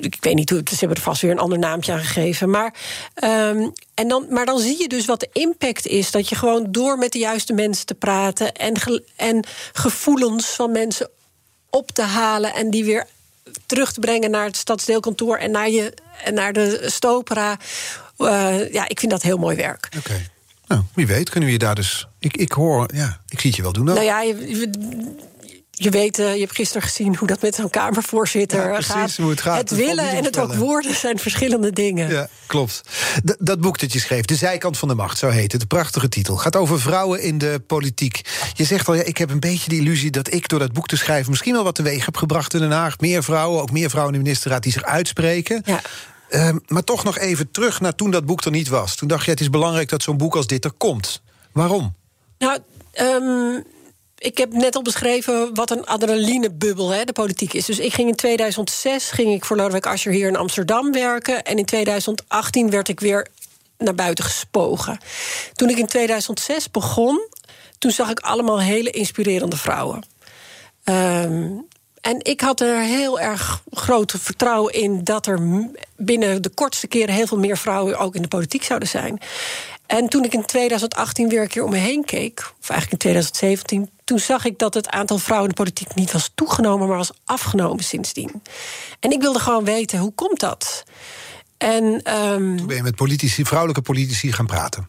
Ik 0.00 0.16
weet 0.20 0.34
niet 0.34 0.50
hoe, 0.50 0.62
ze 0.64 0.76
hebben 0.78 0.96
er 0.96 1.02
vast 1.02 1.22
weer 1.22 1.30
een 1.30 1.38
ander 1.38 1.58
naampje 1.58 1.92
aan 1.92 1.98
gegeven. 1.98 2.50
Maar, 2.50 2.74
ehm, 3.14 3.68
en 3.94 4.08
dan, 4.08 4.26
maar 4.30 4.46
dan 4.46 4.58
zie 4.58 4.80
je 4.80 4.88
dus 4.88 5.04
wat 5.06 5.20
de 5.20 5.28
impact 5.32 5.86
is. 5.86 6.10
Dat 6.10 6.28
je 6.28 6.34
gewoon 6.34 6.66
door 6.68 6.98
met 6.98 7.12
de 7.12 7.18
juiste 7.18 7.52
mensen 7.52 7.86
te 7.86 7.94
praten... 7.94 8.52
en, 8.54 8.78
ge- 8.78 9.02
en 9.16 9.44
gevoelens 9.72 10.46
van 10.46 10.72
mensen 10.72 11.10
op 11.70 11.90
te 11.90 12.02
halen... 12.02 12.54
en 12.54 12.70
die 12.70 12.84
weer 12.84 13.06
terug 13.66 13.92
te 13.92 14.00
brengen 14.00 14.30
naar 14.30 14.44
het 14.44 14.56
stadsdeelkantoor... 14.56 15.36
en 15.36 15.50
naar, 15.50 15.70
je, 15.70 15.94
naar 16.30 16.52
de 16.52 16.82
stopera. 16.86 17.56
Eh, 18.18 18.72
ja, 18.72 18.88
ik 18.88 18.98
vind 19.00 19.12
dat 19.12 19.22
heel 19.22 19.38
mooi 19.38 19.56
werk. 19.56 19.88
Oké. 19.98 20.30
Nou, 20.66 20.82
wie 20.94 21.06
weet 21.06 21.28
kunnen 21.30 21.46
we 21.48 21.52
je 21.54 21.58
daar 21.60 21.74
dus... 21.74 22.06
Ik, 22.18 22.36
ik 22.36 22.52
hoor, 22.52 22.88
ja, 22.94 23.20
ik 23.28 23.40
zie 23.40 23.48
het 23.50 23.56
je 23.56 23.62
wel 23.62 23.72
doen. 23.72 23.84
dan. 23.86 23.94
Nou 23.94 24.06
ja, 24.06 24.20
je, 24.22 24.58
je- 24.58 25.30
je 25.74 25.90
weet, 25.90 26.18
eh, 26.18 26.34
je 26.34 26.40
hebt 26.40 26.54
gisteren 26.54 26.82
gezien 26.82 27.16
hoe 27.16 27.28
dat 27.28 27.42
met 27.42 27.54
zo'n 27.54 27.70
Kamervoorzitter 27.70 28.60
Ja, 28.62 28.72
precies, 28.72 28.92
gaat. 28.92 29.16
hoe 29.16 29.30
het 29.30 29.40
gaat. 29.40 29.54
Valt 29.68 29.70
willen 29.70 30.08
en 30.10 30.24
het 30.24 30.38
ook 30.38 30.54
woorden 30.54 30.94
zijn 30.94 31.18
verschillende 31.18 31.70
dingen. 31.72 32.10
Ja, 32.10 32.28
klopt. 32.46 32.80
D- 33.24 33.36
dat 33.38 33.60
boek 33.60 33.78
dat 33.78 33.92
je 33.92 33.98
schreef, 34.00 34.24
De 34.24 34.34
Zijkant 34.34 34.78
van 34.78 34.88
de 34.88 34.94
Macht, 34.94 35.18
zo 35.18 35.28
heet 35.28 35.52
het. 35.52 35.60
De 35.60 35.66
prachtige 35.66 36.08
titel. 36.08 36.36
Gaat 36.36 36.56
over 36.56 36.80
vrouwen 36.80 37.22
in 37.22 37.38
de 37.38 37.62
politiek. 37.66 38.20
Je 38.54 38.64
zegt 38.64 38.88
al, 38.88 38.94
ja, 38.94 39.02
ik 39.02 39.16
heb 39.18 39.30
een 39.30 39.40
beetje 39.40 39.68
de 39.68 39.76
illusie 39.76 40.10
dat 40.10 40.32
ik 40.32 40.48
door 40.48 40.58
dat 40.58 40.72
boek 40.72 40.88
te 40.88 40.96
schrijven... 40.96 41.30
misschien 41.30 41.52
wel 41.52 41.64
wat 41.64 41.74
teweeg 41.74 42.04
heb 42.04 42.16
gebracht 42.16 42.54
in 42.54 42.60
Den 42.60 42.70
Haag. 42.70 42.98
Meer 42.98 43.22
vrouwen, 43.24 43.62
ook 43.62 43.70
meer 43.70 43.90
vrouwen 43.90 44.14
in 44.14 44.18
de 44.20 44.24
ministerraad 44.26 44.62
die 44.62 44.72
zich 44.72 44.82
uitspreken. 44.84 45.62
Ja. 45.64 45.80
Ehm, 46.32 46.58
maar 46.66 46.84
toch 46.84 47.04
nog 47.04 47.18
even 47.18 47.50
terug 47.50 47.80
naar 47.80 47.94
toen 47.94 48.10
dat 48.10 48.26
boek 48.26 48.44
er 48.44 48.50
niet 48.50 48.68
was. 48.68 48.96
Toen 48.96 49.08
dacht 49.08 49.24
je, 49.24 49.30
het 49.30 49.40
is 49.40 49.50
belangrijk 49.50 49.88
dat 49.88 50.02
zo'n 50.02 50.16
boek 50.16 50.36
als 50.36 50.46
dit 50.46 50.64
er 50.64 50.72
komt. 50.72 51.22
Waarom? 51.52 51.94
Nou, 52.38 52.58
ehm, 52.92 53.60
ik 54.18 54.38
heb 54.38 54.52
net 54.52 54.76
al 54.76 54.82
beschreven 54.82 55.54
wat 55.54 55.70
een 55.70 55.86
adrenalinebubbel 55.86 56.90
hè, 56.90 57.04
de 57.04 57.12
politiek 57.12 57.52
is. 57.52 57.64
Dus 57.64 57.78
ik 57.78 57.92
ging 57.92 58.08
in 58.08 58.14
2006 58.14 59.10
ging 59.10 59.34
ik 59.34 59.44
voor 59.44 59.56
Lodewijk 59.56 59.86
Asscher 59.86 60.12
hier 60.12 60.28
in 60.28 60.36
Amsterdam 60.36 60.92
werken. 60.92 61.42
En 61.42 61.58
in 61.58 61.64
2018 61.64 62.70
werd 62.70 62.88
ik 62.88 63.00
weer 63.00 63.28
naar 63.78 63.94
buiten 63.94 64.24
gespogen. 64.24 64.98
Toen 65.52 65.68
ik 65.68 65.78
in 65.78 65.86
2006 65.86 66.70
begon, 66.70 67.28
toen 67.78 67.90
zag 67.90 68.10
ik 68.10 68.20
allemaal 68.20 68.60
hele 68.60 68.90
inspirerende 68.90 69.56
vrouwen. 69.56 70.04
Ehm, 70.84 71.50
en 72.02 72.16
ik 72.22 72.40
had 72.40 72.60
er 72.60 72.80
heel 72.80 73.20
erg 73.20 73.62
groot 73.70 74.14
vertrouwen 74.18 74.72
in 74.72 75.04
dat 75.04 75.26
er 75.26 75.66
binnen 75.96 76.42
de 76.42 76.48
kortste 76.48 76.86
keren 76.86 77.14
heel 77.14 77.26
veel 77.26 77.38
meer 77.38 77.58
vrouwen 77.58 77.98
ook 77.98 78.14
in 78.14 78.22
de 78.22 78.28
politiek 78.28 78.62
zouden 78.62 78.88
zijn. 78.88 79.20
En 79.86 80.08
toen 80.08 80.24
ik 80.24 80.32
in 80.32 80.44
2018 80.44 81.28
weer 81.28 81.42
een 81.42 81.48
keer 81.48 81.64
om 81.64 81.70
me 81.70 81.76
heen 81.76 82.04
keek, 82.04 82.38
of 82.60 82.68
eigenlijk 82.68 82.92
in 82.92 82.98
2017, 82.98 83.90
toen 84.04 84.12
toen 84.12 84.20
zag 84.20 84.44
ik 84.44 84.58
dat 84.58 84.74
het 84.74 84.88
aantal 84.88 85.18
vrouwen 85.18 85.48
in 85.48 85.54
de 85.54 85.62
politiek 85.62 85.94
niet 85.94 86.12
was 86.12 86.30
toegenomen, 86.34 86.88
maar 86.88 86.96
was 86.96 87.12
afgenomen 87.24 87.84
sindsdien. 87.84 88.42
En 89.00 89.10
ik 89.10 89.20
wilde 89.20 89.38
gewoon 89.38 89.64
weten, 89.64 89.98
hoe 89.98 90.12
komt 90.14 90.40
dat? 90.40 90.84
En, 91.56 91.84
um, 91.84 92.56
Toen 92.56 92.66
ben 92.66 92.76
je 92.76 92.82
met 92.82 92.96
politici, 92.96 93.44
vrouwelijke 93.44 93.82
politici 93.82 94.32
gaan 94.32 94.46
praten. 94.46 94.88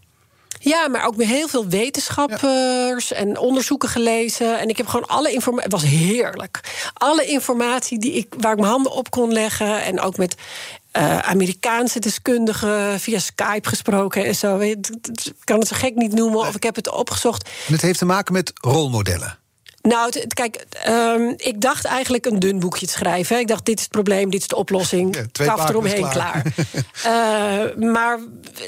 Ja, 0.63 0.87
maar 0.87 1.05
ook 1.05 1.15
met 1.15 1.27
heel 1.27 1.47
veel 1.47 1.67
wetenschappers 1.67 3.11
en 3.11 3.37
onderzoeken 3.37 3.89
gelezen. 3.89 4.59
En 4.59 4.69
ik 4.69 4.77
heb 4.77 4.87
gewoon 4.87 5.07
alle 5.07 5.31
informatie. 5.31 5.63
Het 5.63 5.81
was 5.81 5.89
heerlijk. 5.89 6.59
Alle 6.93 7.25
informatie 7.25 7.99
die 7.99 8.13
ik, 8.13 8.33
waar 8.37 8.51
ik 8.51 8.59
mijn 8.59 8.71
handen 8.71 8.91
op 8.91 9.09
kon 9.09 9.33
leggen. 9.33 9.83
En 9.83 9.99
ook 9.99 10.17
met 10.17 10.35
uh, 10.97 11.19
Amerikaanse 11.19 11.99
deskundigen 11.99 12.99
via 12.99 13.19
Skype 13.19 13.69
gesproken 13.69 14.25
en 14.25 14.35
zo. 14.35 14.59
Ik 14.59 14.89
kan 15.43 15.59
het 15.59 15.67
zo 15.67 15.75
gek 15.75 15.95
niet 15.95 16.13
noemen, 16.13 16.39
of 16.39 16.55
ik 16.55 16.63
heb 16.63 16.75
het 16.75 16.91
opgezocht. 16.91 17.49
En 17.67 17.73
het 17.73 17.81
heeft 17.81 17.99
te 17.99 18.05
maken 18.05 18.33
met 18.33 18.51
rolmodellen. 18.61 19.37
Nou, 19.87 20.11
kijk, 20.27 20.65
um, 20.87 21.33
ik 21.37 21.61
dacht 21.61 21.85
eigenlijk 21.85 22.25
een 22.25 22.39
dun 22.39 22.59
boekje 22.59 22.85
te 22.85 22.91
schrijven. 22.91 23.39
Ik 23.39 23.47
dacht, 23.47 23.65
dit 23.65 23.77
is 23.77 23.83
het 23.83 23.91
probleem, 23.91 24.29
dit 24.29 24.41
is 24.41 24.47
de 24.47 24.55
oplossing. 24.55 25.15
Ja, 25.15 25.45
Kaf 25.45 25.69
eromheen, 25.69 26.09
klaar. 26.09 26.53
klaar. 27.01 27.69
uh, 27.75 27.75
maar 27.93 28.19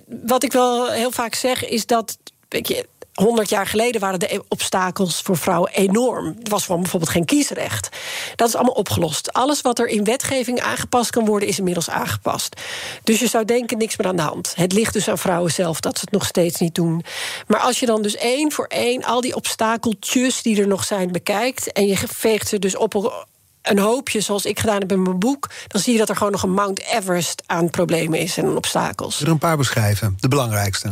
wat 0.07 0.43
ik 0.43 0.51
wel 0.51 0.91
heel 0.91 1.11
vaak 1.11 1.35
zeg, 1.35 1.65
is 1.65 1.85
dat... 1.85 2.17
Weet 2.49 2.67
je, 2.67 2.87
100 3.15 3.49
jaar 3.49 3.67
geleden 3.67 4.01
waren 4.01 4.19
de 4.19 4.43
obstakels 4.47 5.21
voor 5.21 5.37
vrouwen 5.37 5.71
enorm. 5.71 6.25
Er 6.43 6.49
was 6.49 6.65
gewoon 6.65 6.81
bijvoorbeeld 6.81 7.11
geen 7.11 7.25
kiesrecht. 7.25 7.89
Dat 8.35 8.47
is 8.47 8.55
allemaal 8.55 8.73
opgelost. 8.73 9.33
Alles 9.33 9.61
wat 9.61 9.79
er 9.79 9.87
in 9.87 10.03
wetgeving 10.03 10.61
aangepast 10.61 11.09
kan 11.09 11.25
worden, 11.25 11.47
is 11.47 11.57
inmiddels 11.57 11.89
aangepast. 11.89 12.61
Dus 13.03 13.19
je 13.19 13.27
zou 13.27 13.45
denken, 13.45 13.77
niks 13.77 13.97
meer 13.97 14.07
aan 14.07 14.15
de 14.15 14.21
hand. 14.21 14.53
Het 14.55 14.73
ligt 14.73 14.93
dus 14.93 15.07
aan 15.07 15.17
vrouwen 15.17 15.51
zelf 15.51 15.79
dat 15.79 15.95
ze 15.95 16.01
het 16.01 16.13
nog 16.13 16.25
steeds 16.25 16.59
niet 16.59 16.75
doen. 16.75 17.03
Maar 17.47 17.59
als 17.59 17.79
je 17.79 17.85
dan 17.85 18.01
dus 18.01 18.15
één 18.15 18.51
voor 18.51 18.65
één 18.65 19.03
al 19.03 19.21
die 19.21 19.35
obstakeltjes 19.35 20.41
die 20.41 20.61
er 20.61 20.67
nog 20.67 20.83
zijn 20.83 21.11
bekijkt... 21.11 21.71
en 21.71 21.87
je 21.87 21.97
veegt 22.07 22.47
ze 22.47 22.59
dus 22.59 22.75
op 22.75 23.25
een 23.65 23.79
hoopje, 23.79 24.21
zoals 24.21 24.45
ik 24.45 24.59
gedaan 24.59 24.79
heb 24.79 24.91
in 24.91 25.01
mijn 25.01 25.19
boek... 25.19 25.49
dan 25.67 25.81
zie 25.81 25.93
je 25.93 25.99
dat 25.99 26.09
er 26.09 26.15
gewoon 26.15 26.31
nog 26.31 26.43
een 26.43 26.53
Mount 26.53 26.81
Everest 26.83 27.43
aan 27.45 27.69
problemen 27.69 28.19
is 28.19 28.37
en 28.37 28.55
obstakels. 28.55 29.21
Er 29.21 29.27
een 29.27 29.37
paar 29.37 29.57
beschrijven, 29.57 30.17
de 30.19 30.27
belangrijkste. 30.27 30.87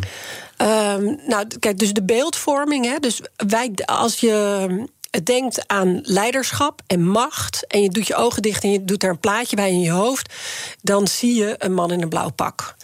Um, 0.57 1.19
nou, 1.27 1.47
kijk, 1.59 1.79
dus 1.79 1.93
de 1.93 2.03
beeldvorming. 2.03 2.85
Hè, 2.85 2.99
dus 2.99 3.21
wij, 3.47 3.71
als 3.85 4.19
je 4.19 4.87
denkt 5.23 5.67
aan 5.67 5.99
leiderschap 6.03 6.81
en 6.87 7.03
macht. 7.07 7.67
en 7.67 7.81
je 7.81 7.89
doet 7.89 8.07
je 8.07 8.15
ogen 8.15 8.41
dicht 8.41 8.63
en 8.63 8.71
je 8.71 8.85
doet 8.85 9.03
er 9.03 9.09
een 9.09 9.19
plaatje 9.19 9.55
bij 9.55 9.71
in 9.71 9.81
je 9.81 9.91
hoofd. 9.91 10.33
dan 10.81 11.07
zie 11.07 11.35
je 11.35 11.55
een 11.57 11.73
man 11.73 11.91
in 11.91 12.01
een 12.01 12.09
blauw 12.09 12.29
pak. 12.29 12.75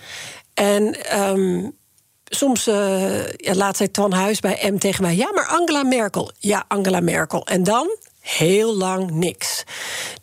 En. 0.53 0.95
Um, 1.19 1.77
soms 2.29 2.67
uh, 2.67 3.27
ja, 3.27 3.53
laat 3.53 3.77
zij 3.77 3.87
Twan 3.87 4.11
Huis 4.11 4.39
bij 4.39 4.71
M 4.71 4.77
tegen 4.77 5.03
mij. 5.03 5.15
Ja, 5.15 5.31
maar 5.33 5.47
Angela 5.47 5.83
Merkel. 5.83 6.31
Ja, 6.37 6.65
Angela 6.67 6.99
Merkel. 6.99 7.45
En 7.45 7.63
dan? 7.63 7.97
Heel 8.37 8.75
lang 8.75 9.11
niks. 9.11 9.63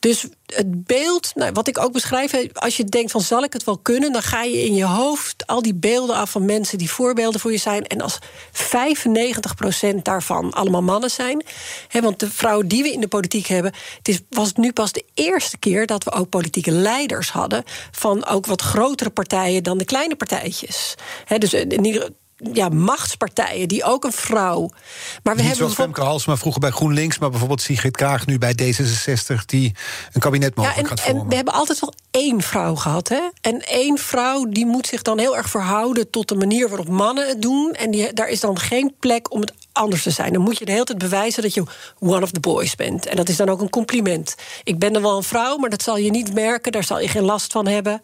Dus 0.01 0.27
het 0.47 0.85
beeld, 0.85 1.33
nou, 1.35 1.53
wat 1.53 1.69
ik 1.69 1.79
ook 1.79 1.93
beschrijf, 1.93 2.53
als 2.53 2.77
je 2.77 2.85
denkt 2.85 3.11
van 3.11 3.21
zal 3.21 3.43
ik 3.43 3.53
het 3.53 3.65
wel 3.65 3.79
kunnen, 3.79 4.13
dan 4.13 4.23
ga 4.23 4.43
je 4.43 4.65
in 4.65 4.75
je 4.75 4.85
hoofd 4.85 5.47
al 5.47 5.63
die 5.63 5.75
beelden 5.75 6.17
af 6.17 6.31
van 6.31 6.45
mensen 6.45 6.79
die 6.79 6.91
voorbeelden 6.91 7.41
voor 7.41 7.53
je 7.53 7.59
zijn. 7.59 7.87
En 7.87 8.01
als 8.01 8.19
95% 8.53 10.03
daarvan 10.03 10.53
allemaal 10.53 10.83
mannen 10.83 11.11
zijn, 11.11 11.45
hè, 11.89 12.01
want 12.01 12.21
de 12.21 12.31
vrouwen 12.31 12.69
die 12.69 12.83
we 12.83 12.93
in 12.93 13.01
de 13.01 13.09
politiek 13.09 13.47
hebben, 13.47 13.73
het 13.99 14.09
is, 14.09 14.21
was 14.29 14.53
nu 14.53 14.73
pas 14.73 14.93
de 14.93 15.05
eerste 15.15 15.59
keer 15.59 15.87
dat 15.87 16.05
we 16.05 16.13
ook 16.13 16.29
politieke 16.29 16.71
leiders 16.71 17.31
hadden 17.31 17.65
van 17.91 18.27
ook 18.27 18.47
wat 18.47 18.63
grotere 18.63 19.11
partijen 19.11 19.63
dan 19.63 19.79
de 19.79 19.85
kleine 19.85 20.17
partijtjes. 20.17 20.95
Hè, 21.25 21.39
dus 21.39 21.53
in 21.53 21.85
ieder 21.85 22.11
ja, 22.37 22.69
machtspartijen 22.69 23.69
die 23.69 23.85
ook 23.85 24.05
een 24.05 24.13
vrouw. 24.13 24.69
Maar 24.69 24.79
we 25.23 25.31
Niet 25.31 25.41
hebben 25.41 25.57
zoals 25.57 25.75
Femke 25.75 26.01
Halsema 26.01 26.37
vroeger 26.37 26.61
bij 26.61 26.71
GroenLinks, 26.71 27.19
maar 27.19 27.31
bijvoorbeeld 27.31 27.61
Sigrid 27.61 27.97
Kaag 27.97 28.27
nu 28.27 28.39
bij 28.39 28.53
D66 28.63 29.45
die 29.47 29.75
een 30.13 30.21
kabinet 30.21 30.55
mogelijk 30.55 30.81
ja, 30.81 30.91
en, 30.91 30.99
gaat 30.99 31.01
vormen. 31.01 31.23
En 31.23 31.29
we 31.29 31.35
hebben 31.35 31.55
altijd 31.55 31.81
wel 31.81 31.95
één 32.11 32.43
vrouw 32.43 32.75
gehad, 32.75 33.09
hè? 33.09 33.29
En 33.41 33.61
één 33.61 33.99
vrouw 33.99 34.45
die 34.45 34.67
moet 34.67 34.87
zich 34.87 35.03
dan 35.03 35.19
heel 35.19 35.37
erg 35.37 35.49
verhouden 35.51 36.11
tot 36.11 36.29
de 36.29 36.35
manier 36.35 36.69
waarop 36.69 36.89
mannen 36.89 37.29
het 37.29 37.43
doen. 37.43 37.73
En 37.73 37.91
die, 37.91 38.13
daar 38.13 38.29
is 38.29 38.41
dan 38.41 38.59
geen 38.59 38.95
plek 38.99 39.33
om 39.33 39.41
het 39.41 39.53
anders 39.77 40.03
te 40.03 40.11
zijn. 40.11 40.33
Dan 40.33 40.43
moet 40.43 40.59
je 40.59 40.65
de 40.65 40.73
hele 40.73 40.85
tijd 40.85 40.99
bewijzen 40.99 41.43
dat 41.43 41.55
je 41.55 41.65
one 41.99 42.23
of 42.23 42.31
the 42.31 42.41
boys 42.41 42.75
bent. 42.75 43.07
En 43.07 43.17
dat 43.17 43.29
is 43.29 43.37
dan 43.37 43.49
ook 43.49 43.61
een 43.61 43.71
compliment. 43.71 44.35
Ik 44.65 44.79
ben 44.79 44.93
dan 44.93 45.03
wel 45.03 45.17
een 45.17 45.23
vrouw, 45.23 45.57
maar 45.57 45.71
dat 45.71 45.83
zal 45.83 45.97
je 45.97 46.11
niet 46.11 46.35
merken. 46.35 46.73
Daar 46.73 46.85
zal 46.85 47.01
je 47.01 47.09
geen 47.09 47.25
last 47.25 47.53
van 47.53 47.67
hebben. 47.67 48.03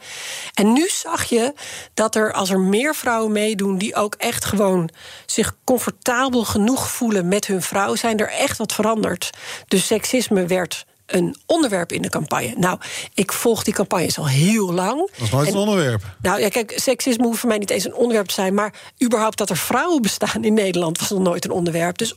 En 0.55 0.73
nu 0.73 0.89
zag 0.89 1.25
je 1.25 1.55
dat 1.95 2.15
er, 2.15 2.33
als 2.33 2.51
er 2.51 2.61
meer 2.61 2.95
vrouwen 2.95 3.33
meedoen... 3.33 3.79
die 3.79 3.95
ook 3.95 4.15
echt 4.15 4.45
gewoon 4.45 4.91
zich 5.27 5.57
comfortabel 5.65 6.45
genoeg 6.45 6.91
voelen 6.91 7.29
met 7.29 7.47
hun 7.47 7.63
vrouw... 7.63 7.95
zijn 7.95 8.19
er 8.19 8.31
echt 8.31 8.59
wat 8.59 8.73
veranderd. 8.73 9.31
Dus 9.67 9.87
seksisme 9.87 10.47
werd 10.47 10.85
een 11.15 11.37
onderwerp 11.47 11.93
in 11.93 12.03
de 12.03 12.09
campagne. 12.09 12.55
Nou, 12.57 12.79
ik 13.15 13.33
volg 13.33 13.63
die 13.63 13.75
campagnes 13.75 14.19
al 14.19 14.29
heel 14.29 14.73
lang. 14.73 14.99
Dat 14.99 15.21
is 15.21 15.31
nooit 15.31 15.49
een 15.49 15.57
onderwerp. 15.57 16.03
Nou 16.23 16.41
ja, 16.41 16.49
kijk, 16.49 16.73
seksisme 16.77 17.25
hoeft 17.25 17.39
voor 17.39 17.49
mij 17.49 17.59
niet 17.59 17.71
eens 17.71 17.85
een 17.85 17.95
onderwerp 17.95 18.27
te 18.27 18.35
zijn... 18.35 18.55
maar 18.55 18.75
überhaupt 19.05 19.39
dat 19.39 19.51
er 19.51 19.57
vrouwen 19.57 20.03
bestaan 20.03 20.45
in 20.45 20.55
Nederland... 20.55 20.99
was 20.99 21.11
nog 21.11 21.21
nooit 21.21 21.45
een 21.45 21.51
onderwerp. 21.51 21.99
Dus 21.99 22.15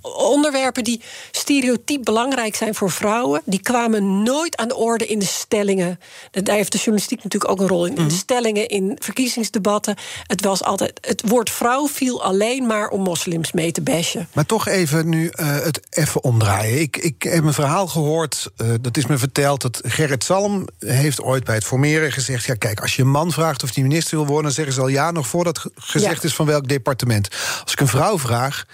onderwerpen 0.00 0.84
die 0.84 1.00
stereotyp 1.30 2.04
belangrijk 2.04 2.54
zijn 2.54 2.74
voor 2.74 2.90
vrouwen, 2.90 3.42
die 3.44 3.60
kwamen 3.60 4.22
nooit 4.22 4.56
aan 4.56 4.68
de 4.68 4.76
orde 4.76 5.06
in 5.06 5.18
de 5.18 5.24
stellingen. 5.24 6.00
Daar 6.30 6.56
heeft 6.56 6.72
de 6.72 6.78
journalistiek 6.78 7.22
natuurlijk 7.22 7.50
ook 7.50 7.60
een 7.60 7.68
rol 7.68 7.84
in. 7.84 7.90
In 7.90 7.94
de 7.94 8.02
mhm. 8.02 8.10
stellingen, 8.10 8.68
in 8.68 8.96
verkiezingsdebatten. 9.00 9.96
Het 10.26 10.44
was 10.44 10.62
altijd. 10.62 10.98
Het 11.00 11.22
woord 11.26 11.50
vrouw 11.50 11.88
viel 11.88 12.22
alleen 12.22 12.66
maar 12.66 12.88
om 12.88 13.02
moslims 13.02 13.52
mee 13.52 13.72
te 13.72 13.82
bashen. 13.82 14.28
Maar 14.32 14.46
toch 14.46 14.68
even 14.68 15.08
nu 15.08 15.24
uh, 15.24 15.30
het 15.60 15.80
even 15.90 16.24
omdraaien. 16.24 16.80
Ik, 16.80 16.96
ik 16.96 17.22
heb 17.22 17.44
een 17.44 17.52
verhaal 17.52 17.86
gehoord, 17.86 18.50
uh, 18.56 18.74
dat 18.80 18.96
is 18.96 19.06
me 19.06 19.18
verteld, 19.18 19.62
dat 19.62 19.80
Gerrit 19.84 20.24
Salm 20.24 20.66
heeft 20.78 21.22
ooit 21.22 21.44
bij 21.44 21.54
het 21.54 21.64
formeren 21.64 22.12
gezegd: 22.12 22.44
ja, 22.44 22.54
kijk, 22.54 22.80
als 22.80 22.96
je 22.96 23.02
een 23.02 23.10
man 23.10 23.32
vraagt 23.32 23.62
of 23.62 23.70
die 23.70 23.82
minister 23.82 24.16
wil 24.16 24.26
worden, 24.26 24.44
dan 24.44 24.52
zeggen 24.52 24.74
ze 24.74 24.80
al 24.80 24.88
ja, 24.88 25.10
nog 25.10 25.26
voordat 25.26 25.64
gezegd 25.74 26.24
is 26.24 26.34
van 26.34 26.46
welk 26.46 26.68
departement. 26.68 27.28
Als 27.62 27.72
ik 27.72 27.80
een 27.80 27.88
vrouw 27.88 28.18
vraag. 28.18 28.66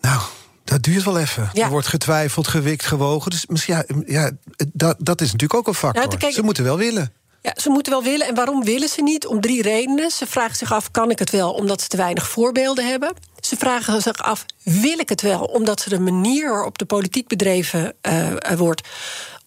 Nou, 0.00 0.20
dat 0.64 0.82
duurt 0.82 1.04
wel 1.04 1.18
even. 1.18 1.50
Er 1.52 1.70
wordt 1.70 1.86
getwijfeld, 1.86 2.48
gewikt, 2.48 2.84
gewogen. 2.84 3.30
Dus 3.30 3.46
misschien, 3.46 3.74
ja, 3.74 3.84
ja, 4.06 4.30
dat, 4.72 4.96
dat 4.98 5.20
is 5.20 5.32
natuurlijk 5.32 5.60
ook 5.60 5.66
een 5.66 5.74
factor. 5.74 6.32
ze 6.32 6.42
moeten 6.42 6.64
wel 6.64 6.76
willen. 6.76 7.12
Ja, 7.42 7.52
ze 7.56 7.70
moeten 7.70 7.92
wel 7.92 8.02
willen. 8.02 8.26
En 8.26 8.34
waarom 8.34 8.64
willen 8.64 8.88
ze 8.88 9.02
niet? 9.02 9.26
Om 9.26 9.40
drie 9.40 9.62
redenen. 9.62 10.10
Ze 10.10 10.26
vragen 10.26 10.56
zich 10.56 10.72
af, 10.72 10.90
kan 10.90 11.10
ik 11.10 11.18
het 11.18 11.30
wel? 11.30 11.52
Omdat 11.52 11.80
ze 11.80 11.88
te 11.88 11.96
weinig 11.96 12.28
voorbeelden 12.28 12.86
hebben. 12.86 13.14
Ze 13.40 13.56
vragen 13.56 14.02
zich 14.02 14.16
af, 14.16 14.44
wil 14.62 14.98
ik 14.98 15.08
het 15.08 15.20
wel? 15.20 15.40
Omdat 15.40 15.80
ze 15.80 15.88
de 15.88 16.00
manier 16.00 16.50
waarop 16.50 16.78
de 16.78 16.84
politiek 16.84 17.28
bedreven 17.28 17.94
uh, 18.08 18.52
wordt 18.56 18.88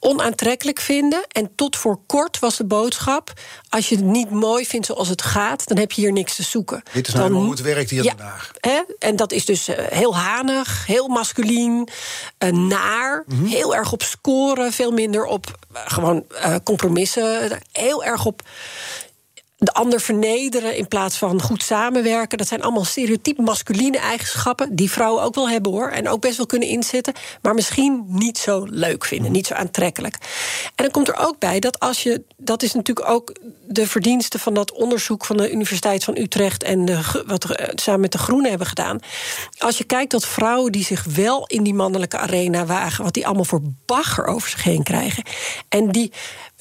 onaantrekkelijk 0.04 0.80
vinden. 0.80 1.26
En 1.28 1.56
tot 1.56 1.76
voor 1.76 2.00
kort 2.06 2.40
was 2.40 2.58
de 2.58 2.66
boodschap: 2.66 3.34
als 3.70 3.90
je 3.90 3.96
het 3.96 4.04
niet 4.04 4.30
mooi 4.30 4.66
vindt 4.66 4.86
zoals 4.86 5.08
het 5.08 5.22
gaat, 5.22 5.68
dan 5.68 5.78
heb 5.78 5.92
je 5.92 6.02
hier 6.02 6.12
niks 6.12 6.36
te 6.36 6.44
zoeken. 6.44 6.84
Dit 6.94 7.08
is 7.08 7.14
nou 7.14 7.34
hoe 7.34 7.50
het 7.50 7.62
werkt 7.62 7.90
hier 7.90 8.04
ja, 8.04 8.10
vandaag. 8.10 8.52
Hè? 8.60 8.82
En 9.00 9.16
dat 9.16 9.32
is 9.32 9.46
dus 9.46 9.68
eh, 9.68 9.86
heel 9.86 10.18
hanig, 10.18 10.86
heel 10.86 11.08
masculien, 11.08 11.88
uh, 12.44 12.52
naar, 12.52 13.24
mhm. 13.28 13.46
heel 13.46 13.76
erg 13.76 13.92
op 13.92 14.04
scoren, 14.04 14.72
veel 14.72 14.92
minder 14.92 15.26
op 15.26 15.60
uh, 15.74 15.80
gewoon 15.86 16.26
compromissen, 16.64 17.60
heel 17.72 18.04
erg 18.04 18.26
op 18.26 18.42
de 19.64 19.74
ander 19.74 20.02
vernederen 20.02 20.76
in 20.76 20.88
plaats 20.88 21.18
van 21.18 21.42
goed 21.42 21.64
samenwerken. 21.64 22.38
Dat 22.38 22.48
zijn 22.48 22.62
allemaal 22.62 22.84
stereotyp 22.84 23.38
masculine 23.38 23.98
eigenschappen 23.98 24.76
die 24.76 24.92
vrouwen 24.92 25.24
ook 25.24 25.36
wel 25.36 25.50
hebben 25.50 25.72
hoor. 25.72 25.90
En 25.90 26.10
ook 26.10 26.22
best 26.22 26.38
wel 26.38 26.46
kunnen 26.46 26.68
inzetten, 26.68 27.14
maar 27.42 27.54
misschien 27.54 28.04
niet 28.08 28.38
zo 28.38 28.66
leuk 28.70 29.06
vinden, 29.06 29.32
niet 29.32 29.48
zo 29.48 29.54
aantrekkelijk. 29.54 30.16
En 30.66 30.84
dan 30.84 30.92
komt 30.92 31.08
er 31.08 31.18
ook 31.18 31.40
bij 31.40 31.60
dat 31.60 31.80
als 31.80 32.04
je, 32.04 32.24
dat 32.38 32.64
is 32.64 32.74
natuurlijk 32.74 33.10
ook 33.10 33.36
de 33.68 33.88
verdienste 33.88 34.40
van 34.40 34.54
dat 34.54 34.72
onderzoek 34.72 35.26
van 35.26 35.38
de 35.38 35.52
Universiteit 35.52 36.04
van 36.04 36.18
Utrecht 36.18 36.64
en 36.64 36.86
de, 36.86 37.24
wat 37.26 37.44
we 37.44 37.72
samen 37.76 38.02
met 38.02 38.12
de 38.12 38.18
Groenen 38.18 38.50
hebben 38.50 38.68
gedaan. 38.68 39.00
Als 39.58 39.78
je 39.78 39.84
kijkt 39.84 40.12
dat 40.12 40.26
vrouwen 40.26 40.72
die 40.72 40.84
zich 40.84 41.04
wel 41.04 41.48
in 41.48 41.64
die 41.64 41.74
mannelijke 41.74 42.18
arena 42.18 42.66
wagen, 42.66 43.04
wat 43.04 43.14
die 43.14 43.26
allemaal 43.26 43.46
voor 43.46 43.62
bagger 43.86 44.26
over 44.26 44.50
zich 44.50 44.64
heen 44.64 44.84
krijgen. 44.84 45.24
En 45.70 45.92
die 45.92 46.12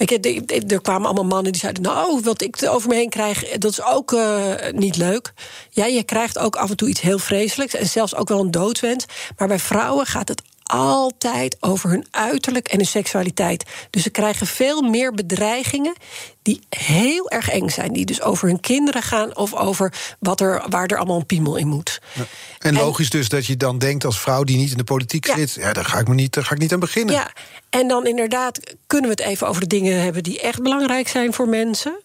ik, 0.00 0.70
er 0.72 0.80
kwamen 0.80 1.06
allemaal 1.06 1.24
mannen 1.24 1.52
die 1.52 1.60
zeiden: 1.60 1.82
Nou, 1.82 2.20
wat 2.22 2.42
ik 2.42 2.56
over 2.68 2.88
me 2.90 2.96
heen 2.96 3.08
krijg, 3.08 3.48
dat 3.48 3.70
is 3.70 3.82
ook 3.82 4.12
uh, 4.12 4.54
niet 4.72 4.96
leuk. 4.96 5.32
Ja, 5.70 5.86
je 5.86 6.02
krijgt 6.02 6.38
ook 6.38 6.56
af 6.56 6.70
en 6.70 6.76
toe 6.76 6.88
iets 6.88 7.00
heel 7.00 7.18
vreselijks 7.18 7.74
en 7.74 7.86
zelfs 7.86 8.14
ook 8.14 8.28
wel 8.28 8.40
een 8.40 8.50
doodwens. 8.50 9.04
Maar 9.36 9.48
bij 9.48 9.58
vrouwen 9.58 10.06
gaat 10.06 10.28
het 10.28 10.42
altijd 10.62 11.56
over 11.60 11.90
hun 11.90 12.06
uiterlijk 12.10 12.68
en 12.68 12.76
hun 12.76 12.86
seksualiteit. 12.86 13.64
Dus 13.90 14.02
ze 14.02 14.10
krijgen 14.10 14.46
veel 14.46 14.82
meer 14.82 15.12
bedreigingen 15.12 15.94
die 16.42 16.60
heel 16.68 17.30
erg 17.30 17.50
eng 17.50 17.68
zijn. 17.68 17.92
Die 17.92 18.04
dus 18.04 18.22
over 18.22 18.48
hun 18.48 18.60
kinderen 18.60 19.02
gaan 19.02 19.36
of 19.36 19.54
over 19.54 19.92
wat 20.18 20.40
er, 20.40 20.64
waar 20.68 20.86
er 20.86 20.96
allemaal 20.96 21.16
een 21.16 21.26
piemel 21.26 21.56
in 21.56 21.68
moet. 21.68 22.00
Ja. 22.12 22.24
En, 22.58 22.74
logisch 22.74 23.10
dus 23.10 23.28
dat 23.28 23.46
je 23.46 23.56
dan 23.56 23.78
denkt 23.78 24.04
als 24.04 24.20
vrouw 24.20 24.44
die 24.44 24.56
niet 24.56 24.70
in 24.70 24.76
de 24.76 24.84
politiek 24.84 25.26
zit... 25.26 25.52
ja, 25.54 25.72
daar 25.72 25.84
ga 25.84 25.98
ik, 25.98 26.08
me 26.08 26.14
niet, 26.14 26.34
daar 26.34 26.44
ga 26.44 26.54
ik 26.54 26.60
niet 26.60 26.72
aan 26.72 26.80
beginnen. 26.80 27.14
Ja, 27.14 27.30
en 27.70 27.88
dan 27.88 28.06
inderdaad 28.06 28.60
kunnen 28.86 29.10
we 29.10 29.22
het 29.22 29.32
even 29.32 29.48
over 29.48 29.60
de 29.60 29.66
dingen 29.66 30.02
hebben... 30.02 30.22
die 30.22 30.40
echt 30.40 30.62
belangrijk 30.62 31.08
zijn 31.08 31.32
voor 31.32 31.48
mensen. 31.48 32.00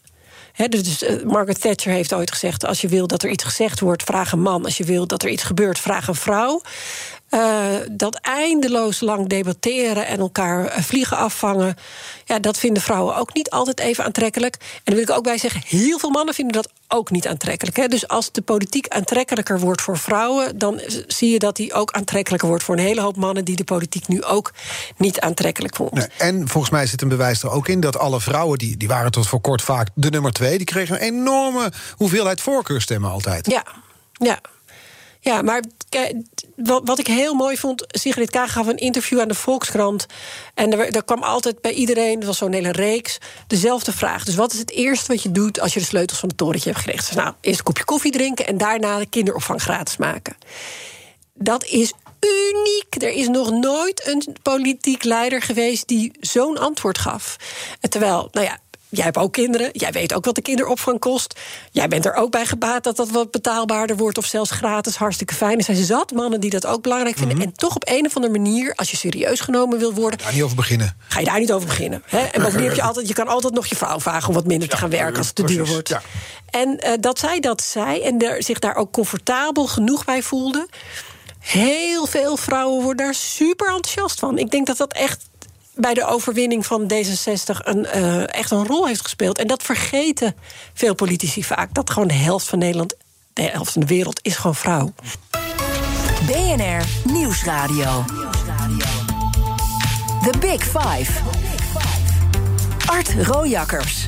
Dus 0.55 1.03
uh, 1.03 1.23
Margaret 1.23 1.61
Thatcher 1.61 1.91
heeft 1.91 2.13
ooit 2.13 2.31
gezegd: 2.31 2.65
als 2.65 2.81
je 2.81 2.87
wil 2.87 3.07
dat 3.07 3.23
er 3.23 3.29
iets 3.29 3.43
gezegd 3.43 3.80
wordt, 3.80 4.03
vraag 4.03 4.32
een 4.32 4.41
man. 4.41 4.63
Als 4.65 4.77
je 4.77 4.84
wil 4.84 5.07
dat 5.07 5.23
er 5.23 5.30
iets 5.30 5.43
gebeurt, 5.43 5.80
vraag 5.80 6.07
een 6.07 6.15
vrouw. 6.15 6.61
Uh, 7.36 7.65
dat 7.91 8.15
eindeloos 8.15 8.99
lang 8.99 9.27
debatteren 9.27 10.07
en 10.07 10.19
elkaar 10.19 10.65
uh, 10.65 10.83
vliegen 10.83 11.17
afvangen. 11.17 11.75
Ja, 12.25 12.39
dat 12.39 12.57
vinden 12.57 12.83
vrouwen 12.83 13.15
ook 13.15 13.33
niet 13.33 13.49
altijd 13.49 13.79
even 13.79 14.03
aantrekkelijk. 14.03 14.55
En 14.55 14.81
daar 14.83 14.95
wil 14.95 15.03
ik 15.03 15.09
ook 15.11 15.23
bij 15.23 15.38
zeggen: 15.38 15.61
heel 15.65 15.99
veel 15.99 16.09
mannen 16.09 16.33
vinden 16.33 16.53
dat 16.53 16.69
ook 16.88 17.11
niet 17.11 17.27
aantrekkelijk. 17.27 17.77
Hè? 17.77 17.88
Dus 17.88 18.07
als 18.07 18.31
de 18.31 18.41
politiek 18.41 18.88
aantrekkelijker 18.88 19.59
wordt 19.59 19.81
voor 19.81 19.97
vrouwen, 19.97 20.57
dan 20.57 20.81
zie 21.07 21.31
je 21.31 21.39
dat 21.39 21.55
die 21.55 21.73
ook 21.73 21.91
aantrekkelijker 21.91 22.47
wordt 22.47 22.63
voor 22.63 22.75
een 22.75 22.83
hele 22.83 23.01
hoop 23.01 23.15
mannen 23.15 23.45
die 23.45 23.55
de 23.55 23.63
politiek 23.63 24.07
nu 24.07 24.23
ook 24.23 24.53
niet 24.97 25.19
aantrekkelijk 25.19 25.75
vonden. 25.75 25.97
Nee, 25.97 26.29
en 26.29 26.47
volgens 26.47 26.71
mij 26.71 26.88
zit 26.88 27.01
een 27.01 27.07
bewijs 27.07 27.43
er 27.43 27.51
ook 27.51 27.67
in 27.67 27.79
dat 27.79 27.97
alle 27.97 28.21
vrouwen, 28.21 28.57
die, 28.57 28.77
die 28.77 28.88
waren 28.88 29.11
tot 29.11 29.27
voor 29.27 29.41
kort 29.41 29.61
vaak 29.61 29.88
de 29.93 30.09
nummer 30.09 30.31
twee, 30.31 30.57
die 30.57 30.65
kregen 30.65 30.95
een 30.95 31.01
enorme 31.01 31.71
hoeveelheid 31.95 32.41
voorkeurstemmen 32.41 33.11
altijd. 33.11 33.51
Ja, 33.51 33.63
ja. 34.11 34.39
Ja, 35.26 35.41
maar 35.41 35.63
wat 36.84 36.99
ik 36.99 37.07
heel 37.07 37.34
mooi 37.34 37.57
vond... 37.57 37.86
Sigrid 37.88 38.30
Kaag 38.30 38.51
gaf 38.51 38.67
een 38.67 38.78
interview 38.78 39.19
aan 39.19 39.28
de 39.28 39.34
Volkskrant... 39.34 40.05
en 40.53 40.80
er, 40.80 41.03
kwam 41.03 41.23
altijd 41.23 41.61
bij 41.61 41.71
iedereen, 41.71 42.15
het 42.15 42.26
was 42.26 42.38
zo'n 42.38 42.53
hele 42.53 42.71
reeks... 42.71 43.17
dezelfde 43.47 43.93
vraag. 43.93 44.23
Dus 44.23 44.36
wat 44.36 44.53
is 44.53 44.59
het 44.59 44.71
eerste 44.71 45.11
wat 45.11 45.23
je 45.23 45.32
doet 45.32 45.59
als 45.59 45.73
je 45.73 45.80
de 45.80 45.86
sleutels 45.86 46.19
van 46.19 46.30
het 46.30 46.38
torentje 46.38 46.69
hebt 46.69 46.82
gekregen? 46.82 47.05
Dus 47.07 47.15
nou, 47.15 47.34
eerst 47.41 47.59
een 47.59 47.65
kopje 47.65 47.84
koffie 47.84 48.11
drinken... 48.11 48.47
en 48.47 48.57
daarna 48.57 48.97
de 48.97 49.05
kinderopvang 49.05 49.61
gratis 49.61 49.97
maken. 49.97 50.36
Dat 51.34 51.65
is 51.65 51.93
uniek. 52.19 53.03
Er 53.03 53.13
is 53.13 53.28
nog 53.28 53.51
nooit 53.51 54.07
een 54.07 54.36
politiek 54.41 55.03
leider 55.03 55.41
geweest 55.41 55.88
die 55.88 56.11
zo'n 56.19 56.57
antwoord 56.57 56.97
gaf. 56.97 57.36
Terwijl, 57.89 58.28
nou 58.32 58.45
ja, 58.45 58.59
Jij 58.95 59.05
hebt 59.05 59.17
ook 59.17 59.33
kinderen. 59.33 59.69
Jij 59.71 59.91
weet 59.91 60.13
ook 60.13 60.25
wat 60.25 60.35
de 60.35 60.41
kinderopvang 60.41 60.99
kost. 60.99 61.39
Jij 61.71 61.87
bent 61.87 62.05
er 62.05 62.13
ook 62.13 62.31
bij 62.31 62.45
gebaat 62.45 62.83
dat 62.83 62.95
dat 62.95 63.09
wat 63.09 63.31
betaalbaarder 63.31 63.97
wordt 63.97 64.17
of 64.17 64.25
zelfs 64.25 64.51
gratis. 64.51 64.95
Hartstikke 64.95 65.33
fijn. 65.33 65.57
Er 65.57 65.63
zijn 65.63 65.83
zat 65.83 66.11
mannen 66.11 66.39
die 66.39 66.49
dat 66.49 66.65
ook 66.65 66.81
belangrijk 66.81 67.17
vinden. 67.17 67.37
Mhm. 67.37 67.45
En 67.45 67.53
toch 67.53 67.75
op 67.75 67.89
een 67.89 68.05
of 68.05 68.15
andere 68.15 68.33
manier, 68.33 68.73
als 68.75 68.91
je 68.91 68.97
serieus 68.97 69.39
genomen 69.39 69.79
wil 69.79 69.93
worden. 69.93 70.19
Ga 70.19 70.31
niet 70.31 70.43
over 70.43 70.55
beginnen. 70.55 70.97
Ga 71.07 71.19
je 71.19 71.25
daar 71.25 71.39
niet 71.39 71.51
over 71.51 71.67
beginnen. 71.67 72.03
Hè? 72.05 72.19
En 72.19 72.41
bovendien 72.41 72.67
heb 72.67 72.75
je 72.75 72.81
altijd, 72.81 73.07
je 73.07 73.13
kan 73.13 73.27
altijd 73.27 73.53
nog 73.53 73.65
je 73.65 73.75
vrouw 73.75 73.99
vragen 73.99 74.27
om 74.27 74.35
wat 74.35 74.45
minder 74.45 74.69
te 74.69 74.77
gaan 74.77 74.89
werken 74.89 75.17
als 75.17 75.27
het 75.27 75.35
te 75.35 75.43
duur 75.43 75.65
wordt. 75.65 75.89
Ja. 75.89 76.01
En 76.49 76.79
uh, 76.85 76.91
dat 76.99 77.19
zij 77.19 77.39
dat 77.39 77.61
zei 77.61 78.01
en 78.01 78.19
er, 78.19 78.43
zich 78.43 78.59
daar 78.59 78.75
ook 78.75 78.91
comfortabel 78.91 79.67
genoeg 79.67 80.05
bij 80.05 80.23
voelde. 80.23 80.67
Heel 81.39 82.05
veel 82.05 82.37
vrouwen 82.37 82.83
worden 82.83 83.05
daar 83.05 83.13
super 83.13 83.67
enthousiast 83.67 84.19
van. 84.19 84.37
Ik 84.37 84.51
denk 84.51 84.67
dat 84.67 84.77
dat 84.77 84.93
echt 84.93 85.29
bij 85.76 85.93
de 85.93 86.05
overwinning 86.05 86.65
van 86.65 86.91
D66 86.93 87.57
een, 87.63 87.88
uh, 87.95 88.36
echt 88.36 88.51
een 88.51 88.65
rol 88.65 88.88
heeft 88.88 89.01
gespeeld. 89.01 89.38
En 89.38 89.47
dat 89.47 89.63
vergeten 89.63 90.36
veel 90.73 90.95
politici 90.95 91.43
vaak. 91.43 91.73
Dat 91.73 91.89
gewoon 91.89 92.07
de 92.07 92.13
helft 92.13 92.47
van 92.47 92.59
Nederland, 92.59 92.95
de 93.34 93.41
helft 93.41 93.71
van 93.71 93.82
de 93.82 93.88
wereld, 93.88 94.19
is 94.23 94.36
gewoon 94.36 94.55
vrouw. 94.55 94.93
BNR 96.26 97.11
Nieuwsradio. 97.11 98.05
The 100.23 100.38
Big 100.39 100.63
Five. 100.63 101.11
Art 102.86 103.13
Rojakkers. 103.21 104.05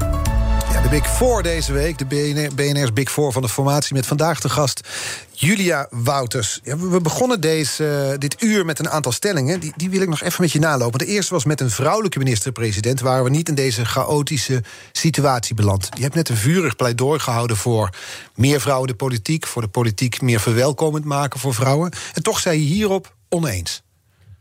De 0.87 0.93
Big 0.93 1.15
Four 1.15 1.43
deze 1.43 1.73
week. 1.73 1.97
De 1.97 2.05
BNR, 2.05 2.55
BNR's 2.55 2.93
Big 2.93 3.11
Four 3.11 3.31
van 3.31 3.41
de 3.41 3.49
formatie. 3.49 3.95
Met 3.95 4.05
vandaag 4.05 4.39
de 4.39 4.49
gast 4.49 4.87
Julia 5.31 5.87
Wouters. 5.89 6.59
Ja, 6.63 6.77
we 6.77 7.01
begonnen 7.01 7.41
deze, 7.41 8.09
uh, 8.11 8.17
dit 8.17 8.41
uur 8.43 8.65
met 8.65 8.79
een 8.79 8.89
aantal 8.89 9.11
stellingen. 9.11 9.59
Die, 9.59 9.73
die 9.75 9.89
wil 9.89 10.01
ik 10.01 10.09
nog 10.09 10.21
even 10.21 10.41
met 10.41 10.51
je 10.51 10.59
nalopen. 10.59 10.99
De 10.99 11.05
eerste 11.05 11.33
was 11.33 11.45
met 11.45 11.61
een 11.61 11.69
vrouwelijke 11.69 12.17
minister-president... 12.17 12.99
waren 12.99 13.23
we 13.23 13.29
niet 13.29 13.49
in 13.49 13.55
deze 13.55 13.85
chaotische 13.85 14.63
situatie 14.91 15.55
beland. 15.55 15.89
Je 15.93 16.01
hebt 16.01 16.15
net 16.15 16.29
een 16.29 16.37
vurig 16.37 16.75
pleidooi 16.75 17.19
gehouden 17.19 17.57
voor 17.57 17.89
meer 18.35 18.61
vrouwen 18.61 18.87
in 18.87 18.91
de 18.91 19.03
politiek... 19.03 19.47
voor 19.47 19.61
de 19.61 19.67
politiek 19.67 20.21
meer 20.21 20.39
verwelkomend 20.39 21.05
maken 21.05 21.39
voor 21.39 21.53
vrouwen. 21.53 21.91
En 22.13 22.23
toch 22.23 22.39
zei 22.39 22.59
je 22.59 22.65
hierop 22.65 23.15
oneens. 23.29 23.83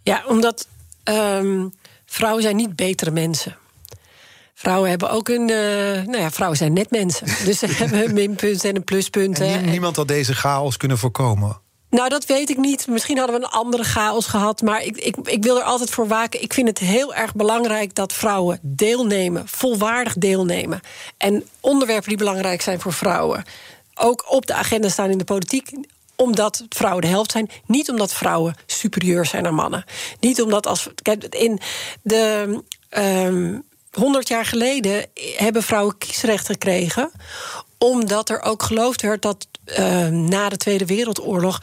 Ja, 0.02 0.24
omdat 0.26 0.68
um, 1.04 1.72
vrouwen 2.04 2.42
zijn 2.42 2.56
niet 2.56 2.76
betere 2.76 3.10
mensen 3.10 3.56
Vrouwen 4.58 4.90
hebben 4.90 5.10
ook 5.10 5.28
een. 5.28 5.48
Uh, 5.48 5.56
nou 6.06 6.18
ja, 6.18 6.30
vrouwen 6.30 6.58
zijn 6.58 6.72
net 6.72 6.90
mensen. 6.90 7.26
Dus 7.46 7.58
ze 7.58 7.66
hebben 7.66 8.04
een 8.04 8.14
minpunt 8.14 8.64
en 8.64 8.76
een 8.76 8.84
pluspunt. 8.84 9.40
En 9.40 9.70
niemand 9.70 9.96
had 9.96 10.08
deze 10.08 10.34
chaos 10.34 10.76
kunnen 10.76 10.98
voorkomen. 10.98 11.60
Nou, 11.90 12.08
dat 12.08 12.26
weet 12.26 12.50
ik 12.50 12.56
niet. 12.56 12.86
Misschien 12.86 13.18
hadden 13.18 13.40
we 13.40 13.44
een 13.44 13.50
andere 13.50 13.84
chaos 13.84 14.26
gehad. 14.26 14.62
Maar 14.62 14.82
ik, 14.82 14.96
ik, 14.96 15.16
ik 15.22 15.42
wil 15.42 15.58
er 15.58 15.62
altijd 15.62 15.90
voor 15.90 16.08
waken. 16.08 16.42
Ik 16.42 16.52
vind 16.52 16.68
het 16.68 16.78
heel 16.78 17.14
erg 17.14 17.34
belangrijk 17.34 17.94
dat 17.94 18.12
vrouwen 18.12 18.58
deelnemen, 18.62 19.48
volwaardig 19.48 20.14
deelnemen. 20.14 20.80
En 21.16 21.44
onderwerpen 21.60 22.08
die 22.08 22.18
belangrijk 22.18 22.62
zijn 22.62 22.80
voor 22.80 22.92
vrouwen. 22.92 23.44
Ook 23.94 24.24
op 24.28 24.46
de 24.46 24.54
agenda 24.54 24.88
staan 24.88 25.10
in 25.10 25.18
de 25.18 25.24
politiek 25.24 25.70
omdat 26.14 26.64
vrouwen 26.68 27.02
de 27.02 27.08
helft 27.08 27.30
zijn. 27.30 27.50
Niet 27.66 27.90
omdat 27.90 28.12
vrouwen 28.12 28.56
superieur 28.66 29.26
zijn 29.26 29.46
aan 29.46 29.54
mannen. 29.54 29.84
Niet 30.20 30.42
omdat 30.42 30.66
als. 30.66 30.88
Kijk, 31.02 31.24
in 31.24 31.60
de. 32.02 32.62
Um, 32.90 33.64
100 33.96 34.28
jaar 34.28 34.44
geleden 34.44 35.06
hebben 35.36 35.62
vrouwen 35.62 35.98
kiesrecht 35.98 36.46
gekregen 36.46 37.10
omdat 37.78 38.28
er 38.28 38.42
ook 38.42 38.62
geloofd 38.62 39.02
werd 39.02 39.22
dat 39.22 39.46
uh, 39.78 40.08
na 40.08 40.48
de 40.48 40.56
Tweede 40.56 40.86
Wereldoorlog. 40.86 41.62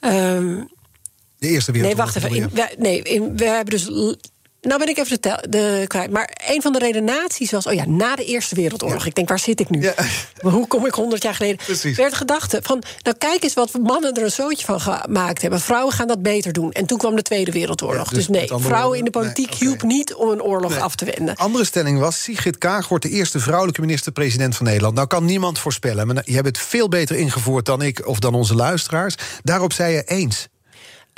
Uh, 0.00 0.10
de 0.10 1.48
Eerste 1.48 1.72
Wereldoorlog. 1.72 1.82
Nee, 1.82 1.96
wacht 1.96 2.16
even. 2.16 2.34
In, 2.34 2.50
nee, 2.78 3.02
in, 3.02 3.36
we 3.36 3.44
hebben 3.44 3.70
dus 3.70 4.16
nou 4.66 4.78
ben 4.78 4.88
ik 4.88 4.98
even 4.98 5.20
de, 5.20 5.44
de 5.48 5.84
kwijt. 5.86 6.10
Maar 6.10 6.36
een 6.46 6.62
van 6.62 6.72
de 6.72 6.78
redenaties 6.78 7.50
was... 7.50 7.66
oh 7.66 7.72
ja, 7.72 7.84
na 7.86 8.16
de 8.16 8.24
Eerste 8.24 8.54
Wereldoorlog. 8.54 9.06
Ik 9.06 9.14
denk, 9.14 9.28
waar 9.28 9.38
zit 9.38 9.60
ik 9.60 9.70
nu? 9.70 9.80
Ja. 9.80 9.94
Hoe 10.40 10.66
kom 10.66 10.86
ik 10.86 10.94
honderd 10.94 11.22
jaar 11.22 11.34
geleden? 11.34 11.56
Precies. 11.56 11.96
werd 11.96 12.14
gedachte 12.14 12.60
van... 12.62 12.82
nou 13.02 13.16
kijk 13.16 13.42
eens 13.42 13.54
wat 13.54 13.72
mannen 13.82 14.14
er 14.14 14.22
een 14.22 14.30
zootje 14.30 14.64
van 14.64 14.80
gemaakt 14.80 15.42
hebben. 15.42 15.60
Vrouwen 15.60 15.94
gaan 15.94 16.06
dat 16.06 16.22
beter 16.22 16.52
doen. 16.52 16.72
En 16.72 16.86
toen 16.86 16.98
kwam 16.98 17.16
de 17.16 17.22
Tweede 17.22 17.52
Wereldoorlog. 17.52 18.08
dus, 18.08 18.26
dus, 18.26 18.28
nee, 18.28 18.60
vrouwen 18.60 18.98
in 18.98 19.04
de 19.04 19.10
politiek 19.10 19.50
nee, 19.50 19.58
hielp 19.58 19.82
niet 19.82 20.14
om 20.14 20.30
een 20.30 20.42
oorlog 20.42 20.78
af 20.78 20.94
te 20.94 21.04
wenden. 21.04 21.36
Andere 21.36 21.64
stelling 21.64 21.98
was... 21.98 22.22
Sigrid 22.22 22.58
Kaag 22.58 22.88
wordt 22.88 23.04
de 23.04 23.10
eerste 23.10 23.40
vrouwelijke 23.40 23.80
minister-president 23.80 24.56
van 24.56 24.66
Nederland. 24.66 24.94
Nou 24.94 25.06
kan 25.06 25.24
niemand 25.24 25.58
voorspellen. 25.58 26.06
Maar 26.06 26.22
je 26.24 26.34
hebt 26.34 26.46
het 26.46 26.58
veel 26.58 26.88
beter 26.88 27.16
ingevoerd 27.16 27.64
dan 27.66 27.82
ik 27.82 28.06
of 28.06 28.18
dan 28.18 28.34
onze 28.34 28.54
luisteraars. 28.54 29.14
Daarop 29.42 29.72
zei 29.72 29.94
je 29.94 30.02
eens. 30.04 30.48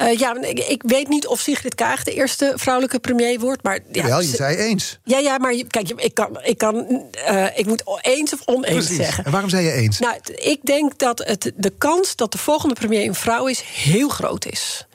Uh, 0.02 0.18
ja, 0.18 0.40
ik, 0.40 0.58
ik, 0.58 0.82
weet 0.86 1.08
niet 1.08 1.26
of 1.26 1.40
Sigrid 1.40 1.74
Kaag 1.74 2.02
de 2.02 2.12
eerste 2.12 2.52
vrouwelijke 2.56 2.98
premier 2.98 3.40
wordt. 3.40 3.62
Maar, 3.62 3.78
ja, 3.92 4.02
Jawel, 4.02 4.20
je 4.20 4.36
zei 4.36 4.56
eens. 4.56 4.98
Ja, 5.04 5.18
ja 5.18 5.38
maar 5.38 5.54
kijk, 5.68 5.90
ik, 5.90 6.14
kan, 6.14 6.38
ik, 6.42 6.58
kan, 6.58 7.04
uh, 7.30 7.58
ik 7.58 7.66
moet 7.66 7.82
eens 8.00 8.32
of 8.32 8.40
oneens 8.44 8.74
Precies. 8.74 8.96
zeggen. 8.96 9.24
En 9.24 9.30
waarom 9.30 9.50
zei 9.50 9.64
je 9.64 9.72
eens? 9.72 9.98
Nou, 9.98 10.16
ik 10.34 10.60
denk 10.62 10.98
dat 10.98 11.18
het, 11.18 11.52
de 11.56 11.72
kans 11.78 12.16
dat 12.16 12.32
de 12.32 12.38
volgende 12.38 12.74
premier 12.74 13.06
een 13.06 13.14
vrouw 13.14 13.46
is... 13.46 13.60
heel 13.60 14.08
groot 14.08 14.46
is 14.46 14.86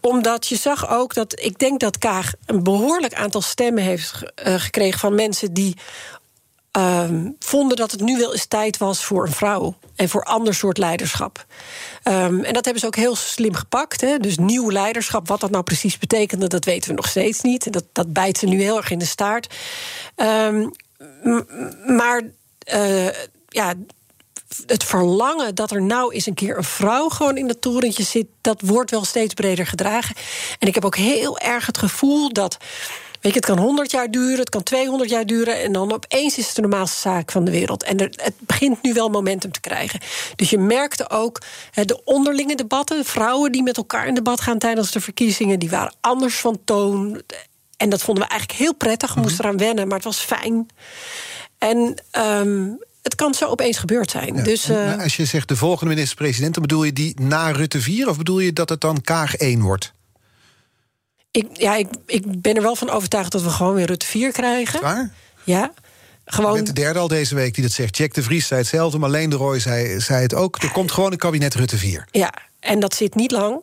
omdat 0.00 0.46
je 0.46 0.56
zag 0.56 0.90
ook 0.90 1.14
dat. 1.14 1.40
Ik 1.40 1.58
denk 1.58 1.80
dat 1.80 1.98
Kaag 1.98 2.32
een 2.46 2.62
behoorlijk 2.62 3.14
aantal 3.14 3.40
stemmen 3.40 3.82
heeft 3.82 4.14
uh, 4.46 4.54
gekregen 4.54 4.98
van 4.98 5.14
mensen 5.14 5.52
die 5.52 5.76
um, 6.78 7.36
vonden 7.38 7.76
dat 7.76 7.90
het 7.90 8.00
nu 8.00 8.18
wel 8.18 8.32
eens 8.32 8.46
tijd 8.46 8.78
was 8.78 9.04
voor 9.04 9.26
een 9.26 9.32
vrouw. 9.32 9.74
En 9.96 10.08
voor 10.08 10.24
ander 10.24 10.54
soort 10.54 10.78
leiderschap. 10.78 11.46
Um, 12.04 12.44
en 12.44 12.52
dat 12.52 12.64
hebben 12.64 12.80
ze 12.80 12.86
ook 12.86 12.96
heel 12.96 13.16
slim 13.16 13.54
gepakt. 13.54 14.00
Hè? 14.00 14.18
Dus 14.18 14.38
nieuw 14.38 14.70
leiderschap, 14.70 15.28
wat 15.28 15.40
dat 15.40 15.50
nou 15.50 15.64
precies 15.64 15.98
betekende, 15.98 16.46
dat 16.46 16.64
weten 16.64 16.90
we 16.90 16.96
nog 16.96 17.08
steeds 17.08 17.40
niet. 17.40 17.72
Dat, 17.72 17.84
dat 17.92 18.12
bijt 18.12 18.38
ze 18.38 18.46
nu 18.46 18.62
heel 18.62 18.76
erg 18.76 18.90
in 18.90 18.98
de 18.98 19.04
staart. 19.04 19.54
Um, 20.16 20.70
maar 21.86 22.22
uh, 22.74 23.08
ja, 23.48 23.74
het 24.66 24.84
verlangen 24.84 25.54
dat 25.54 25.70
er 25.70 25.82
nou 25.82 26.14
eens 26.14 26.26
een 26.26 26.34
keer 26.34 26.56
een 26.56 26.64
vrouw 26.64 27.08
gewoon 27.08 27.36
in 27.36 27.46
dat 27.46 27.60
torentje 27.60 28.02
zit, 28.02 28.26
dat 28.40 28.60
wordt 28.60 28.90
wel 28.90 29.04
steeds 29.04 29.34
breder 29.34 29.66
gedragen. 29.66 30.16
En 30.58 30.68
ik 30.68 30.74
heb 30.74 30.84
ook 30.84 30.96
heel 30.96 31.38
erg 31.38 31.66
het 31.66 31.78
gevoel 31.78 32.32
dat 32.32 32.56
Weet 33.20 33.32
je, 33.32 33.38
het 33.38 33.48
kan 33.48 33.58
100 33.58 33.90
jaar 33.90 34.10
duren, 34.10 34.38
het 34.38 34.48
kan 34.48 34.62
200 34.62 35.10
jaar 35.10 35.26
duren. 35.26 35.62
En 35.62 35.72
dan 35.72 35.92
opeens 35.92 36.38
is 36.38 36.46
het 36.46 36.54
de 36.54 36.60
normaalste 36.60 37.00
zaak 37.00 37.30
van 37.30 37.44
de 37.44 37.50
wereld. 37.50 37.82
En 37.82 37.98
er, 37.98 38.12
het 38.16 38.34
begint 38.38 38.82
nu 38.82 38.92
wel 38.92 39.08
momentum 39.08 39.52
te 39.52 39.60
krijgen. 39.60 40.00
Dus 40.36 40.50
je 40.50 40.58
merkte 40.58 41.10
ook 41.10 41.40
de 41.74 42.04
onderlinge 42.04 42.54
debatten. 42.54 43.04
Vrouwen 43.04 43.52
die 43.52 43.62
met 43.62 43.76
elkaar 43.76 44.06
in 44.06 44.14
debat 44.14 44.40
gaan 44.40 44.58
tijdens 44.58 44.90
de 44.90 45.00
verkiezingen, 45.00 45.58
die 45.58 45.70
waren 45.70 45.94
anders 46.00 46.36
van 46.36 46.58
toon. 46.64 47.22
En 47.76 47.90
dat 47.90 48.02
vonden 48.02 48.24
we 48.24 48.30
eigenlijk 48.30 48.60
heel 48.60 48.74
prettig. 48.74 49.14
We 49.14 49.20
moesten 49.20 49.44
eraan 49.44 49.58
wennen, 49.58 49.86
maar 49.86 49.96
het 49.96 50.04
was 50.04 50.18
fijn. 50.18 50.68
En. 51.58 52.02
Um, 52.18 52.78
het 53.02 53.14
kan 53.14 53.34
zo 53.34 53.46
opeens 53.46 53.78
gebeurd 53.78 54.10
zijn. 54.10 54.44
dus, 54.44 54.70
uh... 54.70 54.98
Als 54.98 55.16
je 55.16 55.24
zegt 55.24 55.48
de 55.48 55.56
volgende 55.56 55.94
minister-president, 55.94 56.54
dan 56.54 56.62
bedoel 56.62 56.84
je 56.84 56.92
die 56.92 57.20
na 57.20 57.50
Rutte 57.50 57.80
4 57.80 58.08
of 58.08 58.16
bedoel 58.16 58.38
je 58.38 58.52
dat 58.52 58.68
het 58.68 58.80
dan 58.80 59.00
Kaag 59.00 59.34
1 59.36 59.60
wordt? 59.60 59.92
Ik, 61.30 61.46
ja, 61.52 61.76
ik, 61.76 61.88
ik 62.06 62.42
ben 62.42 62.56
er 62.56 62.62
wel 62.62 62.76
van 62.76 62.90
overtuigd 62.90 63.32
dat 63.32 63.42
we 63.42 63.50
gewoon 63.50 63.74
weer 63.74 63.86
Rutte 63.86 64.06
4 64.06 64.32
krijgen. 64.32 64.80
Waar? 64.80 65.12
Ja. 65.44 65.72
Gewoon... 66.24 66.50
Je 66.50 66.56
bent 66.56 66.76
de 66.76 66.82
derde 66.82 66.98
al 66.98 67.08
deze 67.08 67.34
week 67.34 67.54
die 67.54 67.64
dat 67.64 67.72
zegt. 67.72 67.96
Jack 67.96 68.14
de 68.14 68.22
Vries 68.22 68.46
zei 68.46 68.60
hetzelfde, 68.60 68.98
maar 68.98 69.10
Leen 69.10 69.30
de 69.30 69.36
Roy 69.36 69.58
zei, 69.58 70.00
zei 70.00 70.22
het 70.22 70.34
ook. 70.34 70.62
Er 70.62 70.72
komt 70.72 70.92
gewoon 70.92 71.12
een 71.12 71.18
kabinet 71.18 71.54
Rutte 71.54 71.76
4. 71.76 72.06
Ja, 72.10 72.32
en 72.60 72.80
dat 72.80 72.94
zit 72.94 73.14
niet 73.14 73.30
lang. 73.30 73.60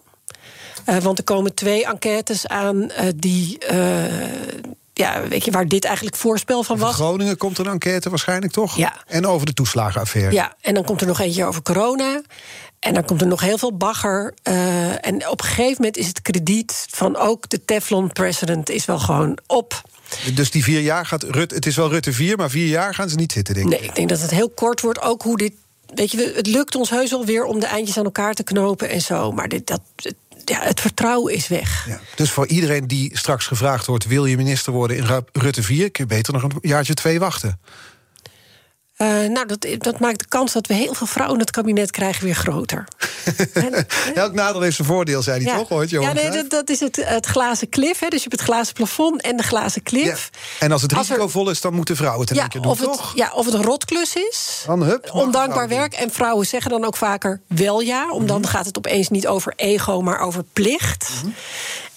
Uh, 0.90 0.98
want 0.98 1.18
er 1.18 1.24
komen 1.24 1.54
twee 1.56 1.86
enquêtes 1.86 2.48
aan 2.48 2.76
uh, 2.78 2.90
die, 3.16 3.58
uh, 3.72 4.06
ja, 4.94 5.28
weet 5.28 5.46
je 5.46 5.52
waar 5.52 5.68
dit 5.68 5.86
eigenlijk 5.86 6.16
voorspel 6.16 6.64
van 6.64 6.78
was? 6.78 6.96
Groningen 6.96 7.38
komt 7.38 7.58
een 7.58 7.68
enquête 7.68 8.10
waarschijnlijk 8.10 8.54
toch? 8.54 8.78
Ja. 8.78 8.94
En 9.08 9.26
over 9.26 9.46
de 9.46 9.54
toeslagenaffaire. 9.54 10.32
Ja, 10.32 10.56
en 10.62 10.74
dan 10.74 10.84
komt 10.84 11.02
er 11.02 11.08
nog 11.08 11.20
eentje 11.20 11.46
over 11.46 11.62
corona. 11.62 12.22
En 12.80 12.94
dan 12.94 13.06
komt 13.06 13.22
er 13.22 13.28
nog 13.28 13.42
heel 13.42 13.58
veel 13.58 13.78
bagger. 13.78 14.34
Uh, 14.44 15.06
en 15.06 15.30
op 15.30 15.40
een 15.40 15.48
gegeven 15.48 15.76
moment 15.78 15.98
is 15.98 16.08
het 16.08 16.22
krediet 16.22 16.86
van 16.90 17.16
ook 17.16 17.50
de 17.50 17.66
Teflon-president 17.66 18.70
is 18.70 18.86
wel 18.86 19.00
gewoon 19.00 19.38
op. 19.48 19.82
Dus 20.34 20.52
die 20.52 20.64
vier 20.64 20.82
jaar 20.82 21.06
gaat 21.06 21.24
Rutte. 21.24 21.56
Het 21.56 21.66
is 21.66 21.76
wel 21.76 21.90
Rutte 21.90 22.14
4, 22.14 22.38
maar 22.38 22.50
vier 22.50 22.68
jaar 22.68 22.94
gaan 22.94 23.10
ze 23.10 23.16
niet 23.16 23.32
zitten, 23.32 23.54
denk 23.54 23.66
ik. 23.66 23.80
Nee, 23.80 23.90
ik 23.90 23.96
denk 23.96 24.10
dat 24.10 24.22
het 24.22 24.32
heel 24.32 24.50
kort 24.50 24.82
wordt. 24.82 25.02
Ook 25.02 25.22
hoe 25.22 25.38
dit. 25.38 25.54
Weet 25.94 26.12
je, 26.12 26.34
het 26.36 26.48
lukt 26.48 26.76
ons 26.76 26.90
heus 26.90 27.10
wel 27.10 27.26
weer 27.26 27.44
om 27.44 27.60
de 27.60 27.66
eindjes 27.66 27.98
aan 27.98 28.06
elkaar 28.06 28.34
te 28.34 28.44
knopen 28.44 28.90
en 28.90 29.02
zo. 29.02 29.32
Maar 29.32 29.48
dit, 29.48 29.68
dat, 29.68 29.82
ja, 30.46 30.62
het 30.62 30.82
vertrouwen 30.82 31.34
is 31.34 31.48
weg. 31.48 31.88
Ja. 31.88 32.00
Dus 32.16 32.32
voor 32.32 32.48
iedereen 32.48 32.88
die 32.88 33.18
straks 33.18 33.46
gevraagd 33.48 33.86
wordt: 33.86 34.06
wil 34.06 34.26
je 34.26 34.38
minister 34.38 34.74
worden 34.74 34.98
in 34.98 35.24
Rutte 35.32 35.64
4, 35.64 35.92
kun 35.92 36.04
je 36.08 36.16
beter 36.16 36.34
nog 36.34 36.44
een 36.44 36.52
jaartje 36.62 36.94
twee 36.94 37.20
wachten. 37.20 37.60
Uh, 38.98 39.08
nou, 39.08 39.46
dat, 39.46 39.68
dat 39.78 40.00
maakt 40.00 40.20
de 40.20 40.26
kans 40.28 40.54
dat 40.54 40.68
we 40.68 40.74
heel 40.74 40.94
veel 40.94 41.08
vrouwen 41.08 41.36
in 41.40 41.42
het 41.46 41.52
kabinet 41.52 41.92
krijgen 41.92 42.24
weer 42.24 42.36
groter. 42.36 42.88
Elk 44.14 44.34
nadeel 44.34 44.62
heeft 44.62 44.76
zijn 44.76 44.88
voordeel, 44.88 45.22
zei 45.22 45.44
hij 45.44 45.58
toch 45.58 45.72
ooit, 45.72 45.90
Ja, 45.90 46.14
nee, 46.14 46.30
dat, 46.30 46.50
dat, 46.50 46.70
is 46.70 46.80
het, 46.80 46.96
het 47.06 47.26
glazen 47.26 47.70
klif. 47.70 48.00
Hè. 48.00 48.08
Dus 48.08 48.24
je 48.24 48.30
hebt 48.30 48.42
het 48.42 48.50
glazen 48.50 48.74
plafond 48.74 49.22
en 49.22 49.38
de 49.38 49.44
glazen 49.44 49.84
klif. 49.84 50.30
Ja. 50.34 50.66
En 50.66 50.72
als 50.72 50.82
het 50.82 50.92
risicovol 50.92 51.50
is, 51.50 51.62
dan 51.62 51.74
moeten 51.74 51.96
vrouwen 51.96 52.22
het 52.22 52.30
een 52.30 52.36
ja, 52.36 52.48
keer 52.48 52.62
doen, 52.62 52.72
of 52.72 52.80
het, 52.80 52.88
toch? 52.92 53.12
Ja, 53.16 53.32
of 53.34 53.46
het 53.46 53.54
een 53.54 53.64
rotklus 53.64 54.16
is. 54.16 54.64
Dan, 54.66 54.84
hup, 54.84 55.10
ondankbaar 55.14 55.68
werk. 55.68 55.94
En 55.94 56.12
vrouwen 56.12 56.46
zeggen 56.46 56.72
dan 56.72 56.86
ook 56.86 56.98
vaker 56.98 57.42
wel 57.48 57.80
ja. 57.80 58.12
Om 58.12 58.26
dan 58.26 58.42
mhm. 58.42 58.50
gaat 58.50 58.66
het 58.66 58.78
opeens 58.78 59.10
niet 59.10 59.28
over 59.28 59.54
ego, 59.56 60.02
maar 60.02 60.20
over 60.20 60.44
plicht. 60.54 61.10
Mm 61.24 61.34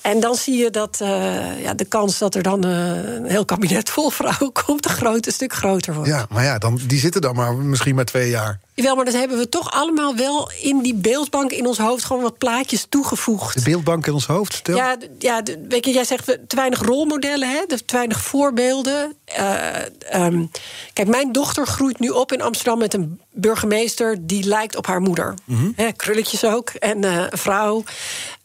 en 0.03 0.21
dan 0.21 0.35
zie 0.35 0.57
je 0.57 0.71
dat 0.71 0.99
uh, 1.03 1.63
ja, 1.63 1.75
de 1.75 1.85
kans 1.85 2.19
dat 2.19 2.35
er 2.35 2.43
dan 2.43 2.67
uh, 2.67 3.15
een 3.15 3.25
heel 3.25 3.45
kabinet 3.45 3.91
vol 3.95 4.11
vrouwen 4.11 4.53
komt, 4.53 4.85
een 4.85 4.91
groot 4.91 5.27
stuk 5.33 5.53
groter 5.53 5.95
wordt. 5.95 6.09
Ja, 6.09 6.27
maar 6.31 6.45
ja, 6.45 6.59
dan, 6.59 6.81
die 6.87 6.99
zitten 6.99 7.21
dan 7.21 7.35
maar 7.35 7.55
misschien 7.55 7.95
maar 7.95 8.05
twee 8.05 8.31
jaar. 8.31 8.61
Jawel, 8.81 8.97
maar 8.97 9.05
dat 9.05 9.15
hebben 9.15 9.39
we 9.39 9.49
toch 9.49 9.71
allemaal 9.71 10.17
wel 10.17 10.51
in 10.61 10.79
die 10.83 10.95
beeldbank 10.95 11.51
in 11.51 11.67
ons 11.67 11.79
hoofd 11.79 12.05
gewoon 12.05 12.23
wat 12.23 12.39
plaatjes 12.39 12.87
toegevoegd. 12.89 13.55
De 13.55 13.71
beeldbank 13.71 14.07
in 14.07 14.13
ons 14.13 14.27
hoofd, 14.27 14.55
stel? 14.55 14.77
Ja, 14.77 14.97
ja 15.19 15.43
weet 15.69 15.85
je, 15.85 15.93
jij 15.93 16.05
zegt 16.05 16.25
te 16.25 16.57
weinig 16.57 16.81
rolmodellen, 16.81 17.51
hè, 17.51 17.67
te 17.67 17.79
weinig 17.87 18.21
voorbeelden. 18.21 19.17
Uh, 19.39 19.67
um, 20.15 20.51
kijk, 20.93 21.09
mijn 21.09 21.33
dochter 21.33 21.67
groeit 21.67 21.99
nu 21.99 22.09
op 22.09 22.33
in 22.33 22.43
Amsterdam 22.43 22.79
met 22.79 22.95
een 22.95 23.21
burgemeester 23.33 24.17
die 24.21 24.45
lijkt 24.45 24.77
op 24.77 24.87
haar 24.87 25.01
moeder. 25.01 25.35
Mm 25.45 25.75
-hmm. 25.77 25.97
krulletjes 25.97 26.45
ook 26.45 26.71
en 26.71 27.05
uh, 27.05 27.25
een 27.31 27.39
vrouw. 27.39 27.85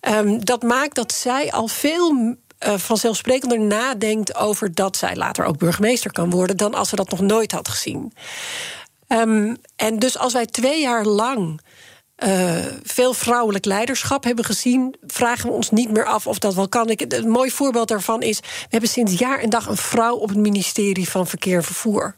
Um, 0.01 0.45
dat 0.45 0.63
maakt 0.63 0.95
dat 0.95 1.11
zij 1.11 1.51
al 1.51 1.67
veel 1.67 2.35
uh, 2.67 2.73
vanzelfsprekender 2.77 3.59
nadenkt 3.59 4.35
over 4.35 4.73
dat 4.73 4.97
zij 4.97 5.15
later 5.15 5.45
ook 5.45 5.57
burgemeester 5.57 6.11
kan 6.11 6.29
worden 6.29 6.57
dan 6.57 6.73
als 6.73 6.89
ze 6.89 6.95
dat 6.95 7.09
nog 7.09 7.21
nooit 7.21 7.51
had 7.51 7.67
gezien. 7.67 8.13
Um, 9.07 9.57
en 9.75 9.99
dus 9.99 10.17
als 10.17 10.33
wij 10.33 10.45
twee 10.45 10.81
jaar 10.81 11.05
lang 11.05 11.61
uh, 12.23 12.55
veel 12.83 13.13
vrouwelijk 13.13 13.65
leiderschap 13.65 14.23
hebben 14.23 14.45
gezien, 14.45 14.95
vragen 15.07 15.49
we 15.49 15.55
ons 15.55 15.71
niet 15.71 15.91
meer 15.91 16.05
af 16.05 16.27
of 16.27 16.39
dat 16.39 16.53
wel 16.53 16.69
kan. 16.69 16.89
Ik, 16.89 17.13
een 17.13 17.29
mooi 17.29 17.51
voorbeeld 17.51 17.87
daarvan 17.87 18.21
is: 18.21 18.39
we 18.39 18.67
hebben 18.69 18.89
sinds 18.89 19.13
jaar 19.17 19.39
en 19.39 19.49
dag 19.49 19.67
een 19.67 19.77
vrouw 19.77 20.15
op 20.15 20.29
het 20.29 20.37
ministerie 20.37 21.09
van 21.09 21.27
Verkeer 21.27 21.57
en 21.57 21.63
Vervoer. 21.63 22.15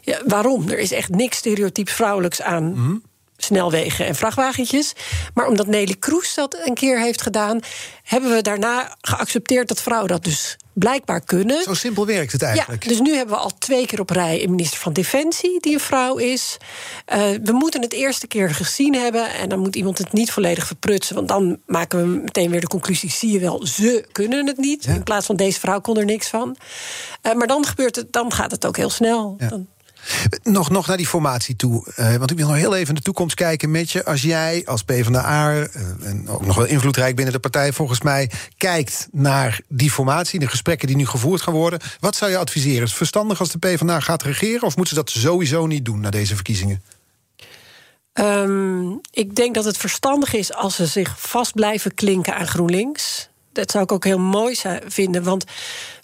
Ja, 0.00 0.20
waarom? 0.26 0.68
Er 0.68 0.78
is 0.78 0.92
echt 0.92 1.08
niks 1.08 1.36
stereotyps 1.36 1.92
vrouwelijks 1.92 2.42
aan. 2.42 2.64
Mm 2.64 2.74
-hmm 2.74 3.02
snelwegen 3.40 4.06
en 4.06 4.14
vrachtwagentjes. 4.14 4.92
Maar 5.34 5.46
omdat 5.46 5.66
Nelly 5.66 5.96
Kroes 5.98 6.34
dat 6.34 6.56
een 6.64 6.74
keer 6.74 7.00
heeft 7.00 7.22
gedaan, 7.22 7.60
hebben 8.02 8.34
we 8.34 8.42
daarna 8.42 8.96
geaccepteerd 9.00 9.68
dat 9.68 9.82
vrouwen 9.82 10.08
dat 10.08 10.24
dus 10.24 10.56
blijkbaar 10.78 11.20
kunnen. 11.20 11.62
Zo 11.62 11.74
simpel 11.74 12.06
werkt 12.06 12.32
het 12.32 12.42
eigenlijk. 12.42 12.82
Ja, 12.82 12.88
dus 12.88 13.00
nu 13.00 13.14
hebben 13.14 13.34
we 13.34 13.40
al 13.40 13.58
twee 13.58 13.86
keer 13.86 14.00
op 14.00 14.10
rij 14.10 14.42
een 14.42 14.50
minister 14.50 14.78
van 14.78 14.92
Defensie 14.92 15.60
die 15.60 15.72
een 15.72 15.80
vrouw 15.80 16.16
is. 16.16 16.56
Uh, 17.14 17.18
we 17.42 17.52
moeten 17.52 17.82
het 17.82 17.92
eerste 17.92 18.26
keer 18.26 18.50
gezien 18.50 18.94
hebben 18.94 19.32
en 19.32 19.48
dan 19.48 19.58
moet 19.58 19.76
iemand 19.76 19.98
het 19.98 20.12
niet 20.12 20.30
volledig 20.30 20.66
verprutsen, 20.66 21.14
want 21.14 21.28
dan 21.28 21.58
maken 21.66 21.98
we 21.98 22.06
meteen 22.06 22.50
weer 22.50 22.60
de 22.60 22.66
conclusie: 22.66 23.10
zie 23.10 23.32
je 23.32 23.38
wel, 23.38 23.66
ze 23.66 24.06
kunnen 24.12 24.46
het 24.46 24.56
niet. 24.56 24.84
Ja. 24.84 24.94
In 24.94 25.02
plaats 25.02 25.26
van 25.26 25.36
deze 25.36 25.60
vrouw 25.60 25.80
kon 25.80 25.96
er 25.96 26.04
niks 26.04 26.28
van. 26.28 26.56
Uh, 27.22 27.32
maar 27.32 27.46
dan 27.46 27.66
gebeurt 27.66 27.96
het, 27.96 28.12
dan 28.12 28.32
gaat 28.32 28.50
het 28.50 28.66
ook 28.66 28.76
heel 28.76 28.90
snel. 28.90 29.34
Ja. 29.38 29.48
Dan, 29.48 29.66
nog, 30.42 30.70
nog 30.70 30.86
naar 30.86 30.96
die 30.96 31.06
formatie 31.06 31.56
toe. 31.56 31.86
Uh, 31.96 32.14
want 32.14 32.30
ik 32.30 32.36
wil 32.36 32.46
nog 32.46 32.56
heel 32.56 32.74
even 32.74 32.88
in 32.88 32.94
de 32.94 33.00
toekomst 33.00 33.34
kijken 33.34 33.70
met 33.70 33.90
je. 33.90 34.04
Als 34.04 34.22
jij 34.22 34.62
als 34.64 34.82
PvdA, 34.82 35.52
uh, 35.52 35.60
en 36.02 36.28
ook 36.28 36.46
nog 36.46 36.56
wel 36.56 36.64
invloedrijk 36.64 37.16
binnen 37.16 37.34
de 37.34 37.40
partij 37.40 37.72
volgens 37.72 38.00
mij... 38.00 38.30
kijkt 38.56 39.08
naar 39.12 39.60
die 39.68 39.90
formatie, 39.90 40.38
de 40.38 40.48
gesprekken 40.48 40.86
die 40.86 40.96
nu 40.96 41.06
gevoerd 41.06 41.40
gaan 41.40 41.54
worden... 41.54 41.80
wat 42.00 42.16
zou 42.16 42.30
je 42.30 42.38
adviseren? 42.38 42.82
Is 42.82 42.88
het 42.88 42.98
verstandig 42.98 43.40
als 43.40 43.50
de 43.50 43.58
PvdA 43.58 44.00
gaat 44.00 44.22
regeren... 44.22 44.62
of 44.62 44.76
moeten 44.76 44.96
ze 44.96 45.02
dat 45.02 45.10
sowieso 45.10 45.66
niet 45.66 45.84
doen 45.84 46.00
na 46.00 46.10
deze 46.10 46.34
verkiezingen? 46.34 46.82
Um, 48.12 49.00
ik 49.10 49.34
denk 49.34 49.54
dat 49.54 49.64
het 49.64 49.76
verstandig 49.76 50.34
is 50.34 50.52
als 50.52 50.74
ze 50.74 50.86
zich 50.86 51.14
vast 51.18 51.54
blijven 51.54 51.94
klinken 51.94 52.36
aan 52.36 52.46
GroenLinks 52.46 53.28
dat 53.58 53.70
zou 53.70 53.84
ik 53.84 53.92
ook 53.92 54.04
heel 54.04 54.18
mooi 54.18 54.56
vinden. 54.86 55.22
Want 55.22 55.44
weet 55.44 55.54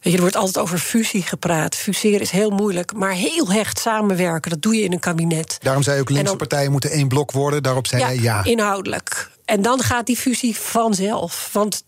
je, 0.00 0.12
er 0.12 0.20
wordt 0.20 0.36
altijd 0.36 0.59
over 0.59 0.78
fusie 0.78 1.22
gepraat. 1.22 1.74
Fuseren 1.74 2.20
is 2.20 2.30
heel 2.30 2.50
moeilijk. 2.50 2.92
Maar 2.92 3.12
heel 3.12 3.52
hecht 3.52 3.78
samenwerken, 3.78 4.50
dat 4.50 4.62
doe 4.62 4.76
je 4.76 4.82
in 4.82 4.92
een 4.92 4.98
kabinet. 4.98 5.59
Daarom 5.61 5.82
zei 5.82 6.00
ook 6.00 6.09
linkse 6.09 6.26
dan, 6.26 6.36
partijen 6.36 6.70
moeten 6.70 6.90
één 6.90 7.09
blok 7.09 7.32
worden. 7.32 7.62
Daarop 7.62 7.86
zei 7.86 8.00
ja, 8.00 8.07
hij 8.07 8.18
ja. 8.18 8.44
Inhoudelijk. 8.44 9.30
En 9.44 9.62
dan 9.62 9.80
gaat 9.80 10.07
die 10.07 10.16
fusie 10.16 10.57
vanzelf. 10.57 11.48
Want 11.52 11.84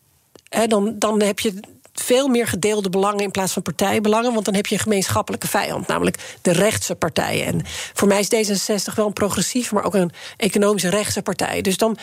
hè, 0.48 0.66
dan, 0.66 0.94
dan 0.98 1.22
heb 1.22 1.38
je 1.38 1.60
veel 1.92 2.28
meer 2.28 2.46
gedeelde 2.46 2.90
belangen 2.90 3.24
in 3.24 3.30
plaats 3.30 3.52
van 3.52 3.62
partijbelangen. 3.62 4.32
Want 4.32 4.44
dan 4.44 4.54
heb 4.54 4.66
je 4.66 4.74
een 4.74 4.80
gemeenschappelijke 4.80 5.48
vijand, 5.48 5.86
namelijk 5.86 6.36
de 6.42 6.52
rechtse 6.52 6.94
partijen. 6.94 7.46
En 7.46 7.60
voor 7.92 8.08
mij 8.08 8.26
is 8.28 8.50
D66 8.50 8.94
wel 8.94 9.06
een 9.06 9.12
progressief, 9.12 9.72
maar 9.72 9.84
ook 9.84 9.94
een 9.94 10.12
economische 10.36 10.90
rechtse 10.90 11.22
partij. 11.22 11.60
Dus 11.60 11.76
dan. 11.76 11.98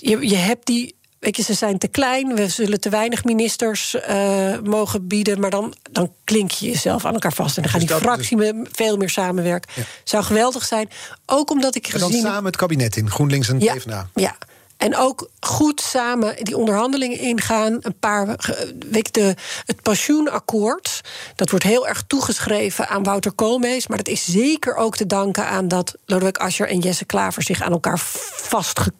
Je, 0.00 0.28
je 0.28 0.36
hebt 0.36 0.66
die 0.66 0.97
Weet 1.18 1.36
je, 1.36 1.42
ze 1.42 1.54
zijn 1.54 1.78
te 1.78 1.88
klein, 1.88 2.34
we 2.34 2.48
zullen 2.48 2.80
te 2.80 2.88
weinig 2.88 3.24
ministers 3.24 3.96
uh, 4.10 4.58
mogen 4.64 5.06
bieden. 5.06 5.40
Maar 5.40 5.50
dan, 5.50 5.74
dan 5.90 6.12
klink 6.24 6.50
je 6.50 6.66
jezelf 6.66 7.04
aan 7.04 7.12
elkaar 7.12 7.32
vast. 7.32 7.56
En 7.56 7.62
dan 7.62 7.70
gaan 7.70 7.80
die 7.80 7.88
fracties 7.88 8.38
dus... 8.38 8.52
veel 8.72 8.96
meer 8.96 9.10
samenwerken. 9.10 9.72
Ja. 9.74 9.82
Zou 10.04 10.24
geweldig 10.24 10.64
zijn. 10.64 10.88
Ook 11.26 11.50
omdat 11.50 11.74
ik 11.74 11.86
gezien... 11.86 12.06
En 12.06 12.22
dan 12.22 12.30
samen 12.30 12.44
het 12.44 12.56
kabinet 12.56 12.96
in, 12.96 13.10
GroenLinks 13.10 13.48
en 13.48 13.60
ja, 13.60 13.74
PvdA. 13.74 14.08
Ja, 14.14 14.36
en 14.78 14.96
ook 14.96 15.30
goed 15.40 15.80
samen 15.80 16.44
die 16.44 16.56
onderhandelingen 16.56 17.18
ingaan. 17.18 17.78
Een 17.80 17.98
paar 17.98 18.50
weet 18.90 19.14
de, 19.14 19.34
het 19.64 19.82
pensioenakkoord. 19.82 21.00
Dat 21.34 21.50
wordt 21.50 21.64
heel 21.64 21.88
erg 21.88 22.02
toegeschreven 22.06 22.88
aan 22.88 23.02
Wouter 23.02 23.32
Koolmees. 23.32 23.86
Maar 23.86 23.96
dat 23.96 24.08
is 24.08 24.24
zeker 24.24 24.74
ook 24.74 24.96
te 24.96 25.06
danken 25.06 25.46
aan 25.46 25.68
dat 25.68 25.94
Lodewijk 26.04 26.38
Asscher 26.38 26.68
en 26.68 26.78
Jesse 26.78 27.04
Klaver 27.04 27.42
zich 27.42 27.62
aan 27.62 27.72
elkaar 27.72 27.98
vastge 27.98 28.92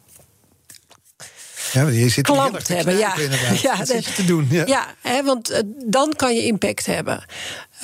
ja, 1.72 1.88
je 1.88 2.08
zit 2.08 2.24
klampt 2.24 2.68
hebben. 2.68 2.96
Ja, 2.96 3.14
ja, 3.62 3.76
dat 3.76 4.04
je 4.04 4.12
te 4.12 4.24
doen. 4.24 4.46
Ja, 4.50 4.66
ja 4.66 4.94
hè, 5.02 5.22
want 5.22 5.50
uh, 5.50 5.58
dan 5.86 6.12
kan 6.16 6.34
je 6.34 6.44
impact 6.44 6.86
hebben. 6.86 7.24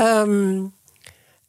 Um, 0.00 0.72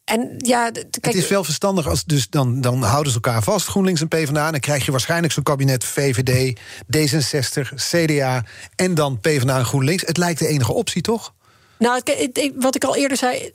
en 0.04 0.34
ja, 0.38 0.70
kijk, 0.70 1.04
het 1.04 1.14
is 1.14 1.28
wel 1.28 1.44
verstandig 1.44 1.88
als 1.88 2.04
dus 2.04 2.28
dan, 2.28 2.60
dan 2.60 2.82
houden 2.82 3.12
ze 3.12 3.20
elkaar 3.22 3.42
vast, 3.42 3.66
GroenLinks 3.66 4.00
en 4.00 4.08
PvdA. 4.08 4.46
En 4.46 4.50
dan 4.50 4.60
krijg 4.60 4.84
je 4.84 4.90
waarschijnlijk 4.90 5.32
zo'n 5.32 5.42
kabinet 5.42 5.84
VVD, 5.84 6.58
D66, 6.96 7.74
CDA 7.74 8.44
en 8.76 8.94
dan 8.94 9.20
PvdA 9.20 9.58
en 9.58 9.64
GroenLinks. 9.64 10.02
Het 10.06 10.16
lijkt 10.16 10.38
de 10.38 10.46
enige 10.46 10.72
optie, 10.72 11.02
toch? 11.02 11.34
Nou, 11.78 12.00
wat 12.54 12.74
ik 12.74 12.84
al 12.84 12.96
eerder 12.96 13.16
zei, 13.16 13.52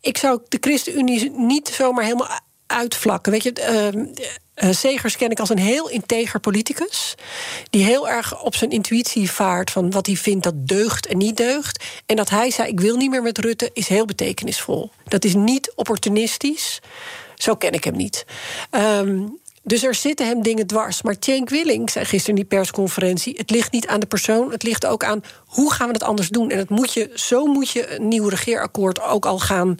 ik 0.00 0.18
zou 0.18 0.40
de 0.48 0.58
ChristenUnie 0.60 1.30
niet 1.30 1.68
zomaar 1.68 2.04
helemaal 2.04 2.40
uitvlakken. 2.66 3.32
Weet 3.32 3.42
je, 3.42 3.92
uh, 3.94 4.14
uh, 4.56 4.70
Segers 4.72 5.16
ken 5.16 5.30
ik 5.30 5.40
als 5.40 5.48
een 5.48 5.58
heel 5.58 5.88
integer 5.88 6.40
politicus. 6.40 7.14
Die 7.70 7.84
heel 7.84 8.08
erg 8.08 8.42
op 8.42 8.56
zijn 8.56 8.70
intuïtie 8.70 9.30
vaart 9.30 9.70
van 9.70 9.90
wat 9.90 10.06
hij 10.06 10.16
vindt 10.16 10.44
dat 10.44 10.68
deugt 10.68 11.06
en 11.06 11.18
niet 11.18 11.36
deugt. 11.36 11.84
En 12.06 12.16
dat 12.16 12.30
hij 12.30 12.50
zei: 12.50 12.68
Ik 12.68 12.80
wil 12.80 12.96
niet 12.96 13.10
meer 13.10 13.22
met 13.22 13.38
Rutte, 13.38 13.70
is 13.72 13.88
heel 13.88 14.04
betekenisvol. 14.04 14.90
Dat 15.04 15.24
is 15.24 15.34
niet 15.34 15.72
opportunistisch. 15.74 16.80
Zo 17.34 17.54
ken 17.54 17.72
ik 17.72 17.84
hem 17.84 17.96
niet. 17.96 18.24
Um, 18.70 19.38
dus 19.62 19.82
er 19.82 19.94
zitten 19.94 20.26
hem 20.26 20.42
dingen 20.42 20.66
dwars. 20.66 21.02
Maar 21.02 21.16
Cenk 21.20 21.48
Willing 21.48 21.90
zei 21.90 22.04
gisteren 22.04 22.36
in 22.36 22.48
die 22.48 22.58
persconferentie... 22.58 23.34
het 23.36 23.50
ligt 23.50 23.72
niet 23.72 23.86
aan 23.86 24.00
de 24.00 24.06
persoon, 24.06 24.50
het 24.50 24.62
ligt 24.62 24.86
ook 24.86 25.04
aan... 25.04 25.22
hoe 25.46 25.72
gaan 25.72 25.86
we 25.86 25.92
het 25.92 26.02
anders 26.02 26.28
doen? 26.28 26.50
En 26.50 26.58
het 26.58 26.68
moet 26.68 26.92
je, 26.92 27.10
zo 27.14 27.46
moet 27.46 27.70
je 27.70 27.94
een 27.94 28.08
nieuw 28.08 28.28
regeerakkoord 28.28 29.02
ook 29.02 29.26
al 29.26 29.38
gaan 29.38 29.78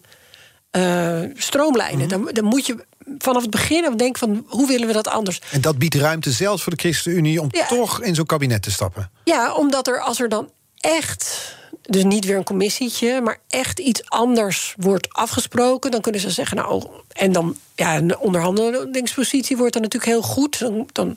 uh, 0.77 1.21
stroomlijnen. 1.35 2.07
Mm 2.07 2.13
-hmm. 2.13 2.25
dan, 2.25 2.35
dan 2.35 2.45
moet 2.45 2.67
je 2.67 2.85
vanaf 3.19 3.43
het 3.43 3.51
begin 3.51 3.97
denken 3.97 4.19
van 4.19 4.45
hoe 4.49 4.67
willen 4.67 4.87
we 4.87 4.93
dat 4.93 5.09
anders. 5.09 5.41
En 5.51 5.61
dat 5.61 5.79
biedt 5.79 5.95
ruimte 5.95 6.33
zelfs 6.33 6.63
voor 6.63 6.75
de 6.75 6.81
ChristenUnie 6.81 7.41
om 7.41 7.49
ja. 7.51 7.67
toch 7.67 8.03
in 8.03 8.15
zo'n 8.15 8.27
kabinet 8.27 8.63
te 8.63 8.71
stappen. 8.71 9.11
Ja, 9.25 9.55
omdat 9.55 9.87
er 9.87 10.01
als 10.01 10.21
er 10.21 10.29
dan 10.29 10.51
echt 10.77 11.55
dus 11.83 12.05
niet 12.05 12.25
weer 12.25 12.37
een 12.37 12.45
commissietje, 12.45 13.21
maar 13.21 13.39
echt 13.49 13.79
iets 13.79 14.11
anders 14.11 14.75
wordt 14.77 15.13
afgesproken, 15.13 15.91
dan 15.91 16.01
kunnen 16.01 16.21
ze 16.21 16.31
zeggen, 16.31 16.57
nou, 16.57 16.87
en 17.13 17.33
dan, 17.33 17.57
ja, 17.75 17.97
een 17.97 18.19
onderhandelingspositie 18.19 19.57
wordt 19.57 19.73
dan 19.73 19.83
natuurlijk 19.83 20.13
heel 20.13 20.23
goed. 20.23 20.59
Dan, 20.59 20.89
dan, 20.93 21.17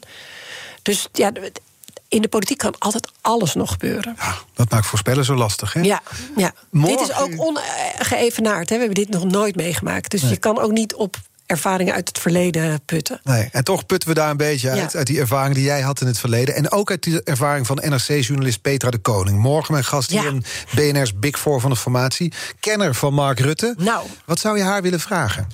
dus 0.82 1.08
ja, 1.14 1.32
in 2.08 2.22
de 2.22 2.28
politiek 2.28 2.58
kan 2.58 2.76
altijd 2.78 3.08
alles 3.22 3.54
nog 3.54 3.72
gebeuren. 3.72 4.16
Ja, 4.18 4.36
dat 4.54 4.70
maakt 4.70 4.86
voorspellen 4.86 5.26
zo 5.26 5.36
lastig, 5.36 5.74
hè? 5.74 5.82
Ja, 5.82 6.02
ja. 6.36 6.54
Morgen- 6.70 6.98
dit 6.98 7.10
is 7.10 7.18
ook 7.18 7.40
ongeëvenaard. 7.40 8.70
Hè? 8.70 8.76
We 8.76 8.82
hebben 8.82 9.04
dit 9.04 9.10
nog 9.10 9.26
nooit 9.26 9.56
meegemaakt. 9.56 10.12
Dus 10.12 10.22
je 10.22 10.38
kan 10.38 10.60
ook 10.60 10.72
niet 10.72 10.94
op 10.94 11.18
ervaringen 11.50 11.94
uit 11.94 12.08
het 12.08 12.20
verleden 12.20 12.82
putten. 12.86 13.20
Nee, 13.24 13.50
en 13.52 13.64
toch 13.64 13.86
putten 13.86 14.10
we 14.10 14.16
daar 14.16 14.30
een 14.30 14.38
beetje 14.38 14.70
uit, 14.70 14.92
Ja. 14.92 14.98
uit 14.98 15.08
die 15.08 15.20
ervaring 15.20 15.56
die 15.56 15.64
jij 15.64 15.82
had 15.82 16.02
in 16.02 16.08
het 16.08 16.20
verleden. 16.20 16.56
En 16.56 16.72
ook 16.72 16.90
uit 16.90 17.04
die 17.04 17.24
ervaring 17.24 17.66
van 17.68 17.82
NRC-journalist 17.86 18.62
Petra 18.62 18.90
de 18.90 18.98
Koning. 18.98 19.40
Morgen 19.40 19.72
mijn 19.74 19.84
gast 19.86 20.10
hier 20.10 20.24
Ja. 20.24 20.40
BNR's 20.76 21.20
Big 21.20 21.40
Four 21.40 21.60
van 21.62 21.70
de 21.70 21.76
formatie. 21.76 22.34
Kenner 22.60 22.96
van 22.96 23.14
Mark 23.14 23.40
Rutte. 23.40 23.74
Nou. 23.78 24.08
Wat 24.26 24.40
zou 24.40 24.58
je 24.58 24.64
haar 24.64 24.82
willen 24.82 25.00
vragen? 25.00 25.48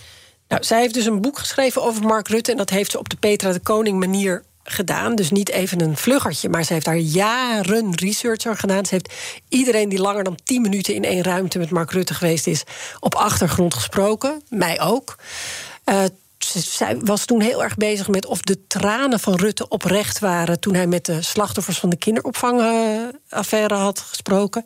Nou, 0.48 0.64
zij 0.64 0.80
heeft 0.82 0.94
dus 0.94 1.06
een 1.06 1.22
boek 1.22 1.40
geschreven 1.40 1.84
over 1.84 2.04
Mark 2.04 2.28
Rutte. 2.28 2.52
En 2.52 2.58
dat 2.58 2.70
heeft 2.70 2.92
ze 2.92 3.00
op 3.00 3.10
de 3.10 3.16
Petra 3.16 3.52
de 3.52 3.60
Koning 3.60 4.00
manier 4.00 4.44
gedaan. 4.64 5.16
Dus 5.16 5.32
niet 5.32 5.50
even 5.50 5.82
een 5.82 5.98
vluggertje. 5.98 6.50
Maar 6.50 6.64
ze 6.64 6.74
heeft 6.74 6.86
daar 6.86 6.96
jaren 6.98 7.96
research 7.96 8.46
aan 8.46 8.58
gedaan. 8.58 8.86
Ze 8.86 8.94
heeft 8.94 9.14
iedereen 9.50 9.90
die 9.90 10.00
langer 10.02 10.24
dan 10.24 10.38
10 10.44 10.62
minuten 10.62 10.94
in 10.96 11.04
één 11.04 11.24
ruimte 11.24 11.58
met 11.60 11.70
Mark 11.70 11.92
Rutte 11.92 12.14
geweest 12.14 12.48
is, 12.48 12.64
op 13.00 13.16
achtergrond 13.16 13.74
gesproken. 13.74 14.42
Mij 14.50 14.82
ook. 14.82 15.16
Eh, 15.86 16.04
zij 16.58 16.98
was 17.00 17.26
toen 17.26 17.42
heel 17.42 17.64
erg 17.64 17.76
bezig 17.76 18.08
met 18.08 18.26
of 18.26 18.42
de 18.42 18.68
tranen 18.68 19.20
van 19.20 19.36
Rutte 19.36 19.68
oprecht 19.68 20.20
waren. 20.20 20.60
toen 20.60 20.74
hij 20.76 20.88
met 20.88 21.06
de 21.06 21.22
slachtoffers 21.22 21.80
van 21.80 21.90
de 21.90 21.98
kinderopvangaffaire 21.98 23.74
had 23.74 24.00
gesproken. 24.00 24.64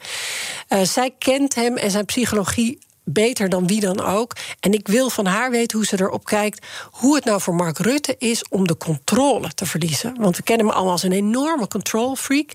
Eh, 0.67 0.81
zij 0.81 1.15
kent 1.17 1.55
hem 1.55 1.77
en 1.77 1.91
zijn 1.91 2.05
psychologie 2.05 2.79
beter 3.13 3.49
dan 3.49 3.67
wie 3.67 3.79
dan 3.79 3.99
ook. 4.01 4.35
En 4.59 4.73
ik 4.73 4.87
wil 4.87 5.09
van 5.09 5.25
haar 5.25 5.51
weten 5.51 5.77
hoe 5.77 5.87
ze 5.87 5.99
erop 6.01 6.25
kijkt. 6.25 6.65
hoe 6.91 7.15
het 7.15 7.25
nou 7.25 7.41
voor 7.41 7.55
Mark 7.55 7.77
Rutte 7.77 8.15
is 8.17 8.43
om 8.49 8.67
de 8.67 8.77
controle 8.77 9.53
te 9.53 9.65
verliezen. 9.65 10.15
Want 10.19 10.37
we 10.37 10.43
kennen 10.43 10.65
hem 10.65 10.75
allemaal 10.75 10.93
als 10.93 11.03
een 11.03 11.11
enorme 11.11 11.67
control 11.67 12.15
freak. 12.15 12.51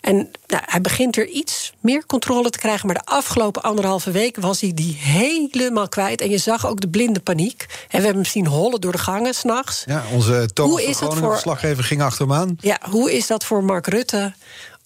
En 0.00 0.14
nou, 0.46 0.62
hij 0.66 0.80
begint 0.80 1.16
er 1.16 1.26
iets 1.28 1.72
meer 1.80 2.06
controle 2.06 2.50
te 2.50 2.58
krijgen. 2.58 2.86
Maar 2.86 2.94
de 2.96 3.04
afgelopen 3.04 3.62
anderhalve 3.62 4.10
week 4.10 4.36
was 4.40 4.60
hij 4.60 4.72
die 4.74 4.94
helemaal 4.94 5.88
kwijt. 5.88 6.20
En 6.20 6.30
je 6.30 6.38
zag 6.38 6.66
ook 6.66 6.80
de 6.80 6.88
blinde 6.88 7.20
paniek. 7.20 7.66
En 7.68 7.98
we 7.98 8.04
hebben 8.04 8.22
hem 8.22 8.24
zien 8.32 8.46
hollen 8.46 8.80
door 8.80 8.92
de 8.92 8.98
gangen 8.98 9.34
s'nachts. 9.34 9.82
Ja, 9.86 10.02
onze 10.12 10.48
Thomas 10.52 10.70
Hoe 10.72 10.80
van 10.80 10.90
is 10.90 10.96
Groningen, 10.96 11.22
voor- 11.22 11.32
verslaggever, 11.32 11.84
ging 11.84 12.02
achter 12.02 12.26
hem 12.28 12.36
aan. 12.36 12.56
Ja, 12.60 12.78
hoe 12.90 13.12
is 13.12 13.26
dat 13.26 13.44
voor 13.44 13.64
Mark 13.64 13.86
Rutte 13.86 14.32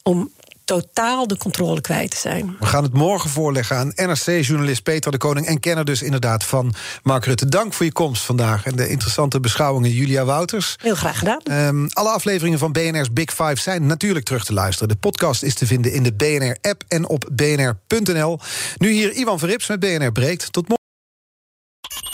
om 0.03 0.31
totaal 0.67 1.27
de 1.27 1.37
controle 1.37 1.81
kwijt 1.81 2.11
te 2.11 2.17
zijn? 2.17 2.57
We 2.59 2.67
gaan 2.67 2.83
het 2.83 2.93
morgen 2.93 3.31
voorleggen 3.31 3.77
aan 3.77 3.93
NRC-journalist 3.95 4.83
Peter 4.83 5.11
de 5.11 5.19
Koning... 5.19 5.47
en 5.47 5.61
kenner 5.61 5.85
dus 5.85 6.03
inderdaad 6.03 6.45
van 6.45 6.75
Mark 7.03 7.25
Rutte. 7.25 7.49
Dank 7.49 7.73
voor 7.73 7.87
je 7.87 7.93
komst 7.93 8.23
vandaag 8.23 8.65
en 8.65 8.77
de 8.77 8.89
interessante 8.89 9.41
beschouwingen 9.41 9.91
Julia 9.91 10.25
Wouters. 10.25 10.77
Heel 10.81 10.95
graag 10.95 11.19
gedaan. 11.19 11.41
Ehm, 11.43 11.87
alle 11.93 12.09
afleveringen 12.09 12.59
van 12.59 12.73
BNR's 12.73 13.13
Big 13.13 13.31
Five 13.31 13.57
zijn 13.57 13.87
natuurlijk 13.87 14.25
terug 14.25 14.45
te 14.45 14.53
luisteren. 14.53 14.89
De 14.89 14.97
podcast 14.97 15.43
is 15.43 15.55
te 15.55 15.67
vinden 15.67 15.93
in 15.93 16.03
de 16.03 16.13
BNR-app 16.13 16.83
en 16.89 17.09
op 17.09 17.29
bnr.nl. 17.33 18.41
Nu 18.77 18.91
hier 18.91 19.13
Ivan 19.13 19.39
Verrips 19.39 19.67
met 19.67 19.81
BNR 19.81 20.13
Breekt. 20.13 20.53
Tot 20.53 20.69
morgen. 20.69 20.86